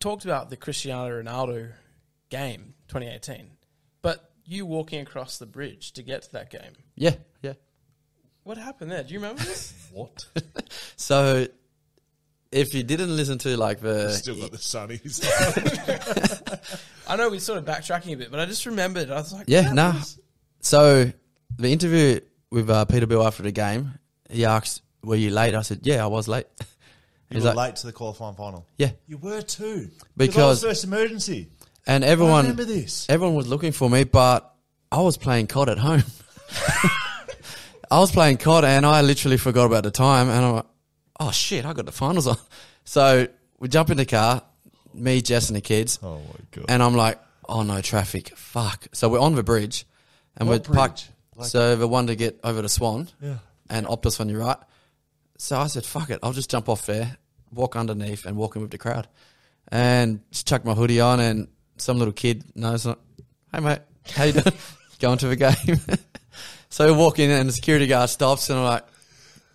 talked 0.00 0.24
about 0.24 0.48
the 0.48 0.56
Cristiano 0.56 1.22
Ronaldo 1.22 1.72
game 2.30 2.74
2018, 2.88 3.50
but 4.00 4.30
you 4.46 4.64
walking 4.64 5.00
across 5.00 5.38
the 5.38 5.46
bridge 5.46 5.92
to 5.92 6.02
get 6.02 6.22
to 6.22 6.32
that 6.32 6.50
game. 6.50 6.72
Yeah, 6.96 7.14
yeah. 7.42 7.52
What 8.42 8.56
happened 8.58 8.90
there? 8.90 9.02
Do 9.04 9.12
you 9.12 9.20
remember 9.20 9.42
this? 9.42 9.74
What? 9.92 10.24
So, 10.96 11.46
if 12.52 12.74
you 12.74 12.82
didn't 12.82 13.14
listen 13.16 13.38
to 13.38 13.56
like 13.56 13.80
the 13.80 14.10
Still 14.10 14.36
got 14.36 14.52
the 14.52 14.58
sunnies. 14.58 15.20
I 17.08 17.16
know 17.16 17.30
we're 17.30 17.40
sort 17.40 17.58
of 17.58 17.64
backtracking 17.64 18.12
a 18.12 18.16
bit, 18.16 18.30
but 18.30 18.40
I 18.40 18.46
just 18.46 18.66
remembered. 18.66 19.10
I 19.10 19.16
was 19.16 19.32
like, 19.32 19.44
Yeah, 19.48 19.66
what 19.66 19.74
nah. 19.74 19.94
So 20.60 21.10
the 21.58 21.68
interview 21.68 22.20
with 22.50 22.70
uh, 22.70 22.84
Peter 22.84 23.06
Bill 23.06 23.26
after 23.26 23.42
the 23.42 23.52
game, 23.52 23.92
he 24.30 24.44
asked, 24.44 24.82
"Were 25.02 25.16
you 25.16 25.30
late?" 25.30 25.54
I 25.54 25.62
said, 25.62 25.80
"Yeah, 25.82 26.04
I 26.04 26.06
was 26.08 26.28
late." 26.28 26.46
You 27.30 27.36
He's 27.36 27.44
were 27.44 27.54
like, 27.54 27.68
late 27.68 27.76
to 27.76 27.86
the 27.86 27.94
qualifying 27.94 28.34
final. 28.34 28.66
Yeah, 28.76 28.90
You 29.06 29.16
were 29.16 29.40
too. 29.40 29.88
Because- 30.18 30.60
first 30.62 30.84
emergency. 30.84 31.48
and 31.86 32.04
I 32.04 32.08
everyone, 32.08 32.42
remember 32.42 32.64
this. 32.66 33.06
everyone 33.08 33.34
was 33.34 33.48
looking 33.48 33.72
for 33.72 33.88
me, 33.88 34.04
but 34.04 34.54
I 34.90 35.00
was 35.00 35.16
playing 35.16 35.46
COD 35.46 35.70
at 35.70 35.78
home. 35.78 36.02
I 37.90 37.98
was 38.00 38.10
playing 38.12 38.36
COD, 38.36 38.64
and 38.64 38.84
I 38.84 39.00
literally 39.00 39.38
forgot 39.38 39.64
about 39.64 39.82
the 39.84 39.90
time, 39.90 40.28
and 40.28 40.44
I'm 40.44 40.52
like, 40.56 40.66
"Oh 41.20 41.30
shit, 41.30 41.64
I 41.64 41.72
got 41.72 41.86
the 41.86 41.92
finals 41.92 42.26
on." 42.26 42.36
So 42.84 43.28
we 43.60 43.68
jump 43.68 43.90
in 43.90 43.96
the 43.96 44.04
car, 44.04 44.42
me, 44.92 45.22
Jess, 45.22 45.48
and 45.48 45.56
the 45.56 45.60
kids, 45.60 46.00
Oh, 46.02 46.18
my 46.18 46.34
God. 46.50 46.64
and 46.68 46.82
I'm 46.82 46.94
like, 46.96 47.20
"Oh 47.48 47.62
no, 47.62 47.80
traffic, 47.80 48.36
fuck!" 48.36 48.86
So 48.92 49.08
we're 49.08 49.20
on 49.20 49.36
the 49.36 49.44
bridge, 49.44 49.86
and 50.36 50.48
What 50.48 50.68
we're 50.68 50.74
parked. 50.74 51.08
bridge? 51.36 51.48
so 51.48 51.76
the 51.76 51.86
one 51.86 52.08
to 52.08 52.16
get 52.16 52.40
over 52.42 52.60
to 52.60 52.68
Swan, 52.68 53.08
Yeah. 53.20 53.38
and 53.70 53.86
Optus 53.86 54.18
on 54.20 54.28
your 54.28 54.40
right. 54.40 54.56
So 55.38 55.58
I 55.58 55.68
said, 55.68 55.84
fuck 55.84 56.10
it, 56.10 56.18
I'll 56.24 56.32
just 56.32 56.50
jump 56.50 56.68
off 56.68 56.86
there, 56.86 57.16
walk 57.52 57.76
underneath, 57.76 58.26
and 58.26 58.36
walk 58.36 58.56
in 58.56 58.62
with 58.62 58.70
the 58.72 58.78
crowd. 58.78 59.06
And 59.68 60.20
just 60.32 60.46
chuck 60.48 60.64
my 60.64 60.74
hoodie 60.74 61.00
on, 61.00 61.20
and 61.20 61.46
some 61.78 61.98
little 61.98 62.12
kid, 62.12 62.44
knows, 62.56 62.84
not, 62.84 62.98
hey 63.52 63.60
mate, 63.60 63.78
how 64.12 64.24
you 64.24 64.32
doing? 64.32 64.56
Going 64.98 65.18
to 65.18 65.28
the 65.28 65.36
game. 65.36 65.80
so 66.68 66.86
we 66.86 66.92
walk 66.98 67.18
in 67.20 67.30
and 67.30 67.48
the 67.48 67.52
security 67.52 67.86
guard 67.86 68.10
stops 68.10 68.50
and 68.50 68.58
I'm 68.58 68.64
like, 68.64 68.84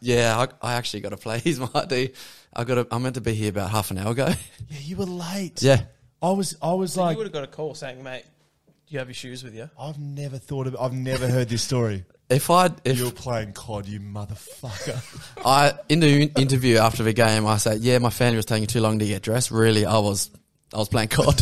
yeah, 0.01 0.47
I, 0.61 0.69
I 0.69 0.73
actually 0.75 1.01
got 1.01 1.09
to 1.09 1.17
play. 1.17 1.39
He's 1.39 1.59
my 1.59 1.69
ID. 1.73 2.11
I 2.53 2.63
got 2.63 2.75
to, 2.75 2.87
I'm 2.91 3.03
meant 3.03 3.15
to 3.15 3.21
be 3.21 3.33
here 3.33 3.49
about 3.49 3.69
half 3.69 3.91
an 3.91 3.97
hour 3.97 4.11
ago. 4.11 4.27
Yeah, 4.69 4.79
you 4.81 4.95
were 4.97 5.05
late. 5.05 5.61
yeah. 5.61 5.83
I 6.21 6.31
was. 6.31 6.57
I 6.61 6.73
was 6.73 6.93
So 6.93 7.01
like, 7.01 7.11
you 7.13 7.17
would 7.19 7.27
have 7.27 7.33
got 7.33 7.43
a 7.43 7.47
call 7.47 7.75
saying, 7.75 8.03
"Mate, 8.03 8.23
do 8.65 8.71
you 8.93 8.99
have 8.99 9.07
your 9.07 9.13
shoes 9.13 9.43
with 9.43 9.53
you?" 9.55 9.69
I've 9.79 9.99
never 9.99 10.37
thought 10.39 10.65
of. 10.67 10.75
I've 10.79 10.93
never 10.93 11.27
heard 11.27 11.49
this 11.49 11.61
story. 11.63 12.05
If 12.29 12.49
I, 12.51 12.69
if 12.83 12.97
You're 12.99 13.11
playing 13.11 13.53
COD, 13.53 13.87
you 13.87 14.01
motherfucker. 14.01 14.99
I 15.45 15.71
in 15.87 16.01
the 16.01 16.23
interview 16.37 16.75
after 16.77 17.01
the 17.03 17.13
game, 17.13 17.45
I 17.47 17.55
said, 17.55 17.79
"Yeah, 17.79 17.99
my 17.99 18.09
family 18.09 18.35
was 18.35 18.43
taking 18.45 18.67
too 18.67 18.81
long 18.81 18.99
to 18.99 19.05
get 19.05 19.21
dressed. 19.21 19.49
Really, 19.49 19.85
I 19.85 19.97
was, 19.99 20.29
I 20.73 20.77
was 20.77 20.89
playing 20.89 21.07
COD." 21.07 21.41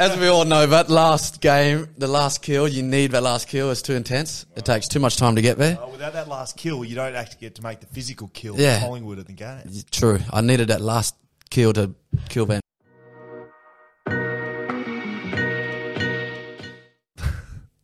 As 0.00 0.18
we 0.18 0.28
all 0.28 0.46
know, 0.46 0.64
that 0.64 0.88
last 0.88 1.42
game, 1.42 1.86
the 1.98 2.06
last 2.06 2.40
kill, 2.40 2.66
you 2.66 2.82
need 2.82 3.10
that 3.10 3.22
last 3.22 3.48
kill. 3.48 3.70
It's 3.70 3.82
too 3.82 3.92
intense. 3.92 4.46
It 4.56 4.64
takes 4.64 4.88
too 4.88 4.98
much 4.98 5.18
time 5.18 5.36
to 5.36 5.42
get 5.42 5.58
there. 5.58 5.78
Oh, 5.78 5.90
without 5.90 6.14
that 6.14 6.26
last 6.26 6.56
kill, 6.56 6.86
you 6.86 6.94
don't 6.94 7.14
actually 7.14 7.42
get 7.42 7.56
to 7.56 7.62
make 7.62 7.80
the 7.80 7.86
physical 7.86 8.28
kill. 8.28 8.58
Yeah. 8.58 8.80
Collingwood 8.80 9.18
at 9.18 9.26
the 9.26 9.34
game. 9.34 9.60
True, 9.90 10.18
I 10.32 10.40
needed 10.40 10.68
that 10.68 10.80
last 10.80 11.14
kill 11.50 11.74
to 11.74 11.94
kill 12.30 12.46
them. 12.46 12.62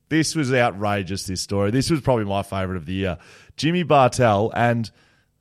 This 0.08 0.36
was 0.36 0.54
outrageous. 0.54 1.26
This 1.26 1.42
story. 1.42 1.72
This 1.72 1.90
was 1.90 2.00
probably 2.00 2.24
my 2.24 2.44
favourite 2.44 2.78
of 2.78 2.86
the 2.86 2.94
year. 2.94 3.18
Jimmy 3.56 3.82
Bartel 3.82 4.52
and 4.54 4.88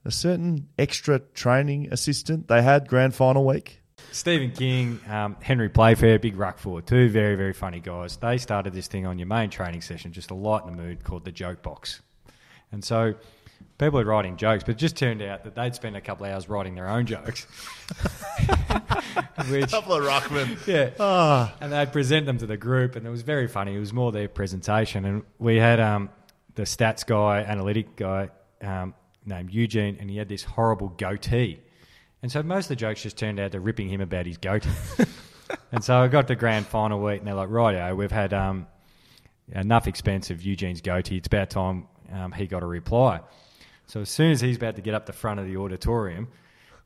a 0.04 0.12
certain 0.12 0.68
extra 0.78 1.20
training 1.20 1.88
assistant 1.92 2.48
they 2.50 2.64
had 2.64 2.90
grand 2.90 3.14
final 3.14 3.46
week. 3.46 3.84
Steven 4.16 4.52
King, 4.52 5.00
um, 5.10 5.36
Henry 5.42 5.68
Playfair, 5.68 6.20
big 6.20 6.38
ruck 6.38 6.58
forward, 6.58 6.88
two 6.88 7.10
very, 7.10 7.36
very 7.36 7.52
funny 7.52 7.82
guys. 7.82 8.16
They 8.16 8.38
started 8.38 8.72
this 8.72 8.88
thing 8.88 9.06
on 9.06 9.20
your 9.20 9.28
main 9.28 9.50
training 9.50 9.82
session, 9.82 10.14
just 10.14 10.30
to 10.30 10.36
lighten 10.36 10.74
the 10.74 10.82
mood, 10.82 11.04
called 11.04 11.26
the 11.26 11.34
Joke 11.34 11.62
Box. 11.62 12.02
And 12.72 12.82
so 12.82 13.16
people 13.78 14.00
are 14.00 14.06
writing 14.06 14.38
jokes, 14.38 14.64
but 14.64 14.76
it 14.76 14.78
just 14.78 14.96
turned 14.96 15.22
out 15.22 15.44
that 15.44 15.56
they'd 15.56 15.76
spend 15.76 15.98
a 15.98 16.02
couple 16.02 16.26
of 16.26 16.32
hours 16.32 16.48
writing 16.48 16.76
their 16.76 16.88
own 16.88 17.06
jokes. 17.06 17.46
Which, 19.50 19.66
a 19.66 19.68
Couple 19.68 19.94
of 19.94 20.06
ruckmen. 20.06 20.66
yeah. 20.66 21.50
And 21.60 21.74
they'd 21.74 21.92
present 21.92 22.26
them 22.26 22.38
to 22.38 22.46
the 22.46 22.58
group, 22.58 22.96
and 22.96 23.06
it 23.06 23.10
was 23.10 23.22
very 23.22 23.50
funny. 23.50 23.76
It 23.76 23.80
was 23.80 23.92
more 23.92 24.14
their 24.14 24.30
presentation. 24.30 25.04
And 25.04 25.24
we 25.40 25.58
had 25.58 25.82
um, 25.82 26.10
the 26.56 26.64
stats 26.64 27.06
guy, 27.06 27.42
analytic 27.42 27.98
guy 27.98 28.30
um, 28.62 28.94
named 29.26 29.52
Eugene, 29.52 29.98
and 30.00 30.10
he 30.10 30.16
had 30.16 30.30
this 30.30 30.44
horrible 30.44 30.88
goatee. 30.88 31.60
And 32.26 32.32
so 32.32 32.42
most 32.42 32.66
of 32.66 32.70
the 32.70 32.76
jokes 32.78 33.04
just 33.04 33.18
turned 33.18 33.40
out 33.40 33.52
to 33.52 33.60
ripping 33.60 33.88
him 33.88 34.02
about 34.02 34.26
his 34.26 34.38
goat. 34.38 34.66
and 35.72 35.84
so 35.84 35.98
I 35.98 36.08
got 36.08 36.28
to 36.30 36.36
grand 36.36 36.66
final 36.66 37.00
week, 37.00 37.20
and 37.20 37.28
they're 37.28 37.36
like, 37.36 37.50
rightio, 37.50 37.96
we've 37.96 38.10
had 38.10 38.34
um, 38.34 38.66
enough 39.52 39.86
expense 39.86 40.32
of 40.32 40.42
Eugene's 40.42 40.82
goatee. 40.82 41.18
It's 41.18 41.28
about 41.28 41.52
time 41.52 41.86
um, 42.12 42.32
he 42.32 42.48
got 42.48 42.64
a 42.64 42.66
reply. 42.66 43.22
So 43.86 44.02
as 44.02 44.10
soon 44.10 44.32
as 44.32 44.42
he's 44.42 44.58
about 44.58 44.76
to 44.78 44.82
get 44.82 44.96
up 44.96 45.06
the 45.06 45.14
front 45.14 45.40
of 45.40 45.46
the 45.46 45.58
auditorium, 45.58 46.30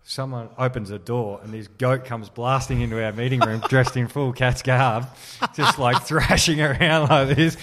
someone 0.03 0.49
opens 0.57 0.91
a 0.91 0.99
door 0.99 1.39
and 1.41 1.53
this 1.53 1.69
goat 1.69 2.03
comes 2.03 2.29
blasting 2.29 2.81
into 2.81 3.01
our 3.01 3.13
meeting 3.13 3.39
room 3.39 3.61
dressed 3.69 3.95
in 3.95 4.09
full 4.09 4.33
cat's 4.33 4.61
garb, 4.61 5.07
just 5.55 5.79
like 5.79 6.03
thrashing 6.03 6.59
around 6.59 7.07
like 7.07 7.37
this, 7.37 7.55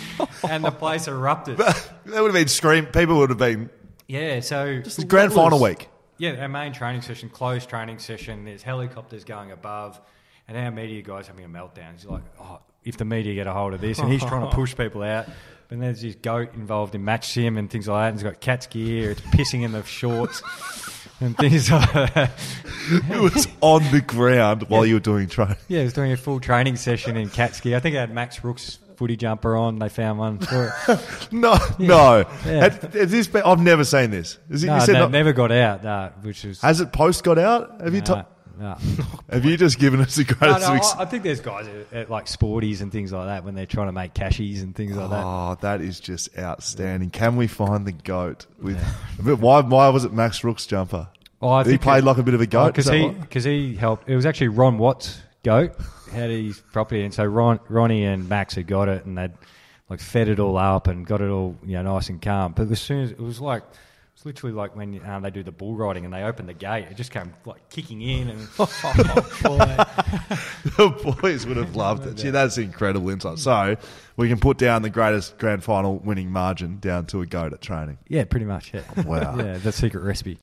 and 0.49 0.65
the 0.65 0.71
place 0.71 1.09
erupted. 1.09 1.61
That 2.07 2.23
would 2.23 2.29
have 2.29 2.41
been 2.41 2.49
scream. 2.49 2.87
People 2.87 3.19
would 3.19 3.29
have 3.29 3.39
been. 3.39 3.69
Yeah, 4.07 4.41
so 4.41 4.65
It's 4.65 5.05
grand 5.05 5.35
final 5.35 5.61
week. 5.61 5.91
Yeah, 6.18 6.40
our 6.40 6.48
main 6.48 6.72
training 6.72 7.02
session, 7.02 7.29
closed 7.29 7.68
training 7.68 7.98
session. 7.98 8.44
There's 8.44 8.62
helicopters 8.62 9.24
going 9.24 9.52
above, 9.52 10.00
and 10.48 10.57
our 10.57 10.70
media 10.70 11.02
guy's 11.02 11.26
having 11.26 11.44
a 11.44 11.48
meltdown. 11.48 11.92
He's 11.92 12.07
like, 12.07 12.22
"Oh, 12.40 12.61
if 12.85 12.96
the 12.96 13.05
media 13.05 13.35
get 13.35 13.46
a 13.46 13.52
hold 13.52 13.74
of 13.74 13.81
this," 13.81 13.98
and 13.98 14.11
he's 14.11 14.24
trying 14.24 14.48
to 14.48 14.55
push 14.55 14.76
people 14.79 15.02
out. 15.02 15.26
And 15.68 15.83
there's 15.83 16.00
this 16.00 16.14
goat 16.14 16.55
involved 16.55 16.94
in 16.94 17.05
match 17.05 17.29
sim 17.33 17.57
and 17.57 17.68
things 17.68 17.88
like 17.88 18.05
that. 18.05 18.09
And 18.11 18.16
he's 18.18 18.22
got 18.22 18.40
cat's 18.40 18.66
gear. 18.68 19.11
It's 19.11 19.20
pissing 19.20 19.62
in 19.64 19.72
the 19.72 19.83
shorts 19.83 20.40
and 21.20 21.37
things 21.37 21.70
like 21.72 21.92
that. 21.92 22.31
It 23.11 23.20
was 23.20 23.48
on 23.61 23.83
the 23.90 24.00
ground 24.00 24.64
while 24.68 24.87
you 24.87 24.94
were 24.94 25.00
doing 25.00 25.29
training. 25.29 25.57
Yeah, 25.66 25.79
he 25.79 25.85
was 25.85 25.92
doing 25.92 26.12
a 26.12 26.16
full 26.16 26.38
training 26.38 26.76
session 26.76 27.16
in 27.16 27.31
cat 27.31 27.57
ski. 27.57 27.74
I 27.74 27.81
think 27.81 27.96
I 27.96 28.00
had 28.00 28.14
Max 28.14 28.44
Rooke's 28.44 28.79
footy 28.97 29.17
jumper 29.17 29.57
on. 29.57 29.79
They 29.79 29.89
found 29.89 30.19
one 30.19 30.39
for 30.39 30.73
it. 30.89 31.33
No, 31.33 31.57
no. 31.79 32.25
Yeah. 32.45 32.69
Had- 32.69 32.95
has 32.95 33.11
this 33.11 33.27
been, 33.29 33.43
I've 33.45 33.61
never 33.61 33.85
seen 33.85 34.11
this. 34.11 34.39
Is 34.51 34.65
it, 34.65 34.69
no, 34.69 34.85
you 34.85 34.93
not- 34.95 35.11
never 35.11 35.33
got 35.33 35.53
out, 35.53 35.85
uh, 35.85 36.11
which 36.23 36.45
is 36.45 36.61
has 36.63 36.81
it 36.81 36.93
post 36.93 37.25
got 37.25 37.39
out? 37.39 37.81
Have 37.81 37.95
you? 37.95 38.01
no, 38.03 38.25
no. 38.59 38.77
have 39.31 39.45
you 39.45 39.57
just 39.57 39.79
given 39.79 40.01
us 40.01 40.15
the 40.17 40.23
No, 40.25 40.35
greatest? 40.39 40.69
no, 40.69 40.75
ex- 40.75 40.95
I, 40.95 41.03
I 41.03 41.05
think 41.05 41.23
there's 41.25 41.41
guys 41.41 41.67
at, 41.67 41.93
at 41.93 42.11
like 42.11 42.25
sporties 42.27 42.81
and 42.81 42.91
things 42.91 43.13
like 43.13 43.27
that 43.27 43.45
when 43.45 43.55
they're 43.55 43.67
trying 43.67 43.89
to 43.89 43.93
make 43.93 44.15
cashies 44.15 44.63
and 44.63 44.75
things 44.75 44.97
like 44.97 45.11
that. 45.11 45.23
Oh, 45.25 45.57
that 45.61 45.81
is 45.83 46.01
just 46.01 46.37
outstanding. 46.39 47.11
Can 47.11 47.37
we 47.37 47.47
find 47.49 47.87
the 47.87 47.93
goat? 47.93 48.47
With 48.63 48.79
why? 49.41 49.61
Why 49.61 49.89
was 49.91 50.05
it 50.05 50.13
Max 50.13 50.43
Rooke's 50.43 50.65
jumper? 50.67 51.09
Oh, 51.43 51.63
he 51.63 51.77
played 51.77 51.99
it- 51.99 52.07
like 52.07 52.17
a 52.17 52.23
bit 52.23 52.33
of 52.33 52.41
a 52.41 52.47
goat. 52.47 52.69
because 52.69 52.87
that 52.87 52.97
he 52.97 53.09
because 53.11 53.45
he 53.45 53.75
helped. 53.77 54.09
It 54.09 54.17
was 54.17 54.25
actually 54.25 54.49
Ron 54.49 54.79
Watts' 54.79 55.21
goat 55.47 55.73
had 56.11 56.31
his 56.31 56.61
property, 56.73 57.05
and 57.05 57.15
so 57.15 57.25
Ron, 57.25 57.61
Ronnie 57.69 58.05
and 58.05 58.29
Max 58.29 58.55
had 58.57 58.67
got 58.67 58.89
it, 58.89 59.07
and 59.07 59.17
they'd 59.17 59.33
like 59.89 60.01
fed 60.01 60.29
it 60.29 60.41
all 60.41 60.57
up 60.57 60.89
and 60.89 61.07
got 61.07 61.21
it 61.21 61.29
all 61.31 61.57
you 61.65 61.75
know 61.75 61.95
nice 61.95 62.09
and 62.09 62.21
calm. 62.21 62.53
But 62.53 62.71
as 62.71 62.81
soon 62.81 63.05
as 63.05 63.13
it 63.13 63.21
was 63.21 63.41
like. 63.41 63.63
It's 64.15 64.25
literally 64.25 64.55
like 64.55 64.75
when 64.75 64.99
um, 65.07 65.21
they 65.23 65.31
do 65.31 65.43
the 65.43 65.53
bull 65.53 65.77
riding 65.77 66.07
and 66.07 66.15
they 66.15 66.23
open 66.23 66.47
the 66.47 66.55
gate, 66.55 66.87
it 66.91 66.97
just 66.97 67.11
came 67.11 67.35
like 67.45 67.69
kicking 67.69 68.01
in 68.01 68.31
and 68.31 68.41
the 70.79 71.17
boys 71.21 71.45
would 71.45 71.59
have 71.59 71.77
loved 71.77 72.07
it. 72.07 72.15
Gee, 72.15 72.31
that's 72.31 72.57
incredible 72.57 73.11
insight. 73.11 73.39
So 73.39 73.77
we 74.17 74.31
can 74.31 74.41
put 74.41 74.57
down 74.57 74.81
the 74.81 74.89
greatest 74.89 75.37
grand 75.37 75.63
final 75.63 75.99
winning 75.99 76.31
margin 76.31 76.79
down 76.79 77.05
to 77.09 77.21
a 77.21 77.27
goat 77.27 77.53
at 77.53 77.61
training. 77.61 77.99
yeah, 78.09 78.25
pretty 78.25 78.47
much. 78.47 78.73
Yeah, 78.73 79.03
Wow. 79.03 79.37
yeah, 79.39 79.59
the 79.59 79.71
secret 79.71 80.03
recipe. 80.03 80.39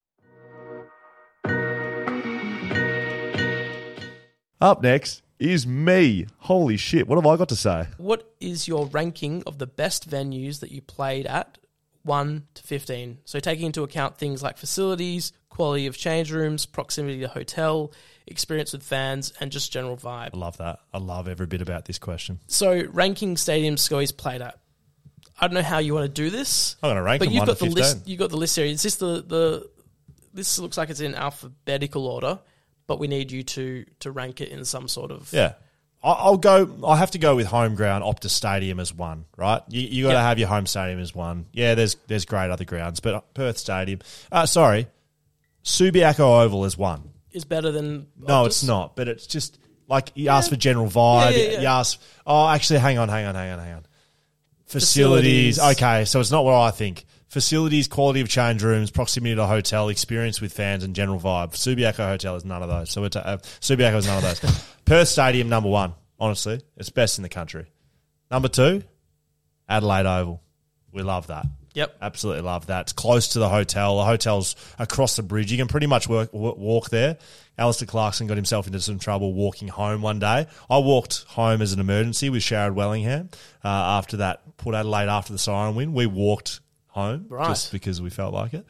Up 4.63 4.81
next 4.81 5.23
is 5.39 5.67
me. 5.67 6.25
Holy 6.37 6.77
shit! 6.77 7.05
What 7.05 7.17
have 7.17 7.25
I 7.25 7.35
got 7.35 7.49
to 7.49 7.55
say? 7.57 7.87
What 7.97 8.33
is 8.39 8.65
your 8.65 8.85
ranking 8.85 9.43
of 9.45 9.57
the 9.57 9.67
best 9.67 10.09
venues 10.09 10.61
that 10.61 10.71
you 10.71 10.81
played 10.81 11.25
at, 11.25 11.57
one 12.03 12.47
to 12.53 12.63
fifteen? 12.63 13.17
So 13.25 13.41
taking 13.41 13.65
into 13.65 13.83
account 13.83 14.17
things 14.17 14.41
like 14.41 14.57
facilities, 14.57 15.33
quality 15.49 15.85
of 15.85 15.97
change 15.97 16.31
rooms, 16.31 16.65
proximity 16.65 17.19
to 17.19 17.27
hotel, 17.27 17.91
experience 18.25 18.71
with 18.71 18.83
fans, 18.83 19.33
and 19.41 19.51
just 19.51 19.69
general 19.69 19.97
vibe. 19.97 20.29
I 20.33 20.37
love 20.37 20.55
that. 20.59 20.79
I 20.93 20.97
love 20.99 21.27
every 21.27 21.45
bit 21.45 21.61
about 21.61 21.83
this 21.83 21.99
question. 21.99 22.39
So 22.47 22.85
ranking 22.93 23.35
stadiums 23.35 23.79
Scully's 23.79 24.13
played 24.13 24.41
at. 24.41 24.57
I 25.41 25.47
don't 25.47 25.55
know 25.55 25.61
how 25.61 25.79
you 25.79 25.93
want 25.93 26.05
to 26.05 26.21
do 26.21 26.29
this. 26.29 26.77
I'm 26.81 26.91
gonna 26.91 27.03
rank 27.03 27.19
but 27.19 27.25
them 27.25 27.33
you've 27.33 27.45
got 27.45 27.57
to 27.57 27.65
the 27.65 27.69
list. 27.69 28.07
You've 28.07 28.19
got 28.19 28.29
the 28.29 28.37
list 28.37 28.55
here. 28.55 28.65
Is 28.65 28.81
this 28.81 28.95
the 28.95 29.25
the? 29.27 29.69
This 30.33 30.57
looks 30.57 30.77
like 30.77 30.89
it's 30.89 31.01
in 31.01 31.15
alphabetical 31.15 32.07
order, 32.07 32.39
but 32.87 32.99
we 32.99 33.07
need 33.07 33.31
you 33.31 33.43
to 33.43 33.85
to 33.99 34.11
rank 34.11 34.41
it 34.41 34.49
in 34.49 34.65
some 34.65 34.87
sort 34.87 35.11
of. 35.11 35.31
Yeah. 35.33 35.53
I'll 36.05 36.35
go. 36.35 36.69
I 36.85 36.97
have 36.97 37.11
to 37.11 37.17
go 37.17 37.33
with 37.33 37.47
home 37.47 37.75
ground. 37.75 38.03
Optus 38.03 38.31
Stadium 38.31 38.81
as 38.81 38.93
one, 38.93 39.23
right? 39.37 39.61
You, 39.69 39.79
you 39.83 40.03
got 40.03 40.09
to 40.09 40.15
Yeah. 40.15 40.23
have 40.27 40.37
your 40.37 40.49
home 40.49 40.65
stadium 40.65 40.99
as 40.99 41.15
one. 41.15 41.45
Yeah, 41.53 41.75
there's 41.75 41.95
there's 42.07 42.25
great 42.25 42.51
other 42.51 42.65
grounds, 42.65 42.99
but 42.99 43.33
Perth 43.33 43.57
Stadium. 43.57 44.01
Uh, 44.29 44.45
sorry, 44.45 44.87
Subiaco 45.63 46.43
Oval 46.43 46.65
is 46.65 46.77
one. 46.77 47.09
Is 47.31 47.45
better 47.45 47.71
than 47.71 48.07
No, 48.19 48.43
it's 48.43 48.63
not. 48.63 48.97
But 48.97 49.07
it's 49.07 49.25
just 49.25 49.57
like 49.87 50.11
you 50.13 50.27
ask 50.27 50.49
for 50.49 50.57
general 50.57 50.87
vibe. 50.87 51.31
Yeah, 51.31 51.37
yeah, 51.37 51.51
yeah. 51.51 51.59
You 51.61 51.67
ask. 51.67 52.01
Oh, 52.27 52.49
actually, 52.49 52.79
hang 52.79 52.97
on, 52.97 53.07
hang 53.07 53.25
on, 53.25 53.35
hang 53.35 53.51
on, 53.53 53.59
hang 53.59 53.73
on. 53.75 53.85
Facilities. 54.65 55.55
Facilities. 55.55 55.77
Okay, 55.81 56.05
so 56.05 56.19
it's 56.19 56.31
not 56.31 56.43
what 56.43 56.53
I 56.55 56.71
think. 56.71 57.05
Facilities, 57.33 57.87
quality 57.87 58.21
of 58.21 58.29
change 58.29 58.61
rooms, 58.61 58.91
proximity 58.91 59.33
to 59.33 59.47
hotel, 59.47 59.89
experience 59.89 60.39
with 60.39 60.53
fans, 60.53 60.83
and 60.83 60.95
general 60.95 61.19
vibe. 61.19 61.53
Subiaco 61.53 62.07
Hotel 62.07 62.35
is 62.35 62.45
none 62.45 62.61
of 62.61 62.69
those. 62.69 62.91
So 62.91 63.05
it's, 63.05 63.15
uh, 63.15 63.39
Subiaco 63.59 63.95
is 63.95 64.05
none 64.05 64.17
of 64.17 64.23
those. 64.23 64.39
Perth 64.85 65.07
Stadium, 65.07 65.49
number 65.49 65.67
one. 65.67 65.95
Honestly, 66.19 66.61
it's 66.77 66.91
best 66.91 67.17
in 67.17 67.23
the 67.23 67.29
country. 67.29 67.65
Number 68.29 68.49
two, 68.49 68.83
Adelaide 69.67 70.05
Oval. 70.05 70.43
We 70.91 71.01
love 71.01 71.25
that. 71.27 71.47
Yep. 71.73 71.97
Absolutely 72.03 72.43
love 72.43 72.67
that. 72.67 72.81
It's 72.81 72.93
close 72.93 73.29
to 73.29 73.39
the 73.39 73.49
hotel. 73.49 73.97
The 73.97 74.05
hotel's 74.05 74.55
across 74.77 75.15
the 75.15 75.23
bridge. 75.23 75.51
You 75.51 75.57
can 75.57 75.67
pretty 75.67 75.87
much 75.87 76.07
work, 76.07 76.31
w- 76.33 76.53
walk 76.55 76.91
there. 76.91 77.17
Alastair 77.57 77.87
Clarkson 77.87 78.27
got 78.27 78.37
himself 78.37 78.67
into 78.67 78.79
some 78.79 78.99
trouble 78.99 79.33
walking 79.33 79.69
home 79.69 80.03
one 80.03 80.19
day. 80.19 80.45
I 80.69 80.77
walked 80.77 81.23
home 81.29 81.63
as 81.63 81.73
an 81.73 81.79
emergency 81.79 82.29
with 82.29 82.43
Sharrod 82.43 82.75
Wellingham 82.75 83.29
uh, 83.63 83.69
after 83.69 84.17
that 84.17 84.55
Port 84.57 84.75
Adelaide 84.75 85.09
after 85.09 85.33
the 85.33 85.39
siren 85.39 85.73
win. 85.73 85.93
We 85.93 86.05
walked 86.05 86.59
home 86.93 87.25
Right. 87.29 87.47
just 87.49 87.71
because 87.71 88.01
we 88.01 88.09
felt 88.09 88.33
like 88.33 88.53
it. 88.53 88.65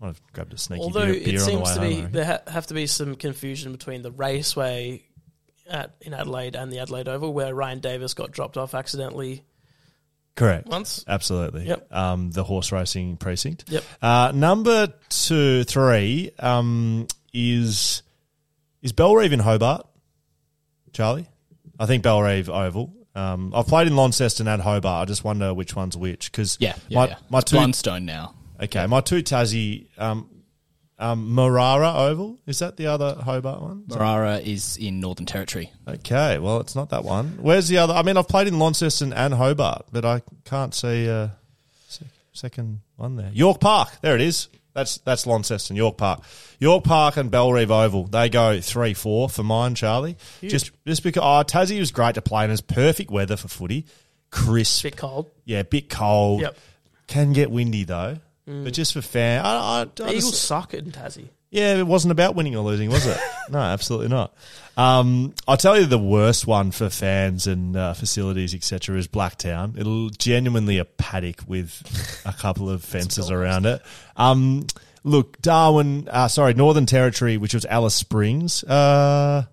Might 0.00 0.08
have 0.08 0.20
grabbed 0.32 0.52
a 0.54 0.58
sneaky 0.58 0.82
Although 0.82 1.06
beer, 1.12 1.24
beer 1.24 1.26
on 1.26 1.32
the 1.34 1.40
seems 1.40 1.74
to. 1.74 1.80
I 1.80 1.88
be 1.88 2.00
there 2.02 2.24
ha- 2.24 2.50
have 2.50 2.66
to 2.68 2.74
be 2.74 2.86
some 2.86 3.16
confusion 3.16 3.72
between 3.72 4.02
the 4.02 4.12
raceway 4.12 5.02
at 5.68 5.96
in 6.00 6.14
Adelaide 6.14 6.54
and 6.54 6.72
the 6.72 6.78
Adelaide 6.78 7.08
Oval, 7.08 7.32
where 7.32 7.52
Ryan 7.54 7.80
Davis 7.80 8.14
got 8.14 8.30
dropped 8.30 8.56
off 8.56 8.74
accidentally. 8.74 9.42
Correct. 10.36 10.68
Once. 10.68 11.04
Absolutely. 11.08 11.66
Yep. 11.66 11.92
Um, 11.92 12.30
the 12.30 12.44
horse 12.44 12.70
racing 12.70 13.16
precinct. 13.16 13.64
Yep. 13.68 13.82
Uh, 14.00 14.30
number 14.32 14.92
two, 15.08 15.64
three 15.64 16.30
um, 16.38 17.08
is 17.34 18.02
is 18.80 18.92
Bellerive 18.92 19.32
in 19.32 19.40
Hobart, 19.40 19.84
Charlie? 20.92 21.26
I 21.80 21.86
think 21.86 22.04
Bellerive 22.04 22.48
Oval. 22.48 22.94
Um, 23.18 23.52
I've 23.54 23.66
played 23.66 23.88
in 23.88 23.96
Launceston 23.96 24.46
and 24.46 24.62
Hobart. 24.62 25.02
I 25.02 25.04
just 25.10 25.24
wonder 25.24 25.52
which 25.52 25.74
one's 25.74 25.96
which 25.96 26.30
because 26.30 26.56
Yeah, 26.60 26.74
yeah, 26.88 26.98
my, 26.98 27.08
yeah. 27.08 27.16
my 27.28 27.38
It's 27.38 27.50
two 27.50 27.56
Blundstone 27.56 28.04
now. 28.04 28.34
Okay, 28.62 28.86
my 28.86 29.00
two 29.00 29.22
Tassie, 29.22 29.86
um, 29.98 30.28
um, 31.00 31.30
Marrara 31.34 31.94
Oval 31.94 32.38
is 32.46 32.58
that 32.60 32.76
the 32.76 32.86
other 32.86 33.14
Hobart 33.14 33.60
one? 33.60 33.84
Marrara 33.88 34.40
is 34.44 34.76
in 34.76 35.00
Northern 35.00 35.26
Territory. 35.26 35.72
Okay, 35.86 36.38
well 36.38 36.60
it's 36.60 36.76
not 36.76 36.90
that 36.90 37.04
one. 37.04 37.38
Where's 37.40 37.66
the 37.68 37.78
other? 37.78 37.94
I 37.94 38.02
mean, 38.02 38.16
I've 38.16 38.28
played 38.28 38.46
in 38.46 38.58
Launceston 38.58 39.12
and 39.12 39.34
Hobart, 39.34 39.86
but 39.92 40.04
I 40.04 40.22
can't 40.44 40.74
see 40.74 41.06
a 41.06 41.34
sec- 41.88 42.08
second 42.32 42.80
one 42.96 43.16
there. 43.16 43.30
York 43.32 43.60
Park, 43.60 43.90
there 44.00 44.14
it 44.14 44.20
is. 44.20 44.48
That's 44.78 44.98
that's 44.98 45.26
Launceston, 45.26 45.74
York 45.76 45.96
Park, 45.96 46.22
York 46.60 46.84
Park 46.84 47.16
and 47.16 47.30
Bellerive 47.32 47.70
Oval. 47.72 48.04
They 48.04 48.28
go 48.28 48.60
three 48.60 48.94
four 48.94 49.28
for 49.28 49.42
mine, 49.42 49.74
Charlie. 49.74 50.16
Just 50.40 50.70
just 50.86 51.02
because 51.02 51.22
oh, 51.22 51.42
Tassie 51.44 51.80
was 51.80 51.90
great 51.90 52.14
to 52.14 52.22
play 52.22 52.44
in. 52.44 52.50
it's 52.52 52.60
perfect 52.60 53.10
weather 53.10 53.36
for 53.36 53.48
footy, 53.48 53.86
crisp, 54.30 54.84
Bit 54.84 54.96
cold. 54.96 55.30
yeah, 55.44 55.64
bit 55.64 55.88
cold. 55.88 56.42
Yep. 56.42 56.56
Can 57.08 57.32
get 57.32 57.50
windy 57.50 57.82
though, 57.84 58.18
mm. 58.48 58.62
but 58.64 58.72
just 58.72 58.92
for 58.92 59.00
fan, 59.02 59.44
I, 59.44 59.48
I, 59.48 59.80
I 59.80 59.84
The 59.84 60.12
just- 60.14 60.42
suck 60.44 60.74
in 60.74 60.92
Tassie. 60.92 61.28
Yeah, 61.50 61.76
it 61.76 61.86
wasn't 61.86 62.12
about 62.12 62.34
winning 62.34 62.56
or 62.56 62.62
losing, 62.62 62.90
was 62.90 63.06
it? 63.06 63.18
no, 63.50 63.58
absolutely 63.58 64.08
not. 64.08 64.34
Um, 64.76 65.34
I'll 65.46 65.56
tell 65.56 65.78
you 65.78 65.86
the 65.86 65.98
worst 65.98 66.46
one 66.46 66.70
for 66.72 66.90
fans 66.90 67.46
and 67.46 67.74
uh, 67.74 67.94
facilities, 67.94 68.54
etc., 68.54 68.96
is 68.98 69.08
Blacktown. 69.08 69.78
It'll 69.78 70.10
genuinely 70.10 70.78
a 70.78 70.84
paddock 70.84 71.42
with 71.46 72.22
a 72.26 72.32
couple 72.32 72.68
of 72.68 72.84
fences 72.84 73.30
around 73.30 73.64
it. 73.64 73.80
Um, 74.16 74.66
look, 75.04 75.40
Darwin, 75.40 76.08
uh, 76.10 76.28
sorry, 76.28 76.52
Northern 76.52 76.86
Territory, 76.86 77.38
which 77.38 77.54
was 77.54 77.64
Alice 77.64 77.94
Springs. 77.94 78.62
Uh, 78.64 79.44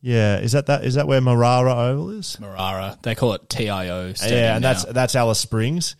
yeah, 0.00 0.38
is 0.38 0.52
that 0.52 0.66
that? 0.66 0.84
Is 0.84 0.94
that 0.94 1.06
where 1.06 1.20
Marrara 1.20 1.90
Oval 1.90 2.10
is? 2.10 2.36
Marrara. 2.40 3.00
They 3.02 3.14
call 3.14 3.34
it 3.34 3.48
TIO. 3.48 4.12
Yeah, 4.26 4.56
and 4.56 4.64
that's 4.64 4.84
that's 4.84 5.14
Alice 5.14 5.38
Springs. 5.38 5.94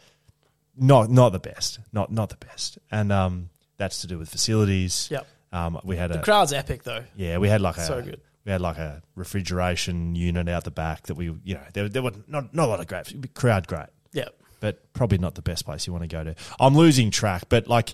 Not 0.77 1.11
not 1.11 1.31
the 1.31 1.39
best. 1.39 1.79
Not 1.93 2.11
not 2.11 2.31
the 2.31 2.37
best. 2.37 2.79
And 2.91 3.13
um, 3.13 3.51
that's 3.83 4.01
to 4.03 4.07
do 4.07 4.19
with 4.19 4.29
facilities. 4.31 5.09
Yep. 5.11 5.27
Um, 5.53 5.81
we 5.85 5.97
had 5.97 6.11
The 6.13 6.21
a 6.21 6.23
crowd's 6.23 6.53
epic 6.53 6.83
though. 6.85 7.05
yeah, 7.17 7.39
we 7.39 7.49
had 7.49 7.61
like 7.61 7.77
a 7.77 7.85
So 7.85 8.01
good. 8.01 8.21
we 8.47 8.53
had 8.53 8.61
like 8.61 8.79
a 8.79 9.03
refrigeration 9.17 10.15
unit 10.15 10.49
out 10.49 10.65
the 10.65 10.71
back 10.71 11.07
that 11.09 11.15
we 11.15 11.27
you 11.45 11.55
know 11.55 11.61
there 11.75 11.89
there 11.89 12.03
were 12.03 12.13
not 12.27 12.55
not 12.55 12.67
a 12.67 12.71
lot 12.71 12.81
of 12.81 12.87
great 12.87 13.35
crowd 13.35 13.67
great, 13.67 13.89
Yep. 14.13 14.35
but 14.61 14.93
probably 14.95 15.19
not 15.19 15.35
the 15.35 15.43
best 15.43 15.65
place 15.67 15.87
you 15.87 15.93
want 15.93 16.03
to 16.05 16.09
go 16.09 16.25
to. 16.25 16.35
I'm 16.61 16.75
losing 16.75 17.11
track, 17.11 17.45
but 17.49 17.69
like 17.69 17.93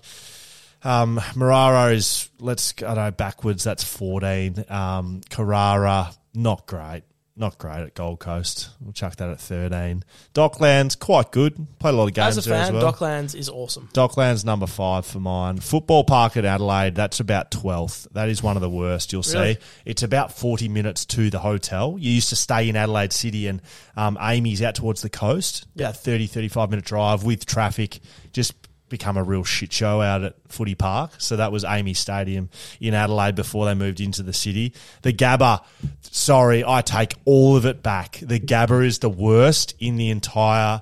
um, 0.83 1.17
Marrara 1.35 1.93
is 1.93 2.29
let's 2.39 2.73
I 2.79 2.93
don't 2.93 2.95
know 2.95 3.11
backwards. 3.11 3.63
That's 3.65 3.83
14. 3.83 4.63
Um, 4.69 5.21
Carrara 5.29 6.11
not 6.33 6.65
great. 6.67 7.03
Not 7.39 7.57
great 7.57 7.79
at 7.79 7.95
Gold 7.95 8.19
Coast. 8.19 8.67
We'll 8.81 8.91
chuck 8.91 9.15
that 9.15 9.29
at 9.29 9.39
13. 9.39 10.03
Docklands, 10.33 10.99
quite 10.99 11.31
good. 11.31 11.55
Played 11.79 11.93
a 11.93 11.97
lot 11.97 12.07
of 12.09 12.13
games 12.13 12.37
As 12.37 12.45
a 12.45 12.49
there 12.49 12.59
fan, 12.65 12.75
as 12.75 12.83
well. 12.83 12.91
Docklands 12.93 13.33
is 13.33 13.47
awesome. 13.47 13.87
Docklands 13.93 14.43
number 14.43 14.67
five 14.67 15.05
for 15.05 15.21
mine. 15.21 15.59
Football 15.59 16.03
Park 16.03 16.35
at 16.35 16.43
Adelaide, 16.43 16.95
that's 16.95 17.21
about 17.21 17.49
12th. 17.49 18.09
That 18.11 18.27
is 18.27 18.43
one 18.43 18.57
of 18.57 18.61
the 18.61 18.69
worst 18.69 19.13
you'll 19.13 19.23
Really? 19.33 19.53
see. 19.53 19.59
It's 19.85 20.03
about 20.03 20.33
40 20.33 20.67
minutes 20.67 21.05
to 21.05 21.29
the 21.29 21.39
hotel. 21.39 21.95
You 21.97 22.11
used 22.11 22.27
to 22.29 22.35
stay 22.35 22.67
in 22.67 22.75
Adelaide 22.75 23.13
City 23.13 23.47
and 23.47 23.61
um, 23.95 24.17
AAMI's 24.17 24.61
out 24.61 24.75
towards 24.75 25.01
the 25.01 25.09
coast. 25.09 25.65
About 25.75 25.95
30, 25.95 26.27
35 26.27 26.69
minute 26.69 26.83
drive 26.83 27.23
with 27.23 27.45
traffic. 27.45 27.99
Just 28.33 28.58
become 28.89 29.17
a 29.17 29.23
real 29.23 29.43
shit 29.43 29.71
show 29.71 30.01
out 30.01 30.23
at 30.23 30.35
Footy 30.47 30.75
Park. 30.75 31.13
So 31.17 31.35
that 31.37 31.51
was 31.51 31.63
AAMI 31.63 31.95
Stadium 31.95 32.49
in 32.79 32.93
Adelaide 32.93 33.35
before 33.35 33.65
they 33.65 33.73
moved 33.73 33.99
into 33.99 34.23
the 34.23 34.33
city. 34.33 34.73
The 35.01 35.13
Gabba, 35.13 35.63
sorry, 36.01 36.63
I 36.65 36.81
take 36.81 37.15
all 37.25 37.55
of 37.55 37.65
it 37.65 37.83
back. 37.83 38.19
The 38.21 38.39
Gabba 38.39 38.85
is 38.85 38.99
the 38.99 39.09
worst 39.09 39.75
in 39.79 39.97
the 39.97 40.09
entire 40.09 40.81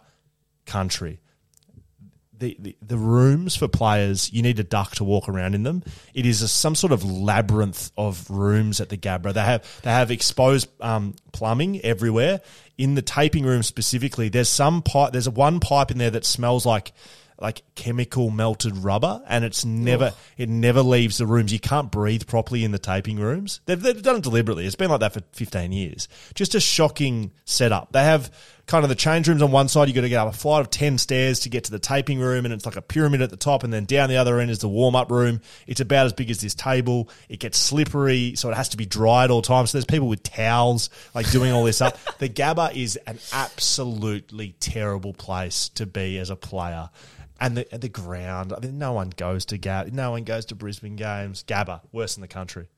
country 0.65 1.19
the, 2.39 2.55
the, 2.59 2.77
the 2.81 2.97
rooms 2.97 3.55
for 3.55 3.67
players, 3.67 4.31
you 4.31 4.41
need 4.41 4.59
a 4.59 4.63
duck 4.63 4.95
to 4.95 5.03
walk 5.03 5.27
around 5.27 5.55
in 5.55 5.63
them. 5.63 5.83
It 6.13 6.25
is 6.25 6.41
a, 6.41 6.47
some 6.47 6.75
sort 6.75 6.93
of 6.93 7.03
labyrinth 7.03 7.91
of 7.97 8.29
rooms 8.29 8.79
at 8.79 8.89
the 8.89 8.97
Gabba. 8.97 9.33
They 9.33 9.41
have 9.41 9.81
they 9.81 9.89
have 9.89 10.11
exposed 10.11 10.69
um, 10.81 11.15
plumbing 11.31 11.81
everywhere. 11.81 12.41
In 12.77 12.95
the 12.95 13.01
taping 13.01 13.43
room 13.43 13.63
specifically, 13.63 14.29
there's 14.29 14.49
some 14.49 14.81
pipe. 14.81 15.13
There's 15.13 15.29
one 15.29 15.59
pipe 15.59 15.91
in 15.91 15.97
there 15.97 16.11
that 16.11 16.25
smells 16.25 16.65
like 16.65 16.93
like 17.39 17.63
chemical 17.75 18.29
melted 18.29 18.77
rubber, 18.77 19.21
and 19.27 19.45
it's 19.45 19.63
never 19.63 20.13
it 20.37 20.49
never 20.49 20.81
leaves 20.81 21.17
the 21.17 21.27
rooms. 21.27 21.53
You 21.53 21.59
can't 21.59 21.91
breathe 21.91 22.25
properly 22.27 22.63
in 22.63 22.71
the 22.71 22.79
taping 22.79 23.17
rooms. 23.17 23.61
They've, 23.65 23.81
they've 23.81 24.01
done 24.01 24.17
it 24.17 24.23
deliberately. 24.23 24.65
It's 24.65 24.75
been 24.75 24.89
like 24.89 25.01
that 25.01 25.13
for 25.13 25.21
15 25.33 25.71
years. 25.71 26.07
Just 26.33 26.55
a 26.55 26.59
shocking 26.59 27.31
setup. 27.45 27.91
They 27.91 28.03
have 28.03 28.31
kind 28.67 28.83
of 28.83 28.89
the 28.89 28.95
change 28.95 29.27
rooms 29.27 29.41
on 29.41 29.51
one 29.51 29.69
side. 29.69 29.87
You've 29.87 29.95
got 29.95 30.01
to 30.01 30.09
get 30.09 30.19
up 30.19 30.33
a 30.33 30.37
flight 30.37 30.61
of 30.61 30.69
10 30.69 30.97
stairs 30.97 31.39
to 31.41 31.49
get 31.49 31.63
to 31.65 31.71
the 31.71 31.79
taping 31.79 32.19
room, 32.19 32.45
and 32.45 32.53
it's 32.53 32.65
like 32.65 32.75
a 32.75 32.81
pyramid 32.81 33.21
at 33.21 33.29
the 33.29 33.37
top, 33.37 33.63
and 33.63 33.73
then 33.73 33.85
down 33.85 34.09
the 34.09 34.17
other 34.17 34.39
end 34.39 34.51
is 34.51 34.59
the 34.59 34.67
warm 34.67 34.95
up 34.95 35.09
room. 35.09 35.41
It's 35.65 35.79
about 35.79 36.05
as 36.05 36.13
big 36.13 36.29
as 36.29 36.41
this 36.41 36.53
table. 36.53 37.09
It 37.29 37.39
gets 37.39 37.57
slippery, 37.57 38.35
so 38.35 38.51
it 38.51 38.55
has 38.55 38.69
to 38.69 38.77
be 38.77 38.85
dry 38.85 39.23
at 39.23 39.31
all 39.31 39.41
times. 39.41 39.71
So 39.71 39.77
there's 39.77 39.85
people 39.85 40.09
with 40.09 40.21
towels 40.21 40.89
like 41.15 41.31
doing 41.31 41.51
all 41.51 41.63
this 41.63 41.81
up. 41.81 41.97
The 42.17 42.29
Gabba 42.29 42.75
is 42.75 42.95
an 43.05 43.19
absolutely 43.31 44.55
terrible 44.59 45.13
place 45.13 45.69
to 45.69 45.85
be 45.85 46.17
as 46.17 46.31
a 46.31 46.35
player. 46.35 46.89
And 47.39 47.57
the 47.57 47.67
the 47.77 47.89
ground, 47.89 48.53
I 48.53 48.59
mean, 48.59 48.79
no 48.79 48.93
one 48.93 49.11
goes 49.15 49.45
to 49.47 49.57
Gab, 49.59 49.93
no 49.93 50.11
one 50.11 50.23
goes 50.23 50.45
to 50.45 50.55
Brisbane 50.55 50.95
games. 50.95 51.43
Gabba, 51.47 51.81
worse 51.91 52.17
in 52.17 52.21
the 52.21 52.27
country. 52.27 52.69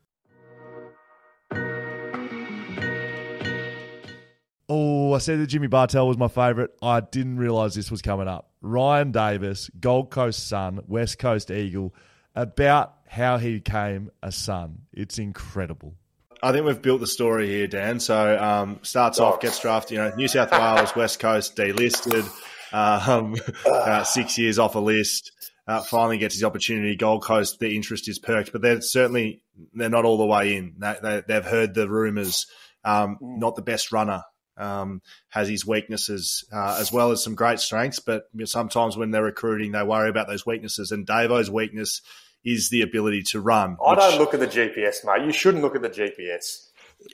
Oh, 4.71 5.13
I 5.13 5.17
said 5.17 5.39
that 5.39 5.47
Jimmy 5.47 5.65
Bartel 5.65 6.07
was 6.07 6.17
my 6.17 6.27
favourite. 6.27 6.69
I 6.79 6.99
didn't 6.99 7.37
realise 7.37 7.73
this 7.73 7.89
was 7.89 8.03
coming 8.03 8.27
up. 8.27 8.51
Ryan 8.61 9.11
Davis, 9.11 9.71
Gold 9.79 10.11
Coast 10.11 10.47
Sun, 10.47 10.81
West 10.87 11.17
Coast 11.17 11.49
Eagle, 11.49 11.95
about 12.35 12.93
how 13.07 13.37
he 13.37 13.55
became 13.55 14.11
a 14.21 14.31
Sun. 14.31 14.83
It's 14.93 15.17
incredible. 15.17 15.95
I 16.43 16.51
think 16.51 16.65
we've 16.67 16.81
built 16.81 17.01
the 17.01 17.07
story 17.07 17.47
here, 17.47 17.67
Dan. 17.67 17.99
So 17.99 18.37
um, 18.37 18.79
starts 18.83 19.19
off, 19.19 19.41
gets 19.41 19.59
drafted. 19.59 19.97
You 19.97 20.03
know, 20.03 20.15
New 20.15 20.27
South 20.27 20.51
Wales, 20.51 20.95
West 20.95 21.19
Coast 21.19 21.55
delisted. 21.55 22.29
Um, 22.71 23.35
uh, 23.65 24.03
six 24.03 24.37
years 24.37 24.59
off 24.59 24.75
a 24.75 24.79
list. 24.79 25.31
Uh, 25.67 25.81
finally 25.81 26.19
gets 26.19 26.35
his 26.35 26.43
opportunity. 26.43 26.95
Gold 26.95 27.23
Coast, 27.23 27.59
the 27.59 27.75
interest 27.75 28.07
is 28.07 28.19
perked, 28.19 28.51
but 28.51 28.61
they're 28.61 28.81
certainly 28.81 29.41
they're 29.73 29.89
not 29.89 30.05
all 30.05 30.17
the 30.17 30.25
way 30.25 30.55
in. 30.55 30.75
They, 30.77 30.95
they, 31.01 31.23
they've 31.27 31.45
heard 31.45 31.73
the 31.73 31.89
rumours. 31.89 32.47
Um, 32.83 33.17
not 33.21 33.55
the 33.55 33.61
best 33.61 33.91
runner. 33.91 34.23
Um, 34.59 35.01
has 35.29 35.47
his 35.47 35.65
weaknesses 35.65 36.43
uh, 36.51 36.77
as 36.79 36.91
well 36.91 37.11
as 37.11 37.23
some 37.23 37.33
great 37.33 37.61
strengths, 37.61 37.99
but 37.99 38.23
sometimes 38.43 38.97
when 38.97 39.11
they're 39.11 39.23
recruiting, 39.23 39.71
they 39.71 39.83
worry 39.83 40.09
about 40.09 40.27
those 40.27 40.45
weaknesses. 40.45 40.91
And 40.91 41.07
Davo's 41.07 41.49
weakness 41.49 42.01
is 42.43 42.69
the 42.69 42.81
ability 42.81 43.23
to 43.23 43.39
run. 43.39 43.77
I 43.85 43.91
which- 43.91 43.99
don't 43.99 44.19
look 44.19 44.33
at 44.33 44.41
the 44.41 44.47
GPS, 44.47 45.05
mate. 45.05 45.25
You 45.25 45.31
shouldn't 45.31 45.63
look 45.63 45.75
at 45.75 45.81
the 45.81 45.89
GPS. 45.89 46.67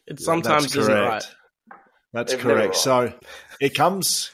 It 0.07 0.19
sometimes 0.19 0.63
That's 0.63 0.75
isn't 0.77 0.93
right. 0.93 1.07
correct. 1.09 1.35
That's 2.13 2.31
They've 2.33 2.41
correct. 2.41 2.67
right. 2.67 2.75
So 2.75 3.13
it 3.61 3.75
comes 3.75 4.31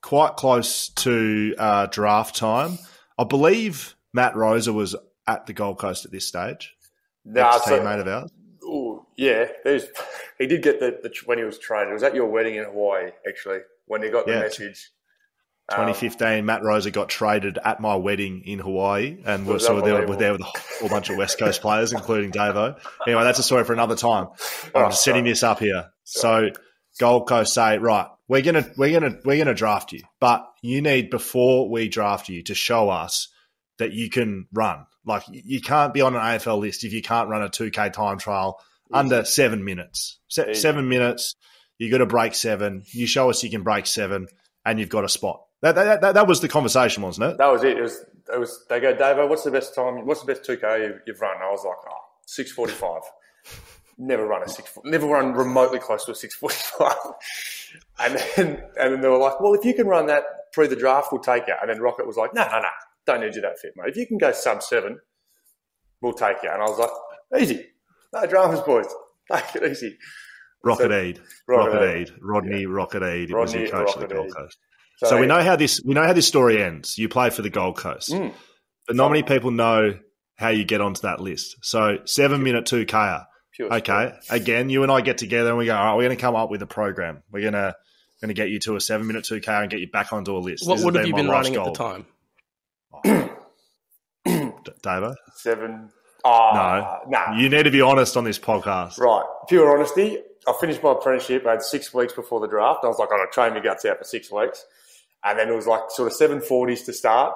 quite 0.00 0.36
close 0.36 0.90
to 0.90 1.54
uh, 1.58 1.86
draft 1.86 2.36
time. 2.36 2.78
I 3.18 3.24
believe 3.24 3.96
Matt 4.12 4.36
Rosa 4.36 4.72
was 4.72 4.94
at 5.26 5.46
the 5.46 5.52
Gold 5.54 5.78
Coast 5.78 6.04
at 6.04 6.12
this 6.12 6.28
stage. 6.28 6.74
Nah, 7.24 7.58
so- 7.58 7.74
Ex-teammate 7.74 8.00
of 8.00 8.06
ours. 8.08 8.30
Yeah, 9.16 9.46
there's, 9.64 9.86
he 10.38 10.46
did 10.46 10.62
get 10.62 10.80
the, 10.80 10.98
the 11.02 11.12
when 11.26 11.38
he 11.38 11.44
was 11.44 11.58
training. 11.58 11.90
It 11.90 11.94
was 11.94 12.02
at 12.02 12.14
your 12.14 12.26
wedding 12.26 12.56
in 12.56 12.64
Hawaii, 12.64 13.10
actually, 13.26 13.60
when 13.86 14.02
he 14.02 14.10
got 14.10 14.26
the 14.26 14.32
Yeah. 14.32 14.40
message. 14.40 14.90
Um, 15.70 15.76
2015, 15.86 16.44
Matt 16.44 16.62
Rosa 16.62 16.90
got 16.90 17.08
traded 17.08 17.58
at 17.64 17.80
my 17.80 17.96
wedding 17.96 18.42
in 18.44 18.58
Hawaii, 18.58 19.16
and 19.24 19.46
we're, 19.46 19.58
so 19.58 19.76
we're 19.76 19.80
there, 19.80 20.06
we're 20.06 20.16
there 20.16 20.32
with 20.32 20.42
a 20.42 20.44
whole 20.44 20.90
bunch 20.90 21.08
of 21.08 21.16
West 21.16 21.38
Coast 21.38 21.62
players, 21.62 21.92
including 21.94 22.32
Davo. 22.32 22.78
Anyway, 23.06 23.22
that's 23.24 23.38
a 23.38 23.42
story 23.42 23.64
for 23.64 23.72
another 23.72 23.96
time. 23.96 24.26
I'm 24.74 24.84
Oh, 24.86 24.88
just 24.90 25.02
setting 25.02 25.24
this 25.24 25.42
up 25.42 25.60
here. 25.60 25.86
So 26.02 26.50
Gold 27.00 27.26
Coast 27.26 27.54
say, 27.54 27.78
right, 27.78 28.08
we're 28.28 28.42
gonna 28.42 28.70
we're 28.76 28.92
gonna 29.00 29.18
we're 29.24 29.38
gonna 29.38 29.54
draft 29.54 29.92
you, 29.92 30.02
but 30.20 30.46
you 30.60 30.82
need 30.82 31.08
before 31.08 31.70
we 31.70 31.88
draft 31.88 32.28
you 32.28 32.42
to 32.42 32.54
show 32.54 32.90
us 32.90 33.28
that 33.78 33.92
you 33.92 34.10
can 34.10 34.46
run. 34.52 34.84
Like 35.06 35.22
you 35.30 35.62
can't 35.62 35.94
be 35.94 36.02
on 36.02 36.14
an 36.14 36.20
AFL 36.20 36.60
list 36.60 36.84
if 36.84 36.92
you 36.92 37.00
can't 37.00 37.30
run 37.30 37.42
a 37.42 37.48
2K 37.48 37.90
time 37.92 38.18
trial 38.18 38.60
under 38.94 39.24
seven 39.24 39.64
minutes. 39.64 40.18
Se- 40.28 40.54
seven 40.54 40.88
minutes, 40.88 41.34
you 41.78 41.90
got 41.90 41.98
to 41.98 42.06
break 42.06 42.34
seven. 42.34 42.82
You 42.92 43.06
show 43.06 43.30
us 43.30 43.42
you 43.42 43.50
can 43.50 43.62
break 43.62 43.86
seven, 43.86 44.26
and 44.64 44.78
you've 44.78 44.88
got 44.88 45.04
a 45.04 45.08
spot. 45.08 45.42
That, 45.62 45.74
that, 45.74 46.00
that, 46.00 46.14
that 46.14 46.26
was 46.26 46.40
the 46.40 46.48
conversation, 46.48 47.02
wasn't 47.02 47.32
it? 47.32 47.38
That 47.38 47.50
was 47.52 47.64
it. 47.64 47.76
It 47.78 47.82
was. 47.82 48.04
It 48.32 48.40
was. 48.40 48.64
They 48.68 48.80
go, 48.80 48.94
Davo. 48.94 49.28
What's 49.28 49.44
the 49.44 49.50
best 49.50 49.74
time? 49.74 50.06
What's 50.06 50.20
the 50.20 50.26
best 50.26 50.44
two 50.44 50.56
K 50.56 50.84
you- 50.84 50.98
you've 51.06 51.20
run? 51.20 51.36
I 51.42 51.50
was 51.50 51.64
like, 51.64 51.76
oh, 51.88 51.98
six 52.26 52.52
forty 52.52 52.72
five. 52.72 53.02
Never 53.96 54.26
run 54.26 54.42
a 54.42 54.48
six. 54.48 54.76
Never 54.84 55.06
run 55.06 55.34
remotely 55.34 55.78
close 55.78 56.04
to 56.06 56.12
a 56.12 56.14
six 56.14 56.34
forty 56.34 56.56
five. 56.78 56.94
And 57.98 58.16
then, 58.36 58.62
and 58.78 58.92
then 58.92 59.00
they 59.00 59.08
were 59.08 59.18
like, 59.18 59.40
well, 59.40 59.54
if 59.54 59.64
you 59.64 59.74
can 59.74 59.86
run 59.88 60.06
that 60.06 60.22
pre 60.52 60.68
the 60.68 60.76
draft, 60.76 61.08
we'll 61.10 61.20
take 61.20 61.48
you. 61.48 61.54
And 61.60 61.68
then 61.70 61.80
Rocket 61.80 62.06
was 62.06 62.16
like, 62.16 62.32
no, 62.34 62.44
no, 62.44 62.60
no, 62.60 62.68
don't 63.06 63.20
need 63.20 63.34
you 63.34 63.40
that 63.42 63.58
fit, 63.58 63.72
mate. 63.76 63.88
If 63.88 63.96
you 63.96 64.06
can 64.06 64.16
go 64.18 64.30
sub 64.30 64.62
seven, 64.62 64.98
we'll 66.00 66.12
take 66.12 66.36
you. 66.44 66.50
And 66.50 66.62
I 66.62 66.66
was 66.66 66.78
like, 66.78 67.42
easy, 67.42 67.66
no 68.14 68.26
dramas, 68.26 68.60
boys. 68.60 68.86
Take 69.32 69.56
it 69.56 69.70
easy. 69.70 69.98
Rocket 70.62 70.90
So- 70.90 71.00
Eade, 71.00 71.20
Rocket 71.46 71.72
Rocket 71.72 71.96
Eade. 71.96 72.08
Eade, 72.08 72.14
Rodney 72.22 72.66
Rocket 72.66 73.02
Eade 73.02 73.30
was 73.32 73.52
Rodney 73.54 73.60
your 73.68 73.70
coach 73.70 73.88
of 73.90 73.96
Rocket 73.96 74.08
the 74.08 74.14
Gold 74.14 74.26
Eade. 74.28 74.34
Coast. 74.34 74.58
So- 74.98 75.06
So, 75.08 75.18
we 75.20 75.26
know 75.26 75.42
how 75.42 75.56
this 75.56 75.80
we 75.84 75.92
know 75.94 76.04
how 76.04 76.12
this 76.12 76.26
story 76.28 76.62
ends. 76.62 76.96
You 76.98 77.08
play 77.08 77.30
for 77.30 77.42
the 77.42 77.50
Gold 77.50 77.76
Coast, 77.76 78.10
Mm. 78.12 78.32
but 78.86 78.96
not 78.96 79.10
many 79.10 79.22
people 79.24 79.50
know 79.50 79.98
how 80.36 80.48
you 80.48 80.64
get 80.64 80.80
onto 80.80 81.02
that 81.02 81.20
list. 81.20 81.56
So 81.62 81.98
seven 82.04 82.42
minute 82.42 82.66
two 82.66 82.84
K. 82.86 83.18
Pure 83.54 83.72
Okay, 83.74 84.12
again, 84.30 84.68
you 84.70 84.82
and 84.82 84.90
I 84.90 85.00
get 85.00 85.18
together 85.18 85.50
and 85.50 85.58
we 85.58 85.66
go. 85.66 85.76
All 85.76 85.84
right, 85.84 85.94
we're 85.94 86.02
going 86.04 86.16
to 86.16 86.20
come 86.20 86.34
up 86.34 86.50
with 86.50 86.60
a 86.62 86.66
program. 86.66 87.22
We're 87.30 87.42
gonna 87.44 87.74
going 88.20 88.28
to 88.28 88.34
get 88.34 88.48
you 88.50 88.58
to 88.60 88.74
a 88.76 88.80
seven 88.80 89.06
minute 89.06 89.24
two 89.24 89.38
K 89.40 89.52
and 89.52 89.70
get 89.70 89.78
you 89.80 89.88
back 89.90 90.12
onto 90.12 90.36
a 90.36 90.38
list. 90.38 90.66
What 90.66 90.76
This 90.76 90.84
would 90.84 90.94
have 90.96 91.06
you 91.06 91.14
been 91.14 91.26
life's 91.28 91.50
running 91.50 91.66
at 91.66 91.72
the 91.74 91.78
time? 91.78 92.06
D- 94.24 94.72
Davo? 94.82 95.14
Seven. 95.36 95.90
Ah, 96.24 97.00
no, 97.06 97.18
nah. 97.18 97.36
you 97.36 97.48
need 97.48 97.64
to 97.64 97.70
be 97.70 97.80
honest 97.80 98.16
on 98.16 98.24
this 98.24 98.38
podcast. 98.38 98.98
Right. 98.98 99.24
Pure 99.48 99.76
honesty. 99.76 100.18
I 100.46 100.54
finished 100.60 100.82
my 100.82 100.92
apprenticeship. 100.92 101.46
I 101.46 101.52
had 101.52 101.62
six 101.62 101.92
weeks 101.94 102.12
before 102.12 102.40
the 102.40 102.48
draft. 102.48 102.80
I 102.82 102.86
was 102.88 102.98
like, 102.98 103.08
I'm 103.12 103.18
going 103.18 103.28
to 103.28 103.32
train 103.32 103.54
my 103.54 103.60
guts 103.60 103.84
out 103.84 103.98
for 103.98 104.04
six 104.04 104.30
weeks. 104.30 104.64
And 105.24 105.38
then 105.38 105.48
it 105.48 105.54
was 105.54 105.66
like 105.66 105.82
sort 105.88 106.10
of 106.12 106.18
740s 106.18 106.84
to 106.86 106.92
start 106.92 107.34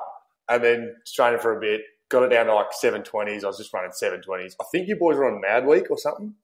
and 0.48 0.62
then 0.62 0.94
training 1.14 1.40
for 1.40 1.56
a 1.56 1.60
bit. 1.60 1.82
Got 2.08 2.24
it 2.24 2.28
down 2.28 2.46
to 2.46 2.54
like 2.54 2.68
720s. 2.82 3.44
I 3.44 3.46
was 3.46 3.58
just 3.58 3.72
running 3.72 3.90
720s. 3.90 4.54
I 4.60 4.64
think 4.72 4.88
you 4.88 4.96
boys 4.96 5.16
were 5.16 5.26
on 5.30 5.40
Mad 5.40 5.66
Week 5.66 5.90
or 5.90 5.98
something, 5.98 6.34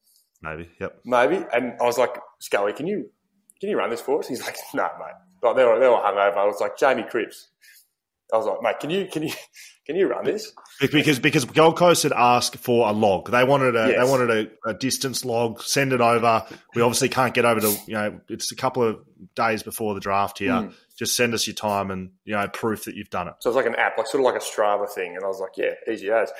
Maybe. 0.42 0.68
Yep. 0.78 1.00
maybe. 1.06 1.42
And 1.54 1.72
I 1.80 1.84
was 1.84 1.96
like, 1.96 2.18
Scully, 2.38 2.74
can 2.74 2.86
you 2.86 3.10
can 3.60 3.70
you 3.70 3.78
run 3.78 3.88
this 3.88 4.02
for 4.02 4.18
us? 4.18 4.28
He's 4.28 4.42
like, 4.42 4.56
no, 4.74 4.82
mate. 4.98 5.14
Like 5.42 5.56
they 5.56 5.64
were 5.64 5.78
they 5.78 5.88
were 5.88 5.94
hungover. 5.96 6.36
I 6.36 6.44
was 6.44 6.60
like, 6.60 6.76
Jamie 6.78 7.04
Cripps. 7.08 7.48
I 8.32 8.36
was 8.36 8.46
like, 8.46 8.62
mate, 8.62 8.80
can 8.80 8.90
you 8.90 9.06
can 9.06 9.22
you 9.22 9.32
can 9.86 9.96
you 9.96 10.08
run 10.08 10.24
this? 10.24 10.52
Because 10.80 11.18
because 11.18 11.44
Gold 11.44 11.76
Coast 11.76 12.02
had 12.02 12.12
asked 12.12 12.56
for 12.56 12.88
a 12.88 12.92
log. 12.92 13.30
They 13.30 13.44
wanted 13.44 13.76
a 13.76 13.88
Yes. 13.90 14.04
they 14.04 14.10
wanted 14.10 14.48
a, 14.64 14.70
a 14.70 14.74
distance 14.74 15.24
log. 15.24 15.62
Send 15.62 15.92
it 15.92 16.00
over. 16.00 16.44
We 16.74 16.82
obviously 16.82 17.08
can't 17.08 17.34
get 17.34 17.44
over 17.44 17.60
to 17.60 17.76
you 17.86 17.94
know 17.94 18.20
it's 18.28 18.50
a 18.50 18.56
couple 18.56 18.82
of 18.82 18.98
days 19.34 19.62
before 19.62 19.94
the 19.94 20.00
draft 20.00 20.38
here. 20.38 20.52
Mm. 20.52 20.74
Just 20.98 21.16
send 21.16 21.34
us 21.34 21.46
your 21.46 21.54
time 21.54 21.90
and 21.90 22.10
you 22.24 22.34
know 22.34 22.48
proof 22.48 22.84
that 22.84 22.94
you've 22.94 23.10
done 23.10 23.28
it. 23.28 23.34
So 23.40 23.50
it's 23.50 23.56
like 23.56 23.66
an 23.66 23.74
app, 23.76 23.98
like 23.98 24.06
sort 24.06 24.20
of 24.20 24.24
like 24.32 24.40
a 24.40 24.44
Strava 24.44 24.88
thing. 24.88 25.16
And 25.16 25.24
I 25.24 25.28
was 25.28 25.40
like, 25.40 25.52
yeah, 25.56 25.72
easy 25.92 26.10
as. 26.10 26.30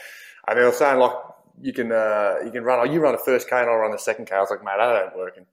And 0.48 0.58
they 0.58 0.62
were 0.62 0.72
saying 0.72 0.98
like 0.98 1.12
you 1.60 1.72
can 1.72 1.92
uh, 1.92 2.36
you 2.44 2.50
can 2.50 2.64
run. 2.64 2.80
Oh, 2.80 2.90
you 2.90 3.00
run 3.00 3.12
the 3.12 3.18
first 3.18 3.48
K 3.48 3.56
and 3.60 3.68
I'll 3.68 3.76
run 3.76 3.92
the 3.92 3.98
second 3.98 4.26
K. 4.26 4.34
I 4.36 4.40
was 4.40 4.50
like, 4.50 4.64
mate, 4.64 4.74
that 4.78 5.04
ain't 5.04 5.16
working. 5.16 5.46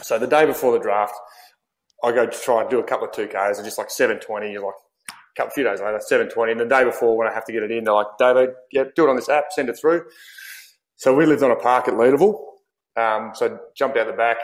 So 0.00 0.18
the 0.18 0.26
day 0.26 0.46
before 0.46 0.72
the 0.72 0.80
draft, 0.80 1.14
I 2.02 2.10
go 2.12 2.26
to 2.26 2.38
try 2.38 2.62
and 2.62 2.70
do 2.70 2.80
a 2.80 2.84
couple 2.84 3.06
of 3.06 3.12
two 3.12 3.28
Ks 3.28 3.58
and 3.58 3.64
just 3.64 3.78
like 3.78 3.90
seven 3.90 4.18
twenty. 4.18 4.50
You're 4.52 4.64
Like 4.64 4.74
a 4.74 4.91
couple 5.36 5.52
few 5.52 5.64
days 5.64 5.80
later, 5.80 5.98
seven 6.00 6.28
twenty. 6.28 6.52
And 6.52 6.60
the 6.60 6.64
day 6.66 6.84
before, 6.84 7.16
when 7.16 7.28
I 7.28 7.32
have 7.32 7.44
to 7.46 7.52
get 7.52 7.62
it 7.62 7.70
in, 7.70 7.84
they're 7.84 7.94
like, 7.94 8.06
David, 8.18 8.50
yeah, 8.70 8.84
do 8.94 9.04
it 9.04 9.10
on 9.10 9.16
this 9.16 9.28
app, 9.28 9.44
send 9.50 9.68
it 9.68 9.78
through. 9.78 10.04
So 10.96 11.14
we 11.14 11.26
lived 11.26 11.42
on 11.42 11.50
a 11.50 11.56
park 11.56 11.88
at 11.88 11.94
Leederville. 11.94 12.38
Um, 12.96 13.32
so 13.34 13.46
I 13.46 13.50
jumped 13.76 13.96
out 13.96 14.06
the 14.06 14.12
back. 14.12 14.36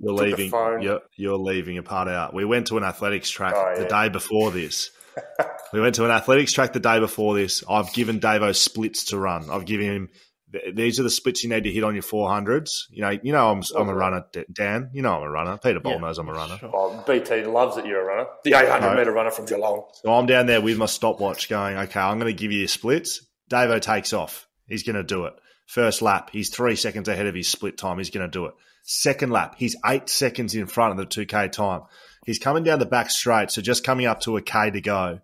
You're 0.00 0.12
leaving. 0.14 0.50
phone. 0.50 0.82
You're, 0.82 1.00
you're 1.16 1.38
leaving 1.38 1.78
a 1.78 1.82
part 1.82 2.08
out. 2.08 2.34
We 2.34 2.44
went 2.44 2.66
to 2.66 2.76
an 2.76 2.84
athletics 2.84 3.30
track 3.30 3.54
Oh, 3.56 3.74
the 3.76 3.82
yeah. 3.82 3.88
day 4.06 4.08
before 4.10 4.50
this. 4.50 4.90
we 5.72 5.80
went 5.80 5.94
to 5.94 6.04
an 6.04 6.10
athletics 6.10 6.52
track 6.52 6.72
the 6.72 6.80
day 6.80 6.98
before 6.98 7.34
this. 7.34 7.62
I've 7.68 7.92
given 7.92 8.18
Davo 8.20 8.54
splits 8.54 9.04
to 9.06 9.18
run. 9.18 9.48
I've 9.50 9.64
given 9.64 9.86
him. 9.86 10.08
Th- 10.54 10.74
These 10.74 10.98
are 10.98 11.02
the 11.02 11.10
splits 11.10 11.44
you 11.44 11.50
need 11.50 11.64
to 11.64 11.70
hit 11.72 11.84
on 11.84 11.94
your 11.94 12.02
400s. 12.02 12.68
You 12.90 13.02
know, 13.02 13.10
you 13.10 13.32
know 13.32 13.50
I'm, 13.50 13.62
I'm 13.76 13.88
a 13.88 13.94
runner, 13.94 14.24
Dan. 14.52 14.90
You 14.94 15.02
know 15.02 15.16
I'm 15.16 15.22
a 15.22 15.30
runner. 15.30 15.58
Peter 15.62 15.80
Bolt 15.80 16.00
knows 16.00 16.18
I'm 16.18 16.28
a 16.28 16.32
runner. 16.32 16.58
Oh, 16.62 17.04
BT 17.06 17.44
loves 17.44 17.76
that 17.76 17.86
you're 17.86 18.00
a 18.00 18.04
runner. 18.04 18.28
The 18.44 18.54
800 18.54 18.80
No. 18.90 18.96
metre 18.96 19.12
runner 19.12 19.30
from 19.30 19.46
Geelong. 19.46 19.84
So 20.02 20.12
I'm 20.12 20.26
down 20.26 20.46
there 20.46 20.60
with 20.62 20.78
my 20.78 20.86
stopwatch 20.86 21.48
going, 21.48 21.76
okay, 21.76 22.00
I'm 22.00 22.18
going 22.18 22.34
to 22.34 22.38
give 22.40 22.52
you 22.52 22.60
your 22.60 22.68
splits. 22.68 23.26
Davo 23.50 23.80
takes 23.80 24.12
off. 24.12 24.48
He's 24.66 24.82
going 24.82 24.96
to 24.96 25.02
do 25.02 25.26
it. 25.26 25.34
First 25.66 26.02
lap, 26.02 26.30
he's 26.32 26.50
three 26.50 26.76
seconds 26.76 27.08
ahead 27.08 27.26
of 27.26 27.34
his 27.34 27.48
split 27.48 27.76
time. 27.76 27.98
He's 27.98 28.10
going 28.10 28.26
to 28.26 28.30
do 28.30 28.46
it. 28.46 28.54
Second 28.84 29.30
lap, 29.30 29.54
he's 29.58 29.76
eight 29.86 30.08
seconds 30.08 30.54
in 30.54 30.66
front 30.66 30.92
of 30.92 30.98
the 30.98 31.06
2K 31.26 31.52
time. 31.52 31.82
He's 32.26 32.38
coming 32.38 32.64
down 32.64 32.78
the 32.78 32.86
back 32.86 33.10
straight, 33.10 33.50
so 33.50 33.60
just 33.62 33.84
coming 33.84 34.06
up 34.06 34.20
to 34.20 34.36
a 34.36 34.42
K 34.42 34.70
to 34.70 34.80
go. 34.80 35.20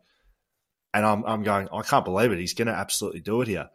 And 0.93 1.07
I'm, 1.07 1.25
I'm 1.25 1.43
going, 1.43 1.69
I 1.73 1.83
can't 1.83 2.05
believe 2.05 2.33
it. 2.33 2.39
He's 2.39 2.55
going 2.55 2.69
to 2.69 2.75
absolutely 2.75 3.21
do 3.21 3.41
it 3.43 3.49
here. 3.49 3.69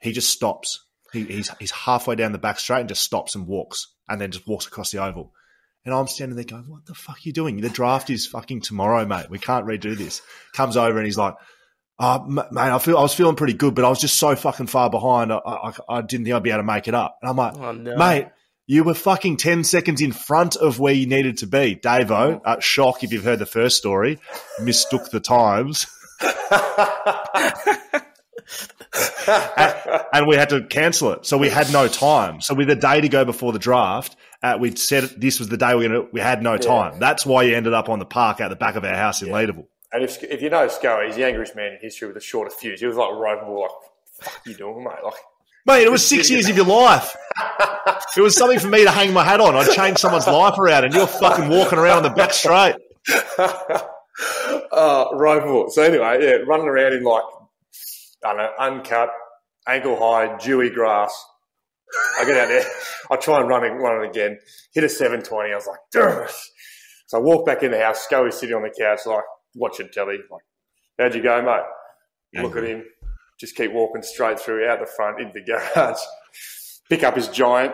He 0.00 0.12
just 0.12 0.30
stops. 0.30 0.84
He, 1.12 1.24
he's, 1.24 1.50
he's 1.58 1.70
halfway 1.70 2.14
down 2.16 2.32
the 2.32 2.38
back 2.38 2.58
straight 2.58 2.80
and 2.80 2.88
just 2.88 3.02
stops 3.02 3.34
and 3.34 3.46
walks 3.46 3.86
and 4.08 4.20
then 4.20 4.30
just 4.30 4.46
walks 4.46 4.66
across 4.66 4.90
the 4.90 5.02
oval. 5.02 5.32
And 5.84 5.94
I'm 5.94 6.06
standing 6.06 6.36
there 6.36 6.44
going, 6.44 6.68
what 6.68 6.84
the 6.86 6.94
fuck 6.94 7.16
are 7.16 7.20
you 7.22 7.32
doing? 7.32 7.60
The 7.60 7.70
draft 7.70 8.10
is 8.10 8.26
fucking 8.26 8.60
tomorrow, 8.60 9.06
mate. 9.06 9.30
We 9.30 9.38
can't 9.38 9.64
redo 9.66 9.96
this. 9.96 10.20
Comes 10.52 10.76
over 10.76 10.98
and 10.98 11.06
he's 11.06 11.16
like, 11.16 11.34
oh, 11.98 12.24
m- 12.24 12.34
mate, 12.50 12.70
I 12.70 12.78
feel 12.78 12.98
I 12.98 13.02
was 13.02 13.14
feeling 13.14 13.36
pretty 13.36 13.54
good, 13.54 13.74
but 13.74 13.84
I 13.84 13.88
was 13.88 14.00
just 14.00 14.18
so 14.18 14.36
fucking 14.36 14.66
far 14.66 14.90
behind. 14.90 15.32
I, 15.32 15.38
I, 15.38 15.72
I 15.88 16.00
didn't 16.02 16.24
think 16.26 16.34
I'd 16.36 16.42
be 16.42 16.50
able 16.50 16.58
to 16.60 16.64
make 16.64 16.88
it 16.88 16.94
up. 16.94 17.16
And 17.22 17.30
I'm 17.30 17.36
like, 17.36 17.56
Oh, 17.56 17.72
no. 17.72 17.96
mate, 17.96 18.26
you 18.66 18.84
were 18.84 18.92
fucking 18.92 19.38
10 19.38 19.64
seconds 19.64 20.02
in 20.02 20.12
front 20.12 20.56
of 20.56 20.78
where 20.78 20.92
you 20.92 21.06
needed 21.06 21.38
to 21.38 21.46
be. 21.46 21.74
Davo, 21.76 22.40
uh, 22.44 22.60
shock 22.60 23.02
if 23.02 23.10
you've 23.12 23.24
heard 23.24 23.38
the 23.38 23.46
first 23.46 23.78
story, 23.78 24.18
mistook 24.60 25.10
the 25.10 25.20
times. 25.20 25.86
and, 29.26 30.02
and 30.12 30.26
we 30.26 30.36
had 30.36 30.50
to 30.50 30.64
cancel 30.64 31.12
it. 31.12 31.26
So 31.26 31.38
we 31.38 31.48
had 31.48 31.72
no 31.72 31.88
time. 31.88 32.40
So 32.40 32.54
with 32.54 32.70
a 32.70 32.76
day 32.76 33.00
to 33.00 33.08
go 33.08 33.24
before 33.24 33.52
the 33.52 33.58
draft, 33.58 34.16
uh, 34.42 34.56
we'd 34.60 34.78
said 34.78 35.04
this 35.16 35.38
was 35.38 35.48
the 35.48 35.56
day 35.56 35.74
we 35.74 35.86
are 35.86 35.88
gonna. 35.88 36.06
We 36.12 36.20
had 36.20 36.42
no 36.42 36.56
time. 36.56 36.98
That's 36.98 37.26
why 37.26 37.42
you 37.44 37.56
ended 37.56 37.74
up 37.74 37.88
on 37.88 37.98
the 37.98 38.06
park 38.06 38.40
out 38.40 38.50
the 38.50 38.56
back 38.56 38.76
of 38.76 38.84
our 38.84 38.94
house 38.94 39.22
in 39.22 39.28
Leederville. 39.28 39.66
And 39.92 40.04
if, 40.04 40.22
if 40.22 40.42
you 40.42 40.50
know 40.50 40.68
Scully, 40.68 41.06
he's 41.06 41.16
the 41.16 41.24
angriest 41.24 41.56
man 41.56 41.72
in 41.72 41.78
history 41.80 42.08
with 42.08 42.14
the 42.14 42.20
shortest 42.20 42.60
fuse. 42.60 42.80
He 42.80 42.86
was 42.86 42.96
like 42.96 43.08
ropeable, 43.08 43.62
like, 43.62 43.70
fuck 44.20 44.46
you 44.46 44.54
doing, 44.54 44.84
mate? 44.84 45.02
Like, 45.02 45.14
Mate, 45.68 45.84
it 45.84 45.92
was 45.92 46.06
six 46.06 46.30
years 46.30 46.48
of 46.48 46.56
your 46.56 46.64
life. 46.64 47.14
It 48.16 48.22
was 48.22 48.34
something 48.34 48.58
for 48.58 48.68
me 48.68 48.84
to 48.84 48.90
hang 48.90 49.12
my 49.12 49.22
hat 49.22 49.38
on. 49.38 49.54
I'd 49.54 49.70
change 49.72 49.98
someone's 49.98 50.26
life 50.26 50.58
around, 50.58 50.84
and 50.84 50.94
you're 50.94 51.06
fucking 51.06 51.48
walking 51.50 51.78
around 51.78 51.98
on 51.98 52.02
the 52.04 52.10
back 52.10 52.32
straight. 52.32 52.74
uh. 54.72 55.04
So 55.68 55.82
anyway, 55.82 56.18
yeah, 56.22 56.36
running 56.46 56.68
around 56.68 56.94
in 56.94 57.04
like, 57.04 57.22
I 58.24 58.28
don't 58.28 58.36
know, 58.36 58.50
uncut, 58.58 59.10
ankle 59.66 59.98
high, 59.98 60.36
dewy 60.38 60.70
grass. 60.70 61.14
I 62.20 62.24
get 62.24 62.36
out 62.36 62.48
there, 62.48 62.64
I 63.10 63.16
try 63.16 63.40
and 63.40 63.48
run 63.48 63.64
it, 63.64 63.70
run 63.70 64.04
it 64.04 64.10
again, 64.10 64.38
hit 64.74 64.84
a 64.84 64.88
720. 64.88 65.52
I 65.52 65.56
was 65.56 65.66
like, 65.66 65.78
"Ugh." 65.96 66.30
so 67.06 67.18
I 67.18 67.20
walk 67.20 67.46
back 67.46 67.62
in 67.62 67.70
the 67.70 67.80
house, 67.80 68.04
Scully's 68.04 68.38
sitting 68.38 68.54
on 68.54 68.62
the 68.62 68.74
couch, 68.78 69.00
like, 69.06 69.24
watching 69.54 69.88
telly. 69.92 70.18
Like, 70.30 70.42
how'd 70.98 71.14
you 71.14 71.22
go, 71.22 71.42
mate? 71.42 72.42
Look 72.42 72.56
at 72.56 72.64
him. 72.64 72.84
Just 73.40 73.56
keep 73.56 73.72
walking 73.72 74.02
straight 74.02 74.38
through 74.38 74.66
out 74.68 74.80
the 74.80 74.86
front 74.86 75.20
into 75.20 75.32
the 75.34 75.44
garage. 75.44 76.00
Pick 76.90 77.04
up 77.04 77.14
his 77.14 77.28
giant, 77.28 77.72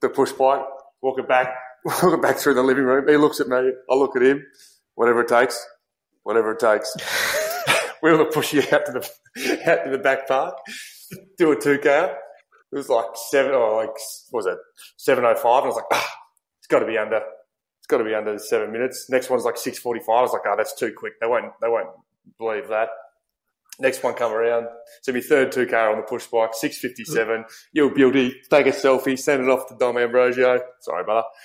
the 0.00 0.08
push 0.08 0.32
bike, 0.32 0.60
walk 1.00 1.18
it 1.18 1.28
back, 1.28 1.48
walk 1.84 2.12
it 2.12 2.22
back 2.22 2.36
through 2.36 2.54
the 2.54 2.62
living 2.62 2.84
room. 2.84 3.08
He 3.08 3.16
looks 3.16 3.40
at 3.40 3.48
me. 3.48 3.56
I 3.56 3.94
look 3.94 4.16
at 4.16 4.22
him. 4.22 4.44
Whatever 4.94 5.22
it 5.22 5.28
takes. 5.28 5.64
Whatever 6.24 6.52
it 6.52 6.60
takes. 6.60 6.94
we 8.02 8.12
will 8.12 8.26
push 8.26 8.52
you 8.52 8.62
out 8.72 8.86
to 8.86 8.92
the 8.92 9.70
out 9.70 9.84
to 9.84 9.90
the 9.90 9.98
back 9.98 10.28
park. 10.28 10.58
Do 11.38 11.52
a 11.52 11.60
two 11.60 11.78
k. 11.78 12.12
It 12.72 12.76
was 12.76 12.88
like 12.88 13.06
seven 13.30 13.52
or 13.52 13.76
like 13.76 13.90
what 14.30 14.44
was 14.44 14.46
it 14.46 14.58
seven 14.96 15.24
oh 15.24 15.34
five? 15.34 15.64
I 15.64 15.66
was 15.66 15.76
like, 15.76 15.84
ah, 15.92 16.10
it's 16.58 16.66
got 16.66 16.80
to 16.80 16.86
be 16.86 16.98
under. 16.98 17.16
It's 17.16 17.86
got 17.88 17.98
to 17.98 18.04
be 18.04 18.14
under 18.14 18.38
seven 18.38 18.72
minutes. 18.72 19.06
Next 19.10 19.30
one's 19.30 19.44
like 19.44 19.56
six 19.56 19.78
forty 19.78 20.00
five. 20.00 20.18
I 20.18 20.22
was 20.22 20.32
like, 20.32 20.42
oh, 20.46 20.54
that's 20.56 20.74
too 20.74 20.92
quick. 20.96 21.14
They 21.20 21.26
won't. 21.26 21.52
They 21.60 21.68
won't 21.68 21.90
believe 22.38 22.68
that. 22.68 22.88
Next 23.78 24.02
one 24.02 24.14
come 24.14 24.32
around. 24.32 24.66
So 25.02 25.12
my 25.12 25.20
third 25.20 25.52
two 25.52 25.66
k 25.66 25.76
on 25.76 25.96
the 25.96 26.02
push 26.02 26.26
bike, 26.26 26.54
six 26.54 26.78
fifty 26.78 27.04
seven. 27.04 27.44
You're 27.72 27.94
beauty. 27.94 28.34
Take 28.50 28.66
a 28.66 28.70
selfie. 28.70 29.18
Send 29.18 29.42
it 29.42 29.48
off 29.48 29.68
to 29.68 29.76
Dom 29.78 29.98
Ambrosio. 29.98 30.60
Sorry, 30.80 31.04
brother. 31.04 31.26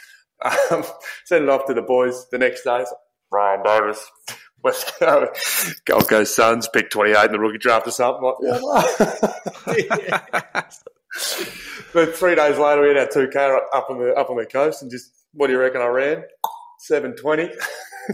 Um, 0.70 0.84
send 1.26 1.45
it 1.45 1.49
off 1.49 1.66
to 1.66 1.74
the 1.74 1.82
boys 1.82 2.28
the 2.32 2.38
next 2.38 2.64
day. 2.64 2.70
Like, 2.70 2.88
Ryan 3.32 3.64
Davis, 3.64 4.05
West 4.68 4.93
Coast, 4.99 5.86
Gold 5.86 6.07
Coast 6.09 6.36
Suns, 6.36 6.68
pick 6.68 6.89
28 6.89 7.26
in 7.26 7.32
the 7.32 7.39
rookie 7.39 7.57
draft 7.57 7.88
or 7.88 7.91
something. 7.91 8.24
Like, 8.24 8.36
yeah. 9.78 10.22
but 11.93 12.15
three 12.15 12.36
days 12.36 12.57
later, 12.57 12.82
we 12.82 12.89
had 12.89 12.97
our 12.97 13.07
2K 13.07 13.59
up 13.74 13.89
on 13.89 13.99
the 13.99 14.13
up 14.13 14.30
on 14.30 14.38
the 14.38 14.45
coast, 14.45 14.82
and 14.82 14.91
just 14.91 15.11
what 15.34 15.47
do 15.47 15.53
you 15.53 15.59
reckon 15.59 15.82
I 15.82 15.88
ran? 15.88 16.24
720. 16.80 17.49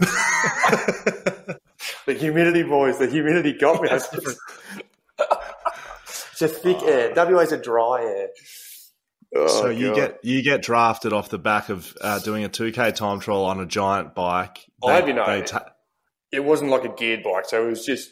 the 2.06 2.14
humidity, 2.14 2.62
boys, 2.62 2.98
the 2.98 3.06
humidity 3.06 3.52
got 3.52 3.82
me. 3.82 3.88
It's 3.90 4.02
a 6.42 6.48
thick 6.48 6.82
air. 6.82 7.12
WA's 7.14 7.52
a 7.52 7.58
dry 7.58 8.02
air. 8.02 8.28
Oh, 9.36 9.46
so 9.48 9.68
you 9.68 9.88
God. 9.88 9.96
get 9.96 10.24
you 10.24 10.42
get 10.42 10.62
drafted 10.62 11.12
off 11.12 11.28
the 11.28 11.38
back 11.38 11.68
of 11.68 11.96
uh, 12.00 12.20
doing 12.20 12.44
a 12.44 12.48
2K 12.48 12.94
time 12.94 13.18
trial 13.20 13.44
on 13.44 13.60
a 13.60 13.66
giant 13.66 14.14
bike. 14.14 14.64
I'll 14.82 14.90
have 14.90 15.08
you 15.08 15.14
know, 15.14 15.26
they 15.26 15.42
ta- 15.42 15.73
it 16.34 16.44
wasn't 16.44 16.70
like 16.70 16.84
a 16.84 16.88
geared 16.88 17.22
bike, 17.22 17.46
so 17.46 17.66
it 17.66 17.70
was 17.70 17.84
just 17.84 18.10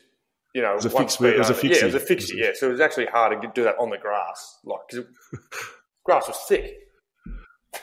you 0.55 0.62
know 0.62 0.73
it 0.73 0.77
was 0.77 0.85
a 0.87 0.91
fixed- 0.91 1.16
speed 1.18 1.35
it 1.35 1.39
was 1.39 1.51
a 1.51 1.55
only. 1.55 1.70
Yeah, 1.70 1.77
it 1.83 1.85
was 1.85 1.95
a 1.95 2.01
fixie. 2.01 2.14
fixie. 2.14 2.39
Yeah, 2.39 2.51
so 2.55 2.68
it 2.68 2.73
was 2.73 2.81
actually 2.81 3.07
hard 3.07 3.41
to 3.41 3.51
do 3.55 3.64
that 3.64 3.77
on 3.79 3.91
the 3.91 3.99
grass, 3.99 4.59
like 4.64 4.81
because 4.89 5.07
grass 6.05 6.29
was 6.29 6.39
thick. 6.49 6.79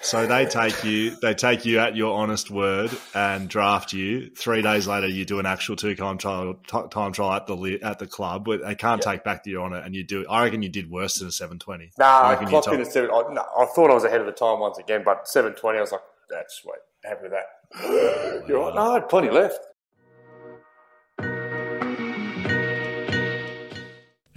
So 0.01 0.27
they 0.27 0.45
take 0.45 0.83
you, 0.83 1.17
they 1.19 1.33
take 1.33 1.65
you 1.65 1.79
at 1.79 1.95
your 1.95 2.15
honest 2.15 2.51
word 2.51 2.91
and 3.15 3.49
draft 3.49 3.91
you. 3.91 4.29
Three 4.37 4.61
days 4.61 4.87
later, 4.87 5.07
you 5.07 5.25
do 5.25 5.39
an 5.39 5.47
actual 5.47 5.75
two 5.75 5.95
time 5.95 6.19
trial, 6.19 6.53
t- 6.67 6.87
time 6.91 7.11
trial 7.11 7.33
at 7.33 7.47
the 7.47 7.79
at 7.81 7.97
the 7.97 8.05
club. 8.05 8.45
But 8.45 8.63
they 8.63 8.75
can't 8.75 9.01
take 9.01 9.23
back 9.23 9.45
on 9.47 9.73
it, 9.73 9.83
and 9.83 9.95
you 9.95 10.03
do. 10.03 10.27
I 10.29 10.43
reckon 10.43 10.61
you 10.61 10.69
did 10.69 10.91
worse 10.91 11.15
than 11.17 11.27
a 11.27 11.31
seven 11.31 11.57
twenty. 11.57 11.91
Nah, 11.97 12.05
I 12.05 12.39
I 12.39 12.45
clocked 12.45 12.67
in 12.67 12.79
at 12.79 12.91
seven. 12.91 13.09
I, 13.09 13.33
no, 13.33 13.43
I 13.57 13.65
thought 13.65 13.89
I 13.89 13.95
was 13.95 14.03
ahead 14.03 14.21
of 14.21 14.27
the 14.27 14.31
time 14.31 14.59
once 14.59 14.77
again, 14.77 15.01
but 15.03 15.27
seven 15.27 15.53
twenty. 15.53 15.79
I 15.79 15.81
was 15.81 15.91
like, 15.91 16.01
that's 16.29 16.61
sweet. 16.61 16.75
Happy 17.03 17.23
with 17.23 17.31
that. 17.31 18.45
You're 18.47 18.59
right. 18.59 18.75
No, 18.75 18.91
I 18.91 18.93
had 18.95 19.09
plenty 19.09 19.31
left. 19.31 19.59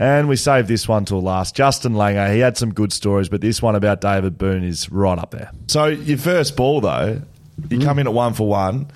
And 0.02 0.28
we 0.28 0.34
saved 0.34 0.66
this 0.66 0.88
one 0.88 1.04
till 1.04 1.22
last. 1.22 1.54
Justin 1.54 1.92
Langer, 1.92 2.32
he 2.34 2.40
had 2.40 2.56
some 2.58 2.74
good 2.74 2.92
stories, 2.92 3.28
but 3.28 3.40
this 3.40 3.62
one 3.62 3.76
about 3.76 4.00
David 4.00 4.36
Boon 4.36 4.64
is 4.64 4.90
right 4.90 5.16
up 5.16 5.30
there. 5.30 5.52
So 5.68 5.86
your 5.86 6.18
first 6.18 6.56
ball 6.56 6.80
though, 6.80 7.22
you 7.70 7.78
come 7.78 8.00
in 8.00 8.08
at 8.08 8.12
one 8.12 8.34
for 8.34 8.48
one 8.48 8.88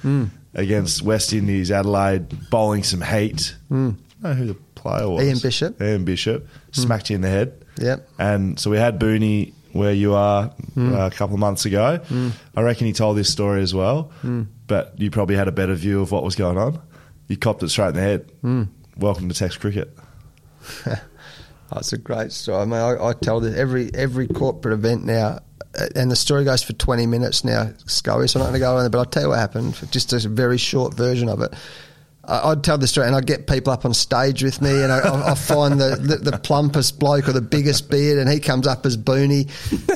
against 0.52 1.02
West 1.02 1.32
Indies, 1.32 1.70
Adelaide, 1.70 2.50
bowling 2.50 2.82
some 2.82 3.02
heat. 3.02 3.54
Mm. 3.70 3.94
I 3.94 4.22
don't 4.22 4.22
know 4.22 4.32
who 4.34 4.46
the 4.46 4.54
player 4.74 5.08
was. 5.08 5.22
Ian 5.22 5.38
Bishop. 5.38 5.80
Ian 5.80 6.04
Bishop 6.04 6.48
smacked 6.72 7.10
you 7.10 7.14
in 7.14 7.20
the 7.22 7.28
head. 7.28 7.64
Yep. 7.78 8.08
And 8.18 8.58
so 8.58 8.68
we 8.72 8.76
had 8.78 8.98
Booney 8.98 9.52
where 9.72 9.92
you 9.92 10.14
are 10.14 10.50
Mm. 10.74 10.92
uh, 10.92 11.06
a 11.06 11.10
couple 11.12 11.34
of 11.34 11.40
months 11.40 11.66
ago. 11.66 12.00
Mm. 12.08 12.32
I 12.56 12.62
reckon 12.62 12.88
he 12.88 12.92
told 12.92 13.16
this 13.16 13.30
story 13.30 13.62
as 13.62 13.72
well, 13.72 14.10
Mm. 14.24 14.46
but 14.66 14.94
you 14.96 15.12
probably 15.12 15.36
had 15.36 15.46
a 15.46 15.52
better 15.52 15.74
view 15.76 16.00
of 16.00 16.10
what 16.10 16.24
was 16.24 16.34
going 16.34 16.58
on. 16.58 16.80
You 17.28 17.36
copped 17.36 17.62
it 17.62 17.68
straight 17.68 17.90
in 17.90 17.94
the 17.94 18.00
head. 18.00 18.32
Mm. 18.42 18.68
Welcome 18.98 19.28
to 19.28 19.34
Test 19.36 19.60
Cricket. 19.60 19.96
That's 21.72 21.92
a 21.92 21.98
great 21.98 22.32
story. 22.32 22.62
I 22.62 22.64
mean, 22.64 22.74
I, 22.74 23.08
I 23.08 23.12
tell 23.12 23.40
this 23.40 23.56
every 23.56 23.90
every 23.94 24.28
corporate 24.28 24.74
event 24.74 25.04
now, 25.04 25.40
uh, 25.78 25.86
and 25.96 26.10
the 26.10 26.16
story 26.16 26.44
goes 26.44 26.62
for 26.62 26.72
twenty 26.74 27.06
minutes 27.06 27.44
now, 27.44 27.70
Scully. 27.86 28.28
So 28.28 28.38
I'm 28.38 28.44
not 28.44 28.50
going 28.50 28.60
to 28.60 28.64
go 28.64 28.76
on 28.76 28.82
there, 28.82 28.90
but 28.90 28.98
I'll 28.98 29.04
tell 29.04 29.24
you 29.24 29.28
what 29.30 29.38
happened. 29.38 29.74
Just 29.90 30.12
a 30.12 30.28
very 30.28 30.58
short 30.58 30.94
version 30.94 31.28
of 31.28 31.42
it. 31.42 31.54
I'd 32.28 32.64
tell 32.64 32.76
the 32.78 32.86
story, 32.86 33.06
and 33.06 33.14
I'd 33.14 33.26
get 33.26 33.46
people 33.46 33.72
up 33.72 33.84
on 33.84 33.94
stage 33.94 34.42
with 34.42 34.60
me, 34.60 34.82
and 34.82 34.90
I, 34.92 34.98
I, 34.98 35.32
I 35.32 35.34
find 35.34 35.80
the, 35.80 35.96
the 35.96 36.30
the 36.30 36.38
plumpest 36.38 36.98
bloke 36.98 37.28
or 37.28 37.32
the 37.32 37.40
biggest 37.40 37.88
beard, 37.90 38.18
and 38.18 38.28
he 38.28 38.40
comes 38.40 38.66
up 38.66 38.84
as 38.84 38.96
Booney, 38.96 39.48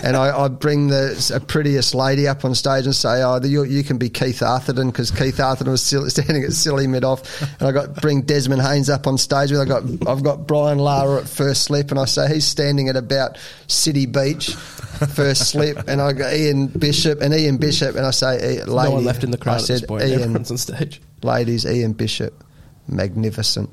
and 0.05 0.17
I, 0.17 0.45
I 0.45 0.49
bring 0.49 0.89
the 0.89 1.43
prettiest 1.49 1.95
lady 1.95 2.29
up 2.29 2.45
on 2.45 2.55
stage 2.55 2.85
and 2.85 2.95
say, 2.95 3.23
"Oh, 3.23 3.41
you, 3.43 3.65
you 3.65 3.83
can 3.83 3.99
be 3.99 4.09
Keith 4.09 4.41
Arthurton 4.41 4.87
because 4.87 5.11
Keith 5.11 5.37
Arthurton 5.39 5.69
was 5.73 5.83
still 5.83 6.09
standing 6.11 6.45
at 6.45 6.53
silly 6.53 6.87
mid 6.87 7.05
off," 7.05 7.43
and 7.61 7.69
I 7.69 7.73
got 7.73 7.97
bring 8.01 8.23
Desmond 8.23 8.63
Haynes 8.63 8.89
up 8.89 9.07
on 9.07 9.19
stage 9.19 9.51
with. 9.51 9.61
I 9.61 9.65
got 9.65 9.83
I've 10.09 10.23
got 10.23 10.47
Brian 10.47 10.79
Lara 10.79 11.21
at 11.23 11.29
first 11.29 11.65
slip, 11.65 11.91
and 11.91 11.99
I 11.99 12.05
say 12.05 12.33
he's 12.33 12.47
standing 12.47 12.89
at 12.89 12.97
about 12.97 13.39
City 13.67 14.07
Beach. 14.07 14.55
First 14.55 15.49
slip, 15.51 15.89
and 15.89 16.01
I 16.01 16.13
got 16.13 16.35
Ian 16.35 16.67
Bishop 16.67 17.23
and 17.23 17.33
Ian 17.33 17.57
Bishop, 17.57 17.97
and 17.97 18.05
I 18.05 18.11
say, 18.11 18.59
"Eh, 18.61 18.65
No 18.67 18.91
one 18.91 19.05
left 19.05 19.25
in 19.25 19.31
the 19.31 19.39
crowd 19.39 19.61
I 19.61 19.63
at 19.63 19.67
this 19.69 19.81
point. 19.83 20.03
Ian, 20.05 20.21
Everyone's 20.21 20.51
on 20.51 20.59
stage. 20.59 21.01
Ladies, 21.23 21.67
Ian 21.67 21.93
Bishop, 21.93 22.45
magnificent. 22.89 23.71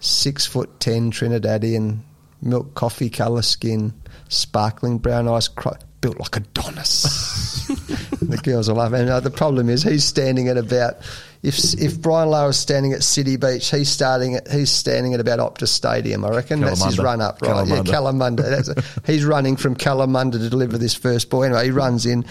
Six 0.00 0.46
foot 0.46 0.78
ten 0.78 1.10
Trinidadian, 1.10 2.00
milk 2.42 2.74
coffee 2.74 3.10
colour 3.10 3.42
skin, 3.42 3.92
sparkling 4.28 4.98
brown 4.98 5.26
eyes, 5.26 5.48
cro- 5.48 5.76
built 6.00 6.20
like 6.20 6.36
Adonis. 6.36 7.66
the 8.20 8.38
girls 8.42 8.68
are 8.68 8.74
laughing. 8.74 9.00
And, 9.00 9.10
uh, 9.10 9.20
the 9.20 9.30
problem 9.30 9.68
is 9.68 9.82
he's 9.82 10.04
standing 10.04 10.48
at 10.48 10.56
about 10.56 10.98
if 11.42 11.58
if 11.80 12.00
Brian 12.00 12.28
is 12.48 12.56
standing 12.56 12.92
at 12.92 13.02
City 13.02 13.36
Beach, 13.36 13.70
he's 13.70 13.88
starting 13.88 14.34
at 14.34 14.48
he's 14.50 14.70
standing 14.70 15.14
at 15.14 15.20
about 15.20 15.38
Optus 15.38 15.68
Stadium. 15.68 16.24
I 16.24 16.30
reckon 16.30 16.60
that's 16.60 16.84
his 16.84 16.98
run 16.98 17.20
up, 17.20 17.40
right? 17.42 17.66
Yeah, 17.66 17.82
Kalamunda. 17.82 18.42
That's 18.42 18.68
a, 18.68 18.82
he's 19.04 19.24
running 19.24 19.56
from 19.56 19.76
Kalamunda 19.76 20.32
to 20.32 20.48
deliver 20.50 20.78
this 20.78 20.94
first 20.94 21.30
ball. 21.30 21.44
Anyway, 21.44 21.66
he 21.66 21.70
runs 21.70 22.06
in 22.06 22.24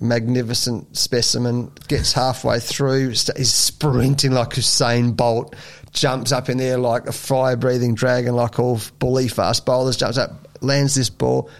magnificent 0.00 0.96
specimen, 0.96 1.70
gets 1.88 2.12
halfway 2.12 2.58
through, 2.60 3.10
is 3.10 3.52
sprinting 3.52 4.32
like 4.32 4.50
Usain 4.50 5.16
Bolt, 5.16 5.54
jumps 5.92 6.32
up 6.32 6.48
in 6.48 6.58
there 6.58 6.78
like 6.78 7.06
a 7.06 7.12
fire 7.12 7.56
breathing 7.56 7.94
dragon, 7.94 8.34
like 8.34 8.58
all 8.58 8.80
bully 8.98 9.28
fast 9.28 9.66
bowlers, 9.66 9.96
jumps 9.96 10.18
up, 10.18 10.48
lands 10.62 10.94
this 10.94 11.10
ball, 11.10 11.50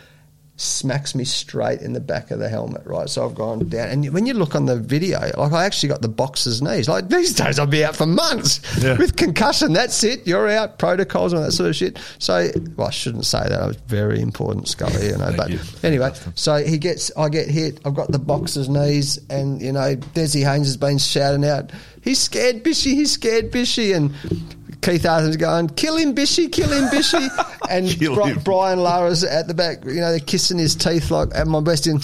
smacks 0.61 1.15
me 1.15 1.25
straight 1.25 1.81
in 1.81 1.95
the 1.95 2.01
back 2.01 2.31
of 2.31 2.39
the 2.39 2.49
helmet, 2.49 2.83
right? 2.85 3.09
So 3.09 3.25
I've 3.25 3.35
gone 3.35 3.69
down. 3.69 3.89
And 3.89 4.13
when 4.13 4.27
you 4.27 4.35
look 4.35 4.55
on 4.55 4.67
the 4.67 4.77
video, 4.77 5.19
like 5.37 5.53
I 5.53 5.65
actually 5.65 5.89
got 5.89 6.03
the 6.03 6.09
boxer's 6.09 6.61
knees. 6.61 6.89
Like 6.89 7.09
these 7.09 7.33
days, 7.33 7.59
I'd 7.59 7.71
be 7.71 7.85
out 7.85 7.97
for 7.97 8.07
months 8.07 8.61
with 8.83 9.17
concussion. 9.17 9.73
That's 9.73 10.05
it. 10.05 10.27
You're 10.27 10.49
out. 10.49 10.79
Protocols 10.79 11.33
and 11.33 11.41
all 11.41 11.47
that 11.47 11.53
sort 11.53 11.71
of 11.71 11.77
shit. 11.77 11.99
So, 12.19 12.51
well, 12.77 12.89
I 12.89 12.91
shouldn't 12.91 13.25
say 13.25 13.41
that. 13.41 13.61
I 13.61 13.67
was 13.67 13.77
very 13.77 14.21
important, 14.21 14.69
Scully, 14.69 15.07
you 15.07 15.17
know. 15.17 15.33
but 15.37 15.51
anyway, 15.83 16.13
so 16.35 16.63
he 16.63 16.77
gets, 16.77 17.11
I 17.17 17.29
get 17.31 17.49
hit. 17.49 17.81
I've 17.87 17.95
got 17.95 18.13
the 18.13 18.19
boxer's 18.19 18.69
knees, 18.69 19.19
and 19.31 19.63
you 19.63 19.73
know, 19.73 19.97
Desi 19.97 20.45
Haynes 20.45 20.67
has 20.67 20.77
been 20.77 20.99
shouting 20.99 21.45
out, 21.45 21.73
"He's 22.03 22.19
scared, 22.19 22.63
Bishy. 22.63 22.93
He's 22.93 23.13
scared, 23.13 23.51
Bishy," 23.51 23.97
and. 23.97 24.13
Keith 24.83 25.05
Arthur's 25.07 25.37
going, 25.37 25.69
kill 25.69 25.97
him, 25.97 26.15
Bishy, 26.15 26.51
kill 26.51 26.71
him, 26.71 26.85
Bishy. 26.85 27.29
And 27.71 27.87
Bri- 27.99 28.35
Brian 28.43 28.81
Lara's 28.81 29.23
at 29.23 29.47
the 29.47 29.55
back, 29.55 29.85
you 29.85 30.01
know, 30.01 30.11
they're 30.11 30.19
kissing 30.19 30.59
his 30.59 30.75
teeth 30.75 31.13
like 31.13 31.29
at 31.35 31.47
my 31.47 31.61
best 31.61 31.87
in. 31.87 32.01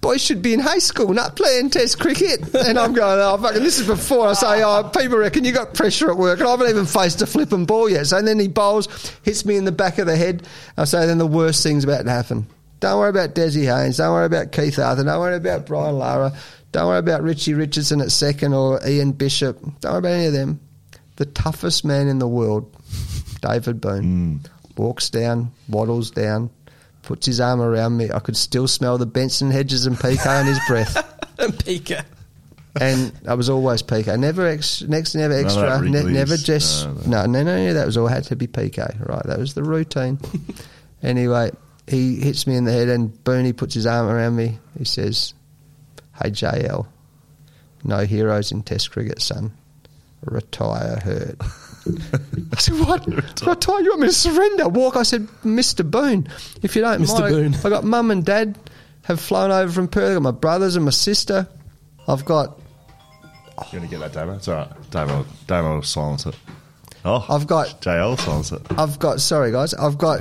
Boys 0.00 0.22
should 0.22 0.42
be 0.42 0.54
in 0.54 0.60
high 0.60 0.78
school, 0.78 1.12
not 1.12 1.36
playing 1.36 1.70
Test 1.70 1.98
cricket. 1.98 2.54
And 2.54 2.78
I'm 2.78 2.92
going, 2.92 3.18
oh, 3.20 3.38
fucking, 3.38 3.62
this 3.62 3.78
is 3.78 3.86
before 3.86 4.28
I 4.28 4.32
say, 4.34 4.62
oh, 4.62 4.84
people 4.84 5.18
reckon 5.18 5.44
you 5.44 5.52
got 5.52 5.74
pressure 5.74 6.10
at 6.10 6.16
work. 6.16 6.40
And 6.40 6.48
I 6.48 6.50
haven't 6.52 6.70
even 6.70 6.86
faced 6.86 7.22
a 7.22 7.26
flipping 7.26 7.66
ball 7.66 7.88
yet. 7.88 8.06
So 8.06 8.18
and 8.18 8.26
then 8.26 8.38
he 8.38 8.48
bowls, 8.48 8.88
hits 9.22 9.44
me 9.44 9.56
in 9.56 9.64
the 9.64 9.72
back 9.72 9.98
of 9.98 10.06
the 10.06 10.16
head. 10.16 10.46
I 10.76 10.84
say, 10.84 11.06
then 11.06 11.18
the 11.18 11.26
worst 11.26 11.62
thing's 11.62 11.84
about 11.84 12.04
to 12.04 12.10
happen. 12.10 12.46
Don't 12.80 12.98
worry 12.98 13.10
about 13.10 13.34
Desi 13.34 13.64
Haynes. 13.64 13.98
Don't 13.98 14.12
worry 14.12 14.26
about 14.26 14.52
Keith 14.52 14.78
Arthur. 14.78 15.04
Don't 15.04 15.20
worry 15.20 15.36
about 15.36 15.66
Brian 15.66 15.98
Lara. 15.98 16.32
Don't 16.72 16.86
worry 16.86 16.98
about 16.98 17.22
Richie 17.22 17.54
Richardson 17.54 18.00
at 18.00 18.10
second 18.10 18.54
or 18.54 18.80
Ian 18.86 19.12
Bishop. 19.12 19.60
Don't 19.80 19.92
worry 19.92 19.98
about 19.98 20.12
any 20.12 20.26
of 20.26 20.32
them. 20.32 20.60
The 21.20 21.26
toughest 21.26 21.84
man 21.84 22.08
in 22.08 22.18
the 22.18 22.26
world, 22.26 22.74
David 23.42 23.78
Boon, 23.78 24.40
mm. 24.40 24.78
walks 24.78 25.10
down, 25.10 25.52
waddles 25.68 26.10
down, 26.10 26.48
puts 27.02 27.26
his 27.26 27.42
arm 27.42 27.60
around 27.60 27.98
me. 27.98 28.10
I 28.10 28.20
could 28.20 28.38
still 28.38 28.66
smell 28.66 28.96
the 28.96 29.04
Benson 29.04 29.50
Hedges 29.50 29.84
and 29.84 29.98
PK 29.98 30.40
in 30.40 30.46
his 30.46 30.58
breath. 30.66 30.96
and 31.38 31.52
Pika. 31.52 32.06
And 32.80 33.12
I 33.28 33.34
was 33.34 33.50
always 33.50 33.82
PK. 33.82 34.18
Never 34.18 34.46
ex, 34.46 34.80
next, 34.80 35.14
never 35.14 35.34
None 35.34 35.44
of 35.44 35.54
that 35.56 35.66
extra. 35.66 35.90
Ne- 35.90 36.10
never 36.10 36.38
just 36.38 36.86
No, 37.06 37.26
no, 37.26 37.26
no, 37.26 37.42
no, 37.42 37.66
no. 37.66 37.74
That 37.74 37.84
was 37.84 37.98
all 37.98 38.06
had 38.06 38.24
to 38.24 38.36
be 38.36 38.46
PK. 38.46 39.06
Right, 39.06 39.22
that 39.24 39.38
was 39.38 39.52
the 39.52 39.62
routine. 39.62 40.18
anyway, 41.02 41.50
he 41.86 42.16
hits 42.16 42.46
me 42.46 42.56
in 42.56 42.64
the 42.64 42.72
head, 42.72 42.88
and 42.88 43.12
Booney 43.24 43.54
puts 43.54 43.74
his 43.74 43.84
arm 43.84 44.08
around 44.08 44.36
me. 44.36 44.58
He 44.78 44.86
says, 44.86 45.34
"Hey 46.14 46.30
JL, 46.30 46.86
no 47.84 48.06
heroes 48.06 48.52
in 48.52 48.62
Test 48.62 48.90
cricket, 48.90 49.20
son. 49.20 49.52
Retire 50.24 51.00
hurt." 51.02 51.36
I 52.52 52.56
said, 52.56 52.74
"What? 52.86 53.06
Retire? 53.06 53.80
You 53.80 53.90
want 53.90 54.00
me 54.02 54.06
to 54.08 54.12
surrender? 54.12 54.68
Walk?" 54.68 54.96
I 54.96 55.02
said, 55.02 55.26
"Mr. 55.44 55.88
Boon, 55.88 56.28
if 56.62 56.76
you 56.76 56.82
don't 56.82 57.00
Mr. 57.02 57.20
mind, 57.20 57.34
Boon. 57.34 57.54
I 57.64 57.68
got 57.68 57.84
mum 57.84 58.10
and 58.10 58.24
dad 58.24 58.58
have 59.04 59.20
flown 59.20 59.50
over 59.50 59.72
from 59.72 59.88
Perth. 59.88 60.10
I 60.10 60.14
got 60.14 60.22
my 60.22 60.30
brothers 60.30 60.76
and 60.76 60.84
my 60.84 60.90
sister. 60.90 61.48
I've 62.06 62.24
got 62.24 62.58
You 63.72 63.78
want 63.78 63.90
to 63.90 63.98
get 63.98 64.00
that, 64.00 64.12
Damo? 64.12 64.34
It's 64.36 64.48
all 64.48 64.56
right. 64.56 64.90
Damo, 64.90 65.26
Damo 65.46 65.74
will 65.76 65.82
silence 65.82 66.26
it. 66.26 66.34
Oh, 67.04 67.24
I've 67.30 67.46
got 67.46 67.80
JL 67.80 68.18
silence 68.18 68.52
it. 68.52 68.60
I've 68.76 68.98
got 68.98 69.20
sorry 69.20 69.52
guys. 69.52 69.72
I've 69.72 69.96
got 69.96 70.20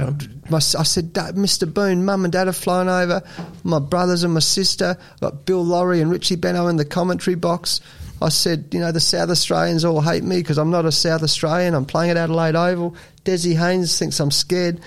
my. 0.49 0.57
I 0.57 0.59
said, 0.59 1.13
Mr. 1.13 1.71
Boon, 1.71 2.05
Mum 2.05 2.23
and 2.23 2.31
Dad 2.31 2.47
have 2.47 2.55
flown 2.55 2.87
over. 2.87 3.21
My 3.63 3.79
brothers 3.79 4.23
and 4.23 4.33
my 4.33 4.39
sister. 4.39 4.97
I've 5.13 5.19
got 5.19 5.45
Bill 5.45 5.63
Lawry 5.63 5.99
and 5.99 6.09
Richie 6.09 6.37
Benno 6.37 6.67
in 6.67 6.77
the 6.77 6.85
commentary 6.85 7.35
box. 7.35 7.81
I 8.21 8.29
said, 8.29 8.65
you 8.71 8.79
know, 8.79 8.91
the 8.91 8.99
South 8.99 9.29
Australians 9.29 9.85
all 9.85 10.01
hate 10.01 10.23
me 10.23 10.37
because 10.37 10.57
I'm 10.57 10.71
not 10.71 10.85
a 10.85 10.91
South 10.91 11.23
Australian. 11.23 11.73
I'm 11.73 11.85
playing 11.85 12.11
at 12.11 12.17
Adelaide 12.17 12.55
Oval. 12.55 12.95
Desi 13.23 13.55
Haynes 13.55 13.97
thinks 13.97 14.19
I'm 14.19 14.31
scared. 14.31 14.79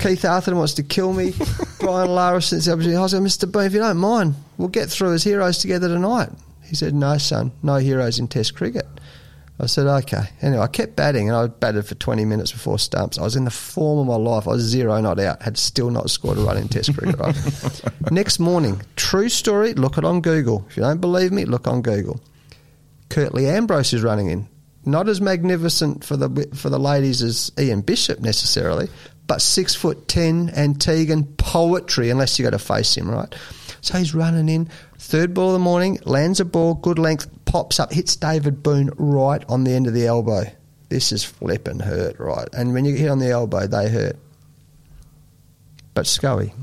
Keith 0.00 0.24
Arthur 0.24 0.54
wants 0.54 0.74
to 0.74 0.82
kill 0.82 1.12
me. 1.12 1.34
Brian 1.80 2.10
Lara 2.10 2.40
since 2.40 2.64
the 2.64 2.72
opportunity. 2.72 2.96
I 2.96 3.06
said, 3.06 3.22
Mr. 3.22 3.50
Boon, 3.50 3.66
if 3.66 3.72
you 3.72 3.80
don't 3.80 3.98
mind, 3.98 4.34
we'll 4.56 4.68
get 4.68 4.88
through 4.88 5.12
as 5.12 5.24
heroes 5.24 5.58
together 5.58 5.88
tonight. 5.88 6.30
He 6.64 6.74
said, 6.74 6.94
no, 6.94 7.18
son, 7.18 7.52
no 7.62 7.76
heroes 7.76 8.18
in 8.18 8.28
Test 8.28 8.54
cricket. 8.54 8.86
I 9.60 9.66
said, 9.66 9.86
okay. 9.86 10.24
Anyway, 10.40 10.62
I 10.62 10.66
kept 10.66 10.96
batting 10.96 11.28
and 11.28 11.36
I 11.36 11.46
batted 11.46 11.86
for 11.86 11.94
20 11.94 12.24
minutes 12.24 12.52
before 12.52 12.78
stumps. 12.78 13.18
I 13.18 13.22
was 13.22 13.36
in 13.36 13.44
the 13.44 13.50
form 13.50 14.00
of 14.00 14.06
my 14.06 14.30
life. 14.30 14.48
I 14.48 14.52
was 14.52 14.62
zero 14.62 15.00
not 15.00 15.20
out, 15.20 15.42
had 15.42 15.56
still 15.56 15.90
not 15.90 16.10
scored 16.10 16.38
a 16.38 16.40
run 16.40 16.56
in 16.56 16.68
Test 16.68 16.96
cricket. 16.96 17.18
Right? 17.18 17.82
Next 18.10 18.38
morning, 18.38 18.82
true 18.96 19.28
story, 19.28 19.74
look 19.74 19.98
it 19.98 20.04
on 20.04 20.20
Google. 20.20 20.64
If 20.68 20.76
you 20.76 20.82
don't 20.82 21.00
believe 21.00 21.32
me, 21.32 21.44
look 21.44 21.68
on 21.68 21.82
Google. 21.82 22.20
Curtly 23.08 23.46
Ambrose 23.46 23.92
is 23.92 24.02
running 24.02 24.30
in. 24.30 24.48
Not 24.84 25.08
as 25.08 25.20
magnificent 25.20 26.02
for 26.02 26.16
the 26.16 26.48
for 26.56 26.68
the 26.68 26.78
ladies 26.78 27.22
as 27.22 27.52
Ian 27.56 27.82
Bishop 27.82 28.18
necessarily, 28.18 28.88
but 29.28 29.40
six 29.40 29.76
foot 29.76 30.08
ten 30.08 30.48
Antiguan 30.48 31.36
poetry, 31.36 32.10
unless 32.10 32.36
you 32.36 32.44
got 32.44 32.50
to 32.50 32.58
face 32.58 32.96
him, 32.96 33.08
right? 33.08 33.32
So 33.80 33.98
he's 33.98 34.14
running 34.14 34.48
in, 34.48 34.68
third 35.02 35.34
ball 35.34 35.48
of 35.48 35.52
the 35.54 35.58
morning, 35.58 35.98
lands 36.04 36.40
a 36.40 36.44
ball, 36.44 36.74
good 36.74 36.98
length, 36.98 37.28
pops 37.44 37.78
up, 37.80 37.92
hits 37.92 38.16
David 38.16 38.62
Boon 38.62 38.90
right 38.96 39.44
on 39.48 39.64
the 39.64 39.72
end 39.72 39.86
of 39.86 39.94
the 39.94 40.06
elbow. 40.06 40.44
This 40.88 41.12
is 41.12 41.24
flipping 41.24 41.80
hurt, 41.80 42.18
right? 42.18 42.48
And 42.52 42.72
when 42.72 42.84
you 42.84 42.94
hit 42.94 43.10
on 43.10 43.18
the 43.18 43.30
elbow, 43.30 43.66
they 43.66 43.88
hurt. 43.88 44.16
But 45.94 46.06
Scully, 46.06 46.54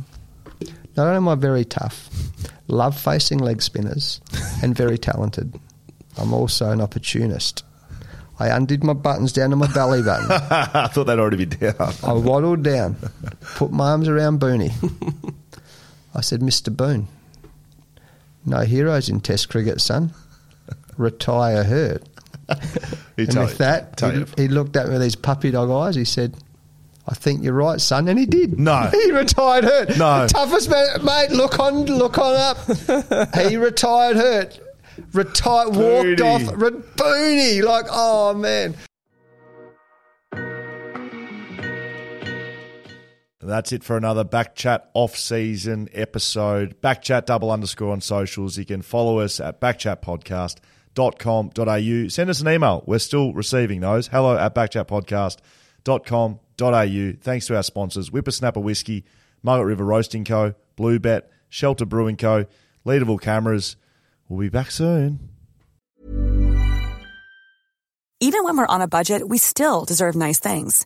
Not 0.96 1.06
only 1.08 1.18
am 1.18 1.28
I 1.28 1.36
very 1.36 1.66
tough, 1.66 2.10
love 2.68 2.98
facing 3.00 3.40
leg 3.40 3.62
spinners, 3.62 4.22
and 4.64 4.76
very 4.76 4.98
talented, 4.98 5.60
I'm 6.18 6.34
also 6.34 6.72
an 6.72 6.82
opportunist. 6.82 7.64
I 8.40 8.48
undid 8.48 8.84
my 8.86 8.94
buttons 8.94 9.34
down 9.34 9.50
to 9.50 9.58
my 9.58 9.72
belly 9.74 10.02
button. 10.02 10.28
I 10.32 10.88
thought 10.88 11.06
they'd 11.06 11.20
already 11.20 11.46
be 11.46 11.46
down. 11.46 11.94
I 12.04 12.14
waddled 12.14 12.64
down, 12.64 12.96
put 13.56 13.72
my 13.72 13.92
arms 13.92 14.08
around 14.08 14.40
Booney. 14.40 14.72
I 16.16 16.22
said, 16.22 16.40
Mr. 16.40 16.76
Boon, 16.76 17.08
no 18.50 18.62
heroes 18.62 19.10
in 19.10 19.22
Test 19.22 19.50
cricket, 19.50 19.82
son. 19.82 20.12
Retire 20.98 21.64
hurt. 21.64 22.04
He 23.16 23.26
and 23.26 23.38
with 23.40 23.58
that, 23.58 24.00
he, 24.00 24.44
he 24.44 24.48
looked 24.48 24.78
at 24.78 24.88
me 24.88 24.94
with 24.94 25.02
these 25.02 25.18
puppy 25.18 25.52
dog 25.52 25.70
eyes. 25.70 25.96
He 25.96 26.06
said, 26.06 26.38
I 27.06 27.16
think 27.16 27.44
you're 27.44 27.54
right, 27.54 27.82
son. 27.82 28.08
And 28.08 28.18
he 28.18 28.26
did. 28.26 28.58
No. 28.60 28.90
He 28.94 29.12
retired 29.12 29.66
hurt. 29.66 29.98
No. 29.98 30.26
Toughest 30.28 30.70
man, 30.70 31.04
mate, 31.04 31.32
look 31.32 31.60
on, 31.60 31.86
look 31.86 32.18
on 32.18 32.36
up. 32.36 33.36
he 33.36 33.58
retired 33.58 34.16
hurt. 34.16 34.60
Retired, 35.14 35.76
walked 35.76 36.22
off. 36.22 36.44
Re- 36.56 36.72
Booney. 36.72 37.64
Like, 37.64 37.86
oh, 37.90 38.34
man. 38.34 38.76
That's 43.42 43.72
it 43.72 43.86
for 43.86 43.96
another 43.96 44.26
Backchat 44.26 44.82
off-season 44.94 45.88
episode. 45.94 46.82
Backchat 46.82 47.26
double 47.26 47.52
underscore 47.52 47.94
on 47.94 48.02
socials. 48.02 48.58
You 48.58 48.66
can 48.66 48.82
follow 48.82 49.20
us 49.20 49.40
at 49.40 49.62
backchatpodcast.com.au. 49.62 52.08
Send 52.10 52.30
us 52.30 52.42
an 52.42 52.50
email. 52.50 52.84
We're 52.86 53.00
still 53.00 53.32
receiving 53.34 53.80
those. 53.80 54.08
Hello 54.08 54.38
at 54.38 54.54
backchatpodcast.com.au. 54.54 57.14
Thanks 57.22 57.48
to 57.48 57.56
our 57.56 57.64
sponsors, 57.64 58.10
Whippersnapper 58.10 58.60
Whiskey, 58.60 59.06
Margaret 59.42 59.68
River 59.68 59.86
Roasting 59.86 60.26
Co., 60.26 60.54
Blue 60.76 61.00
Bet, 61.00 61.32
Shelter 61.48 61.86
Brewing 61.86 62.18
Co., 62.18 62.46
Leederville 62.86 63.22
Cameras. 63.22 63.78
We'll 64.28 64.42
be 64.42 64.50
back 64.50 64.70
soon. 64.70 65.30
Even 68.20 68.44
when 68.44 68.58
we're 68.58 68.68
on 68.68 68.82
a 68.82 68.88
budget, 68.90 69.30
we 69.30 69.38
still 69.38 69.86
deserve 69.86 70.14
nice 70.14 70.40
things. 70.40 70.86